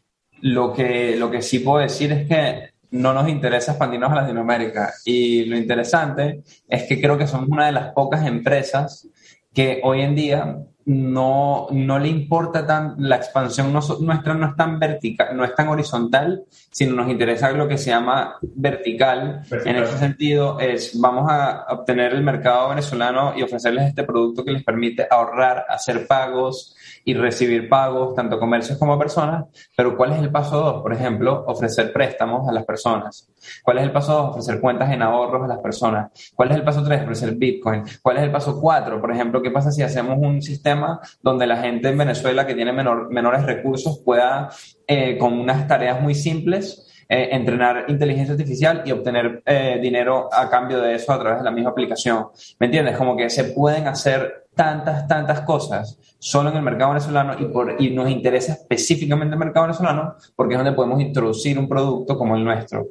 lo 0.43 0.73
que, 0.73 1.17
lo 1.17 1.31
que 1.31 1.41
sí 1.41 1.61
puedo 1.61 1.79
decir 1.79 2.13
es 2.13 2.29
que 2.29 2.70
no 2.91 3.13
nos 3.13 3.29
interesa 3.29 3.73
expandirnos 3.73 4.13
a 4.13 4.17
Latinoamérica. 4.17 4.93
Y 5.05 5.45
lo 5.45 5.57
interesante 5.57 6.43
es 6.69 6.85
que 6.85 7.01
creo 7.01 7.17
que 7.17 7.27
somos 7.27 7.49
una 7.49 7.67
de 7.67 7.73
las 7.73 7.93
pocas 7.93 8.27
empresas 8.27 9.09
que 9.53 9.81
hoy 9.83 10.03
en 10.03 10.15
día 10.15 10.57
no, 10.87 11.69
no 11.71 11.99
le 11.99 12.09
importa 12.09 12.67
tan, 12.67 12.95
la 12.99 13.17
expansión 13.17 13.73
nuestra 13.73 14.35
no 14.35 14.47
es 14.47 14.57
tan 14.57 14.79
vertical, 14.79 15.37
no 15.37 15.45
es 15.45 15.55
tan 15.55 15.69
horizontal, 15.69 16.45
sino 16.71 16.95
nos 16.95 17.11
interesa 17.11 17.53
lo 17.53 17.69
que 17.69 17.79
se 17.79 17.91
llama 17.91 18.37
vertical. 18.43 19.43
En 19.65 19.77
ese 19.77 19.99
sentido 19.99 20.59
es, 20.59 20.99
vamos 20.99 21.31
a 21.31 21.67
obtener 21.69 22.13
el 22.13 22.23
mercado 22.23 22.71
venezolano 22.71 23.35
y 23.37 23.43
ofrecerles 23.43 23.89
este 23.89 24.05
producto 24.05 24.45
que 24.45 24.53
les 24.53 24.65
permite 24.65 25.07
ahorrar, 25.09 25.65
hacer 25.69 26.07
pagos, 26.07 26.77
y 27.05 27.15
recibir 27.15 27.69
pagos, 27.69 28.15
tanto 28.15 28.39
comercios 28.39 28.79
como 28.79 28.99
personas, 28.99 29.47
pero 29.77 29.97
¿cuál 29.97 30.13
es 30.13 30.19
el 30.19 30.31
paso 30.31 30.59
dos? 30.59 30.83
Por 30.83 30.93
ejemplo, 30.93 31.45
ofrecer 31.47 31.93
préstamos 31.93 32.49
a 32.49 32.53
las 32.53 32.65
personas. 32.65 33.29
¿Cuál 33.63 33.79
es 33.79 33.85
el 33.85 33.93
paso 33.93 34.13
dos? 34.13 34.31
Ofrecer 34.31 34.61
cuentas 34.61 34.91
en 34.93 35.03
ahorros 35.03 35.45
a 35.45 35.49
las 35.49 35.59
personas. 35.59 36.11
¿Cuál 36.35 36.51
es 36.51 36.57
el 36.57 36.63
paso 36.63 36.85
tres? 36.85 37.03
Ofrecer 37.03 37.35
Bitcoin. 37.35 37.83
¿Cuál 38.03 38.19
es 38.19 38.23
el 38.25 38.31
paso 38.31 38.61
cuatro? 38.61 39.01
Por 39.01 39.13
ejemplo, 39.13 39.43
¿qué 39.43 39.51
pasa 39.51 39.71
si 39.71 39.83
hacemos 39.83 40.19
un 40.19 40.43
sistema 40.43 41.01
donde 41.23 41.47
la 41.47 41.57
gente 41.57 41.89
en 41.89 41.99
Venezuela 41.99 42.47
que 42.47 42.55
tiene 42.55 42.73
menores 42.73 43.45
recursos 43.45 44.01
pueda, 44.05 44.51
eh, 44.87 45.17
con 45.19 45.39
unas 45.39 45.67
tareas 45.67 46.01
muy 46.01 46.15
simples, 46.15 46.87
eh, 47.13 47.31
entrenar 47.33 47.87
inteligencia 47.89 48.35
artificial 48.35 48.83
y 48.85 48.93
obtener 48.93 49.43
eh, 49.45 49.81
dinero 49.83 50.29
a 50.33 50.49
cambio 50.49 50.81
de 50.81 50.95
eso 50.95 51.13
a 51.13 51.19
través 51.19 51.39
de 51.41 51.45
la 51.45 51.51
misma 51.51 51.71
aplicación. 51.71 52.27
¿Me 52.61 52.67
entiendes? 52.67 52.97
Como 52.97 53.17
que 53.17 53.29
se 53.29 53.45
pueden 53.47 53.89
hacer 53.89 54.47
tantas, 54.61 55.09
tantas 55.09 55.41
cosas 55.41 55.99
solo 56.19 56.51
en 56.51 56.57
el 56.59 56.63
mercado 56.63 56.91
venezolano 56.91 57.35
y, 57.39 57.47
por, 57.47 57.81
y 57.81 57.89
nos 57.93 58.11
interesa 58.11 58.53
específicamente 58.53 59.33
el 59.33 59.39
mercado 59.39 59.65
venezolano 59.65 60.17
porque 60.37 60.53
es 60.53 60.59
donde 60.59 60.75
podemos 60.75 61.01
introducir 61.01 61.59
un 61.59 61.67
producto 61.67 62.19
como 62.19 62.37
el 62.37 62.45
nuestro. 62.45 62.89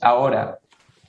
Ahora, 0.00 0.58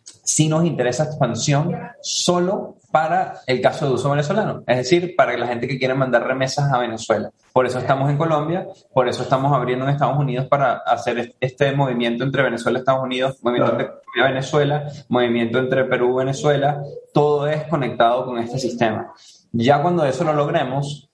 si 0.04 0.50
nos 0.50 0.66
interesa 0.66 1.06
expansión 1.06 1.74
solo 2.02 2.76
para 2.92 3.36
el 3.48 3.62
caso 3.62 3.88
de 3.88 3.94
uso 3.94 4.10
venezolano, 4.10 4.64
es 4.68 4.78
decir, 4.80 5.16
para 5.16 5.38
la 5.38 5.48
gente 5.48 5.66
que 5.66 5.80
quiere 5.80 5.94
mandar 5.94 6.28
remesas 6.28 6.74
a 6.74 6.78
Venezuela. 6.78 7.32
Por 7.54 7.66
eso 7.66 7.80
estamos 7.80 8.10
en 8.10 8.18
Colombia, 8.18 8.68
por 8.94 9.08
eso 9.08 9.24
estamos 9.24 9.54
abriendo 9.54 9.86
en 9.86 9.92
Estados 9.92 10.20
Unidos 10.20 10.48
para 10.48 10.74
hacer 10.86 11.36
este 11.40 11.72
movimiento 11.72 12.26
entre 12.26 12.44
Venezuela 12.44 12.80
y 12.80 12.82
Estados 12.82 13.04
Unidos, 13.04 13.38
movimiento 13.42 13.72
entre 13.72 13.92
Venezuela, 14.22 14.92
movimiento 15.08 15.58
entre 15.58 15.86
Perú 15.86 16.16
y 16.16 16.26
Venezuela, 16.26 16.84
todo 17.14 17.48
es 17.48 17.64
conectado 17.64 18.26
con 18.26 18.40
este 18.40 18.60
sistema. 18.60 19.14
Ya 19.52 19.82
cuando 19.82 20.06
eso 20.06 20.24
lo 20.24 20.34
logremos, 20.34 21.10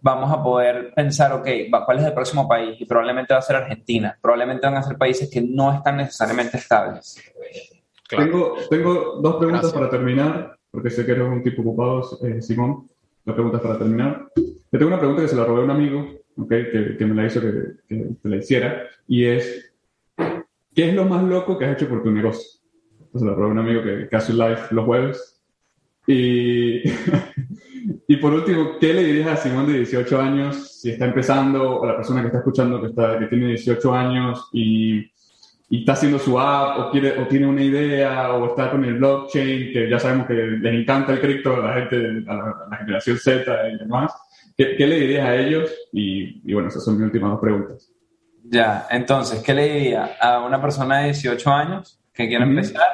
vamos 0.00 0.32
a 0.32 0.42
poder 0.42 0.92
pensar, 0.94 1.32
ok, 1.32 1.48
¿cuál 1.84 1.98
es 1.98 2.04
el 2.04 2.14
próximo 2.14 2.48
país? 2.48 2.80
Y 2.80 2.86
probablemente 2.86 3.34
va 3.34 3.40
a 3.40 3.42
ser 3.42 3.56
Argentina, 3.56 4.16
probablemente 4.20 4.66
van 4.66 4.76
a 4.76 4.82
ser 4.82 4.96
países 4.96 5.28
que 5.30 5.40
no 5.42 5.72
están 5.72 5.96
necesariamente 5.96 6.56
estables. 6.56 7.20
Tengo, 8.08 8.54
tengo 8.70 9.18
dos 9.20 9.36
preguntas 9.36 9.72
para 9.72 9.90
terminar, 9.90 10.56
porque 10.70 10.90
sé 10.90 11.04
que 11.04 11.12
eres 11.12 11.26
un 11.26 11.42
tipo 11.42 11.62
ocupado, 11.62 12.02
eh, 12.22 12.40
Simón. 12.40 12.88
Dos 13.24 13.34
preguntas 13.34 13.60
para 13.60 13.78
terminar. 13.78 14.28
Te 14.34 14.78
tengo 14.78 14.86
una 14.86 14.98
pregunta 14.98 15.22
que 15.22 15.28
se 15.28 15.34
la 15.34 15.44
robé 15.44 15.62
a 15.62 15.64
un 15.64 15.70
amigo, 15.72 16.06
okay, 16.36 16.70
que, 16.70 16.96
que, 16.96 17.04
me 17.04 17.14
la 17.14 17.26
hizo 17.26 17.40
que, 17.40 17.52
que, 17.88 18.10
te 18.22 18.28
la 18.28 18.36
hiciera, 18.36 18.82
y 19.08 19.24
es, 19.24 19.72
¿qué 20.72 20.88
es 20.88 20.94
lo 20.94 21.04
más 21.06 21.24
loco 21.24 21.58
que 21.58 21.64
has 21.64 21.72
hecho 21.72 21.88
por 21.88 22.04
tu 22.04 22.12
negocio? 22.12 22.60
Se 23.12 23.24
la 23.24 23.32
robé 23.32 23.48
a 23.48 23.52
un 23.52 23.58
amigo 23.58 23.82
que, 23.82 24.08
que 24.08 24.16
hace 24.16 24.32
live 24.32 24.60
los 24.70 24.84
jueves. 24.84 25.35
Y 26.06 26.82
Y 28.08 28.16
por 28.16 28.32
último, 28.32 28.78
¿qué 28.80 28.94
le 28.94 29.02
dirías 29.04 29.28
a 29.28 29.36
Simón 29.36 29.66
de 29.66 29.78
18 29.78 30.20
años 30.20 30.80
si 30.80 30.90
está 30.90 31.06
empezando, 31.06 31.80
o 31.80 31.84
a 31.84 31.88
la 31.88 31.96
persona 31.96 32.20
que 32.20 32.28
está 32.28 32.38
escuchando 32.38 32.80
que, 32.80 32.88
está, 32.88 33.18
que 33.18 33.26
tiene 33.26 33.48
18 33.48 33.94
años 33.94 34.48
y, 34.52 34.98
y, 35.68 35.80
está 35.80 35.92
haciendo 35.94 36.18
su 36.18 36.38
app, 36.38 36.78
o, 36.78 36.90
quiere, 36.90 37.20
o 37.20 37.26
tiene 37.26 37.46
una 37.46 37.62
idea, 37.62 38.32
o 38.32 38.46
está 38.46 38.70
con 38.70 38.84
el 38.84 38.94
blockchain, 38.94 39.72
que 39.72 39.90
ya 39.90 39.98
sabemos 39.98 40.28
que 40.28 40.34
les 40.34 40.74
encanta 40.74 41.12
el 41.12 41.20
cripto 41.20 41.56
a 41.56 41.66
la 41.66 41.74
gente, 41.74 41.96
a 42.28 42.34
la, 42.34 42.76
generación 42.78 43.18
Z 43.18 43.68
y 43.70 43.78
demás? 43.78 44.12
¿Qué, 44.56 44.76
¿Qué, 44.76 44.86
le 44.86 45.00
dirías 45.00 45.26
a 45.26 45.34
ellos? 45.34 45.74
Y, 45.92 46.42
y 46.48 46.54
bueno, 46.54 46.68
esas 46.68 46.84
son 46.84 46.94
mis 46.94 47.04
últimas 47.04 47.32
dos 47.32 47.40
preguntas. 47.40 47.92
Ya, 48.44 48.86
entonces, 48.90 49.42
¿qué 49.42 49.52
le 49.52 49.72
diría 49.72 50.16
a 50.20 50.44
una 50.46 50.62
persona 50.62 50.98
de 50.98 51.06
18 51.06 51.50
años 51.50 52.00
que 52.16 52.28
quiera 52.28 52.44
empezar. 52.44 52.88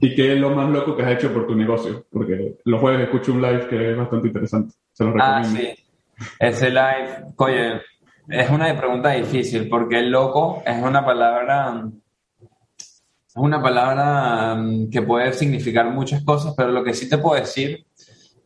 ¿Y 0.00 0.14
qué 0.14 0.32
es 0.32 0.38
lo 0.38 0.50
más 0.50 0.68
loco 0.68 0.96
que 0.96 1.04
has 1.04 1.12
hecho 1.12 1.32
por 1.32 1.46
tu 1.46 1.54
negocio? 1.54 2.06
Porque 2.10 2.56
los 2.64 2.80
jueves 2.80 3.02
escucho 3.02 3.32
un 3.32 3.40
live 3.40 3.68
que 3.68 3.92
es 3.92 3.96
bastante 3.96 4.28
interesante. 4.28 4.74
Se 4.92 5.04
lo 5.04 5.14
ah, 5.20 5.40
recomiendo. 5.40 5.70
Ah, 5.70 5.74
sí. 5.76 6.34
Ese 6.40 6.70
live, 6.70 7.32
oye, 7.36 7.80
es 8.28 8.50
una 8.50 8.76
pregunta 8.76 9.10
difícil 9.10 9.68
porque 9.68 9.98
el 9.98 10.10
loco 10.10 10.62
es 10.66 10.82
una 10.82 11.04
palabra 11.04 11.84
es 13.34 13.42
una 13.42 13.60
palabra 13.60 14.54
mm, 14.54 14.90
que 14.90 15.02
puede 15.02 15.32
significar 15.32 15.90
muchas 15.90 16.22
cosas, 16.22 16.54
pero 16.56 16.70
lo 16.70 16.84
que 16.84 16.94
sí 16.94 17.08
te 17.08 17.18
puedo 17.18 17.40
decir, 17.40 17.84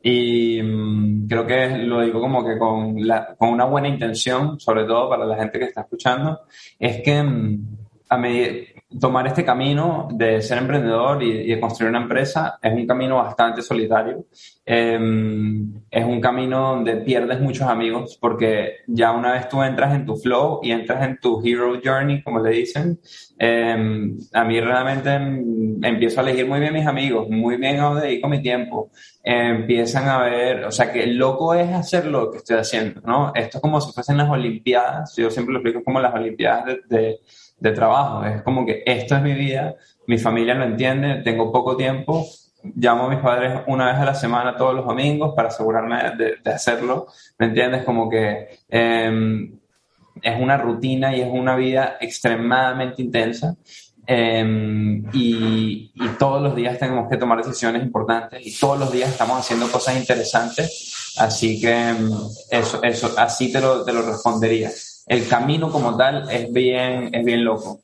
y 0.02 0.62
mm, 0.62 1.26
creo 1.26 1.46
que 1.46 1.68
lo 1.78 2.00
digo 2.00 2.20
como 2.20 2.42
que 2.42 2.56
con, 2.56 3.06
la, 3.06 3.34
con 3.36 3.50
una 3.50 3.66
buena 3.66 3.88
intención, 3.88 4.58
sobre 4.58 4.84
todo 4.84 5.10
para 5.10 5.26
la 5.26 5.36
gente 5.36 5.58
que 5.58 5.66
está 5.66 5.82
escuchando, 5.82 6.40
es 6.78 7.02
que 7.02 7.22
mm, 7.22 7.66
a 8.08 8.16
medida, 8.16 8.77
tomar 9.00 9.26
este 9.26 9.44
camino 9.44 10.08
de 10.10 10.40
ser 10.40 10.58
emprendedor 10.58 11.22
y, 11.22 11.48
de 11.48 11.60
construir 11.60 11.90
una 11.90 12.02
empresa 12.02 12.58
es 12.62 12.72
un 12.72 12.86
camino 12.86 13.16
bastante 13.16 13.62
solitario. 13.62 14.26
Em, 14.70 15.80
es 15.90 16.04
un 16.04 16.20
camino 16.20 16.74
donde 16.74 16.96
pierdes 16.96 17.40
muchos 17.40 17.66
amigos 17.66 18.18
porque 18.20 18.80
ya 18.86 19.12
una 19.12 19.32
vez 19.32 19.48
tú 19.48 19.62
entras 19.62 19.94
en 19.94 20.04
tu 20.04 20.14
flow 20.14 20.60
y 20.62 20.72
entras 20.72 21.02
en 21.08 21.18
tu 21.18 21.40
hero 21.42 21.80
journey, 21.82 22.22
como 22.22 22.40
le 22.40 22.50
dicen, 22.50 23.00
em, 23.38 24.18
a 24.34 24.44
mí 24.44 24.60
realmente 24.60 25.10
em, 25.14 25.82
empiezo 25.82 26.20
a 26.20 26.22
elegir 26.24 26.46
muy 26.46 26.60
bien 26.60 26.74
mis 26.74 26.86
amigos, 26.86 27.30
muy 27.30 27.56
bien 27.56 27.80
a 27.80 27.84
dónde 27.84 28.02
dedico 28.08 28.28
mi 28.28 28.42
tiempo. 28.42 28.90
empiezan 29.24 30.08
a 30.08 30.18
ver, 30.22 30.64
o 30.64 30.70
sea, 30.70 30.92
que 30.92 31.06
loco 31.06 31.54
es 31.54 31.70
hacer 31.72 32.06
lo 32.06 32.30
que 32.30 32.38
estoy 32.38 32.56
haciendo, 32.58 33.00
¿no? 33.02 33.32
Esto 33.34 33.58
es 33.58 33.62
como 33.62 33.80
si 33.80 33.92
fuesen 33.92 34.16
las 34.16 34.30
Olimpiadas, 34.30 35.14
yo 35.16 35.30
siempre 35.30 35.52
lo 35.52 35.58
explico 35.60 35.84
como 35.84 36.00
las 36.00 36.14
Olimpiadas 36.14 36.78
de 36.88 37.20
de 37.60 37.72
trabajo. 37.72 38.24
Es 38.24 38.42
como 38.42 38.64
que 38.64 38.82
esto 38.86 39.16
es 39.16 39.22
mi 39.22 39.34
vida, 39.34 39.74
mi 40.06 40.18
familia 40.18 40.54
lo 40.54 40.64
entiende, 40.64 41.22
tengo 41.22 41.52
poco 41.52 41.76
tiempo, 41.76 42.24
llamo 42.62 43.04
a 43.04 43.08
mis 43.10 43.18
padres 43.20 43.60
una 43.66 43.86
vez 43.86 43.96
a 43.96 44.04
la 44.04 44.14
semana 44.14 44.56
todos 44.56 44.74
los 44.74 44.84
domingos 44.84 45.34
para 45.34 45.48
asegurarme 45.48 45.96
de, 46.16 46.50
hacerlo, 46.52 47.06
¿me 47.38 47.46
entiendes? 47.46 47.84
Como 47.84 48.08
que 48.08 48.58
em, 48.68 49.58
es 50.20 50.40
una 50.40 50.56
rutina 50.56 51.16
y 51.16 51.20
es 51.20 51.28
una 51.30 51.56
vida 51.56 51.96
extremadamente 52.00 53.02
intensa. 53.02 53.56
Em, 54.06 55.04
y, 55.12 55.92
todos 56.18 56.42
los 56.42 56.56
días 56.56 56.78
tenemos 56.78 57.08
que 57.08 57.16
tomar 57.16 57.38
decisiones 57.38 57.82
importantes 57.82 58.44
y 58.44 58.58
todos 58.58 58.78
los 58.78 58.90
días 58.90 59.10
estamos 59.10 59.38
haciendo 59.38 59.70
cosas 59.70 59.96
interesantes. 59.96 61.14
Así 61.18 61.60
que 61.60 61.90
em, 61.90 62.10
eso, 62.50 62.82
eso, 62.82 63.14
así 63.16 63.52
te 63.52 63.60
lo, 63.60 63.84
te 63.84 63.92
lo 63.92 64.02
respondería 64.02 64.70
el 65.08 65.26
camino 65.26 65.72
como 65.72 65.96
tal 65.96 66.30
es 66.30 66.52
bien, 66.52 67.14
es 67.14 67.24
bien 67.24 67.44
loco. 67.44 67.80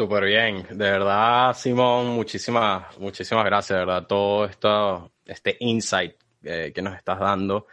Súper 0.00 0.24
bien, 0.24 0.66
de 0.70 0.92
verdad, 0.92 1.54
Simón, 1.54 2.06
muchísimas, 2.06 2.96
muchísimas 2.96 3.44
gracias, 3.44 3.78
de 3.78 3.84
verdad, 3.84 4.06
todo 4.06 4.46
esto, 4.46 5.12
este 5.26 5.58
insight 5.60 6.14
eh, 6.42 6.72
que 6.74 6.80
nos 6.80 6.96
estás 6.96 7.20
dando 7.20 7.66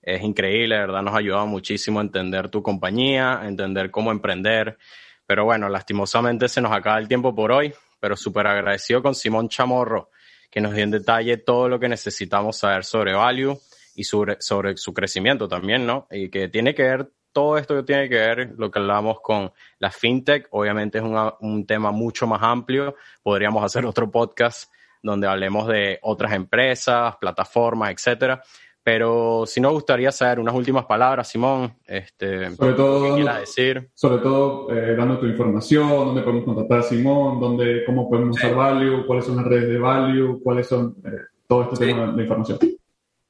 es 0.00 0.22
increíble, 0.22 0.76
de 0.76 0.80
verdad, 0.82 1.02
nos 1.02 1.12
ha 1.12 1.18
ayudado 1.18 1.48
muchísimo 1.48 1.98
a 1.98 2.02
entender 2.02 2.50
tu 2.50 2.62
compañía, 2.62 3.40
a 3.40 3.48
entender 3.48 3.90
cómo 3.90 4.12
emprender, 4.12 4.78
pero 5.26 5.44
bueno, 5.44 5.68
lastimosamente 5.68 6.48
se 6.48 6.60
nos 6.60 6.70
acaba 6.70 7.00
el 7.00 7.08
tiempo 7.08 7.34
por 7.34 7.50
hoy, 7.50 7.74
pero 7.98 8.16
súper 8.16 8.46
agradecido 8.46 9.02
con 9.02 9.16
Simón 9.16 9.48
Chamorro, 9.48 10.10
que 10.52 10.60
nos 10.60 10.74
dio 10.74 10.84
en 10.84 10.92
detalle 10.92 11.38
todo 11.38 11.68
lo 11.68 11.80
que 11.80 11.88
necesitamos 11.88 12.58
saber 12.58 12.84
sobre 12.84 13.12
Value 13.12 13.58
y 13.96 14.04
sobre, 14.04 14.36
sobre 14.38 14.76
su 14.76 14.94
crecimiento 14.94 15.48
también, 15.48 15.84
¿no? 15.84 16.06
Y 16.12 16.28
que 16.28 16.48
tiene 16.48 16.76
que 16.76 16.84
ver, 16.84 17.10
todo 17.32 17.58
esto 17.58 17.84
tiene 17.84 18.08
que 18.08 18.16
ver 18.16 18.54
lo 18.56 18.70
que 18.70 18.78
hablamos 18.78 19.20
con 19.20 19.52
la 19.78 19.90
fintech, 19.90 20.48
obviamente 20.50 20.98
es 20.98 21.04
un 21.04 21.66
tema 21.66 21.90
mucho 21.90 22.26
más 22.26 22.42
amplio, 22.42 22.96
podríamos 23.22 23.64
hacer 23.64 23.86
otro 23.86 24.10
podcast 24.10 24.72
donde 25.02 25.26
hablemos 25.26 25.66
de 25.66 25.98
otras 26.02 26.32
empresas, 26.32 27.16
plataformas, 27.16 27.90
etcétera. 27.90 28.42
Pero 28.84 29.44
si 29.46 29.60
nos 29.60 29.72
gustaría 29.72 30.10
saber 30.10 30.40
unas 30.40 30.54
últimas 30.54 30.86
palabras, 30.86 31.28
Simón, 31.28 31.72
este, 31.86 32.50
sobre 32.56 32.74
todo, 32.74 33.16
¿qué 33.16 33.22
decir? 33.22 33.90
Sobre 33.94 34.18
todo, 34.18 34.72
eh, 34.74 34.96
dando 34.96 35.20
tu 35.20 35.26
información, 35.26 35.88
dónde 35.88 36.22
podemos 36.22 36.44
contactar 36.44 36.78
a 36.80 36.82
Simón, 36.82 37.38
dónde, 37.38 37.84
cómo 37.86 38.10
podemos 38.10 38.36
usar 38.36 38.56
Value, 38.56 39.06
cuáles 39.06 39.24
son 39.24 39.36
las 39.36 39.46
redes 39.46 39.68
de 39.68 39.78
Value, 39.78 40.40
cuáles 40.42 40.66
son 40.66 40.96
eh, 41.04 41.10
todo 41.46 41.62
este 41.72 41.86
tema 41.86 42.10
de 42.12 42.22
información. 42.22 42.58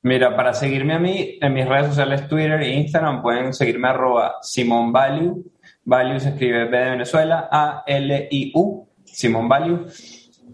Mira, 0.05 0.35
para 0.35 0.53
seguirme 0.53 0.95
a 0.95 0.99
mí, 0.99 1.39
en 1.41 1.53
mis 1.53 1.69
redes 1.69 1.89
sociales 1.89 2.27
Twitter 2.27 2.61
e 2.61 2.75
Instagram 2.75 3.23
pueden 3.23 3.55
seguirme 3.55 3.87
arroba 3.87 4.35
Simon 4.43 4.93
Value. 4.93 5.45
Se 6.19 6.31
escribe 6.31 6.65
B 6.65 6.77
de 6.77 6.91
Venezuela, 6.91 7.49
A-L-I-U, 7.49 8.89
Simon 9.05 9.49
Value. 9.49 9.87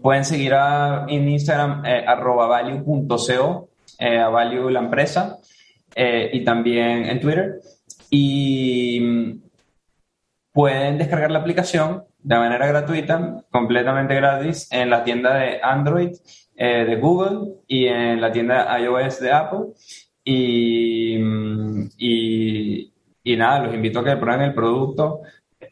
Pueden 0.03 0.23
seguir 0.23 0.53
a, 0.53 1.05
en 1.07 1.27
Instagram 1.27 1.83
eh, 1.83 2.05
value.co, 2.05 3.69
eh, 3.97 4.19
a 4.19 4.29
Value 4.29 4.69
la 4.69 4.81
empresa, 4.81 5.39
eh, 5.95 6.29
y 6.31 6.43
también 6.43 7.05
en 7.05 7.19
Twitter. 7.19 7.59
Y 8.11 8.99
mm, 9.01 9.41
pueden 10.53 10.99
descargar 10.99 11.31
la 11.31 11.39
aplicación 11.39 12.03
de 12.21 12.35
manera 12.35 12.67
gratuita, 12.67 13.43
completamente 13.49 14.15
gratis, 14.15 14.67
en 14.71 14.89
la 14.89 15.03
tienda 15.03 15.35
de 15.35 15.59
Android 15.61 16.11
eh, 16.55 16.85
de 16.85 16.95
Google 16.97 17.61
y 17.67 17.87
en 17.87 18.19
la 18.19 18.31
tienda 18.31 18.79
iOS 18.79 19.19
de 19.19 19.31
Apple. 19.31 19.59
Y, 20.23 21.17
y, 21.97 22.93
y 23.23 23.35
nada, 23.37 23.63
los 23.63 23.73
invito 23.73 23.99
a 23.99 24.03
que 24.03 24.17
prueben 24.17 24.41
el 24.41 24.53
producto 24.53 25.21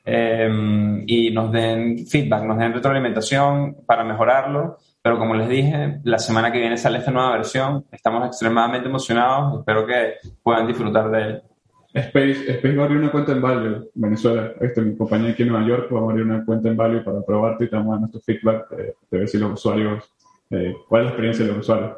eh, 0.05 1.03
y 1.05 1.31
nos 1.31 1.51
den 1.51 2.07
feedback, 2.07 2.43
nos 2.43 2.57
den 2.57 2.73
retroalimentación 2.73 3.83
para 3.85 4.03
mejorarlo. 4.03 4.77
Pero 5.01 5.19
como 5.19 5.35
les 5.35 5.49
dije, 5.49 5.99
la 6.03 6.19
semana 6.19 6.51
que 6.51 6.59
viene 6.59 6.77
sale 6.77 6.99
esta 6.99 7.11
nueva 7.11 7.31
versión. 7.31 7.85
Estamos 7.91 8.25
extremadamente 8.25 8.87
emocionados. 8.87 9.59
Espero 9.59 9.85
que 9.85 10.15
puedan 10.41 10.67
disfrutar 10.67 11.09
de 11.11 11.21
él. 11.21 11.43
Space, 11.99 12.51
Space 12.51 12.75
va 12.75 12.83
a 12.83 12.85
abrir 12.85 12.99
una 12.99 13.11
cuenta 13.11 13.31
en 13.31 13.41
Value, 13.41 13.89
Venezuela. 13.95 14.53
Este, 14.61 14.81
mi 14.81 14.95
compañía 14.95 15.31
aquí 15.31 15.43
en 15.43 15.49
Nueva 15.49 15.67
York 15.67 15.93
va 15.93 15.99
a 15.99 16.03
abrir 16.03 16.25
una 16.25 16.45
cuenta 16.45 16.69
en 16.69 16.77
Value 16.77 17.03
para 17.03 17.21
probarte 17.21 17.65
y 17.65 17.69
te 17.69 17.75
damos 17.75 17.99
nuestro 17.99 18.21
feedback 18.21 18.69
de, 18.69 18.95
de 19.11 19.17
ver 19.17 19.27
si 19.27 19.37
los 19.37 19.53
usuarios 19.53 20.03
eh, 20.49 20.75
cuál 20.87 21.01
es 21.01 21.05
la 21.05 21.09
experiencia 21.11 21.45
de 21.45 21.51
los 21.51 21.59
usuarios. 21.61 21.97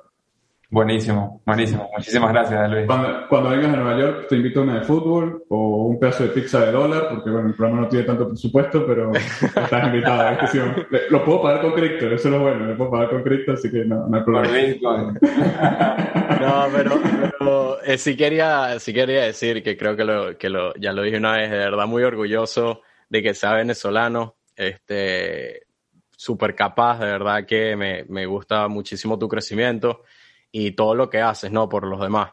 Buenísimo, 0.72 1.42
buenísimo. 1.48 1.90
Muchísimas 1.98 2.32
gracias, 2.32 2.70
Luis. 2.70 2.86
Cuando, 2.86 3.50
vengas 3.50 3.74
a 3.74 3.78
Nueva 3.78 4.00
York, 4.00 4.28
te 4.30 4.36
invito 4.36 4.60
a 4.60 4.64
una 4.64 4.80
de 4.80 4.86
fútbol 4.86 5.44
o 5.50 5.88
un 5.88 6.00
pedazo 6.00 6.26
de 6.26 6.30
pizza 6.30 6.64
de 6.64 6.72
dólar, 6.72 7.10
porque 7.10 7.32
bueno, 7.32 7.48
el 7.48 7.56
programa 7.56 7.82
no 7.82 7.88
tiene 7.88 8.06
tanto 8.06 8.28
presupuesto, 8.28 8.86
pero 8.86 9.12
estás 9.16 9.88
invitado. 9.88 10.38
lo 11.10 11.26
puedo 11.26 11.42
pagar 11.42 11.62
con 11.62 11.74
cripto, 11.74 12.06
eso 12.06 12.28
es 12.28 12.34
lo 12.36 12.42
bueno, 12.42 12.68
lo 12.68 12.78
puedo 12.78 12.92
pagar 12.92 13.10
con 13.10 13.24
cripto, 13.24 13.54
así 13.54 13.72
que 13.72 13.84
no, 13.84 14.08
no 14.08 14.18
hay 14.18 14.24
problema. 14.24 15.14
no, 16.40 16.68
pero, 16.72 17.82
eh, 17.82 17.98
sí, 17.98 18.16
quería, 18.16 18.78
sí 18.78 18.94
quería 18.94 19.24
decir 19.24 19.64
que 19.64 19.76
creo 19.76 19.96
que, 19.96 20.04
lo, 20.06 20.38
que 20.38 20.50
lo, 20.50 20.76
ya 20.76 20.94
lo 20.94 21.02
dije 21.02 21.18
una 21.18 21.32
vez, 21.32 21.50
de 21.50 21.58
verdad 21.58 21.88
muy 21.88 22.04
orgulloso 22.04 22.82
de 23.10 23.24
que 23.24 23.34
sea 23.34 23.54
venezolano. 23.54 24.36
Este, 24.56 25.64
súper 26.12 26.54
capaz, 26.54 27.00
de 27.00 27.06
verdad 27.08 27.46
que 27.46 27.76
me, 27.76 28.04
me, 28.08 28.28
gusta 28.28 28.68
muchísimo 28.68 29.18
tu 29.18 29.28
crecimiento 29.28 30.04
y 30.52 30.72
todo 30.72 30.95
lo 30.95 31.10
que 31.10 31.22
haces, 31.22 31.52
¿no? 31.52 31.70
Por 31.70 31.86
los 31.86 32.00
demás. 32.00 32.32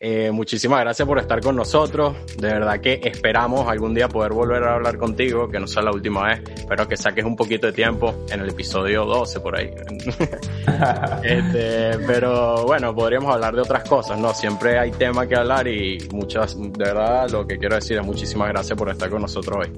Eh, 0.00 0.30
muchísimas 0.30 0.80
gracias 0.80 1.08
por 1.08 1.18
estar 1.18 1.40
con 1.40 1.56
nosotros. 1.56 2.14
De 2.36 2.48
verdad 2.48 2.80
que 2.80 3.00
esperamos 3.02 3.66
algún 3.66 3.94
día 3.94 4.08
poder 4.08 4.32
volver 4.32 4.62
a 4.62 4.74
hablar 4.74 4.96
contigo, 4.96 5.48
que 5.50 5.58
no 5.58 5.66
sea 5.66 5.82
la 5.82 5.90
última 5.90 6.28
vez. 6.28 6.42
Espero 6.54 6.86
que 6.86 6.96
saques 6.96 7.24
un 7.24 7.34
poquito 7.34 7.66
de 7.66 7.72
tiempo 7.72 8.24
en 8.30 8.40
el 8.40 8.48
episodio 8.48 9.04
12 9.04 9.40
por 9.40 9.58
ahí. 9.58 9.70
este, 11.24 11.98
pero 12.06 12.64
bueno, 12.64 12.94
podríamos 12.94 13.34
hablar 13.34 13.56
de 13.56 13.62
otras 13.62 13.88
cosas, 13.88 14.18
¿no? 14.18 14.32
Siempre 14.34 14.78
hay 14.78 14.92
tema 14.92 15.26
que 15.26 15.34
hablar 15.34 15.66
y 15.66 15.98
muchas, 16.12 16.56
de 16.56 16.84
verdad, 16.84 17.28
lo 17.30 17.44
que 17.46 17.58
quiero 17.58 17.74
decir 17.74 17.98
es 17.98 18.06
muchísimas 18.06 18.50
gracias 18.50 18.78
por 18.78 18.88
estar 18.90 19.10
con 19.10 19.22
nosotros 19.22 19.66
hoy. 19.66 19.72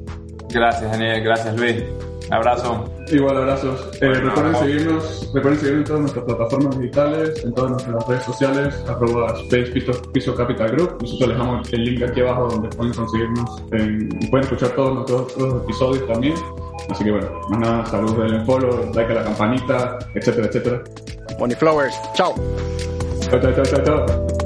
Gracias, 0.51 0.91
Daniel. 0.91 1.23
Gracias, 1.23 1.57
Luis. 1.57 1.83
Abrazo. 2.31 2.85
Igual, 3.11 3.37
abrazos. 3.39 3.89
Eh, 4.01 4.09
recuerden, 4.09 4.55
seguirnos, 4.57 5.31
recuerden 5.35 5.61
seguirnos 5.61 5.81
en 5.81 5.85
todas 5.85 6.01
nuestras 6.01 6.25
plataformas 6.25 6.79
digitales, 6.79 7.45
en 7.45 7.55
todas 7.55 7.71
nuestras 7.73 8.09
redes 8.09 8.25
sociales, 8.25 8.85
arroba 8.89 9.35
Space 9.41 9.73
Piso, 10.13 10.35
Capital 10.35 10.71
Group. 10.71 10.99
Nosotros 11.03 11.29
les 11.29 11.39
dejamos 11.39 11.73
el 11.73 11.85
link 11.85 12.03
aquí 12.03 12.21
abajo 12.21 12.49
donde 12.49 12.69
pueden 12.69 12.95
conseguirnos 12.95 13.63
y 13.73 14.27
pueden 14.29 14.45
escuchar 14.45 14.71
todos 14.71 14.95
nuestros 14.95 15.21
otros 15.23 15.63
episodios 15.65 16.07
también. 16.07 16.35
Así 16.89 17.05
que 17.05 17.11
bueno, 17.11 17.29
más 17.51 17.61
nada, 17.61 17.87
saludos, 17.87 18.19
denle 18.19 18.45
follow, 18.45 18.93
like 18.95 19.13
a 19.13 19.15
la 19.15 19.25
campanita, 19.25 19.99
etcétera, 20.15 20.47
etcétera. 20.47 20.83
Bonnie 21.39 21.57
Flowers, 21.57 21.95
chao. 22.15 22.35
Chao, 23.23 23.41
chao, 23.41 23.65
chao, 23.65 23.85
chao. 23.85 24.40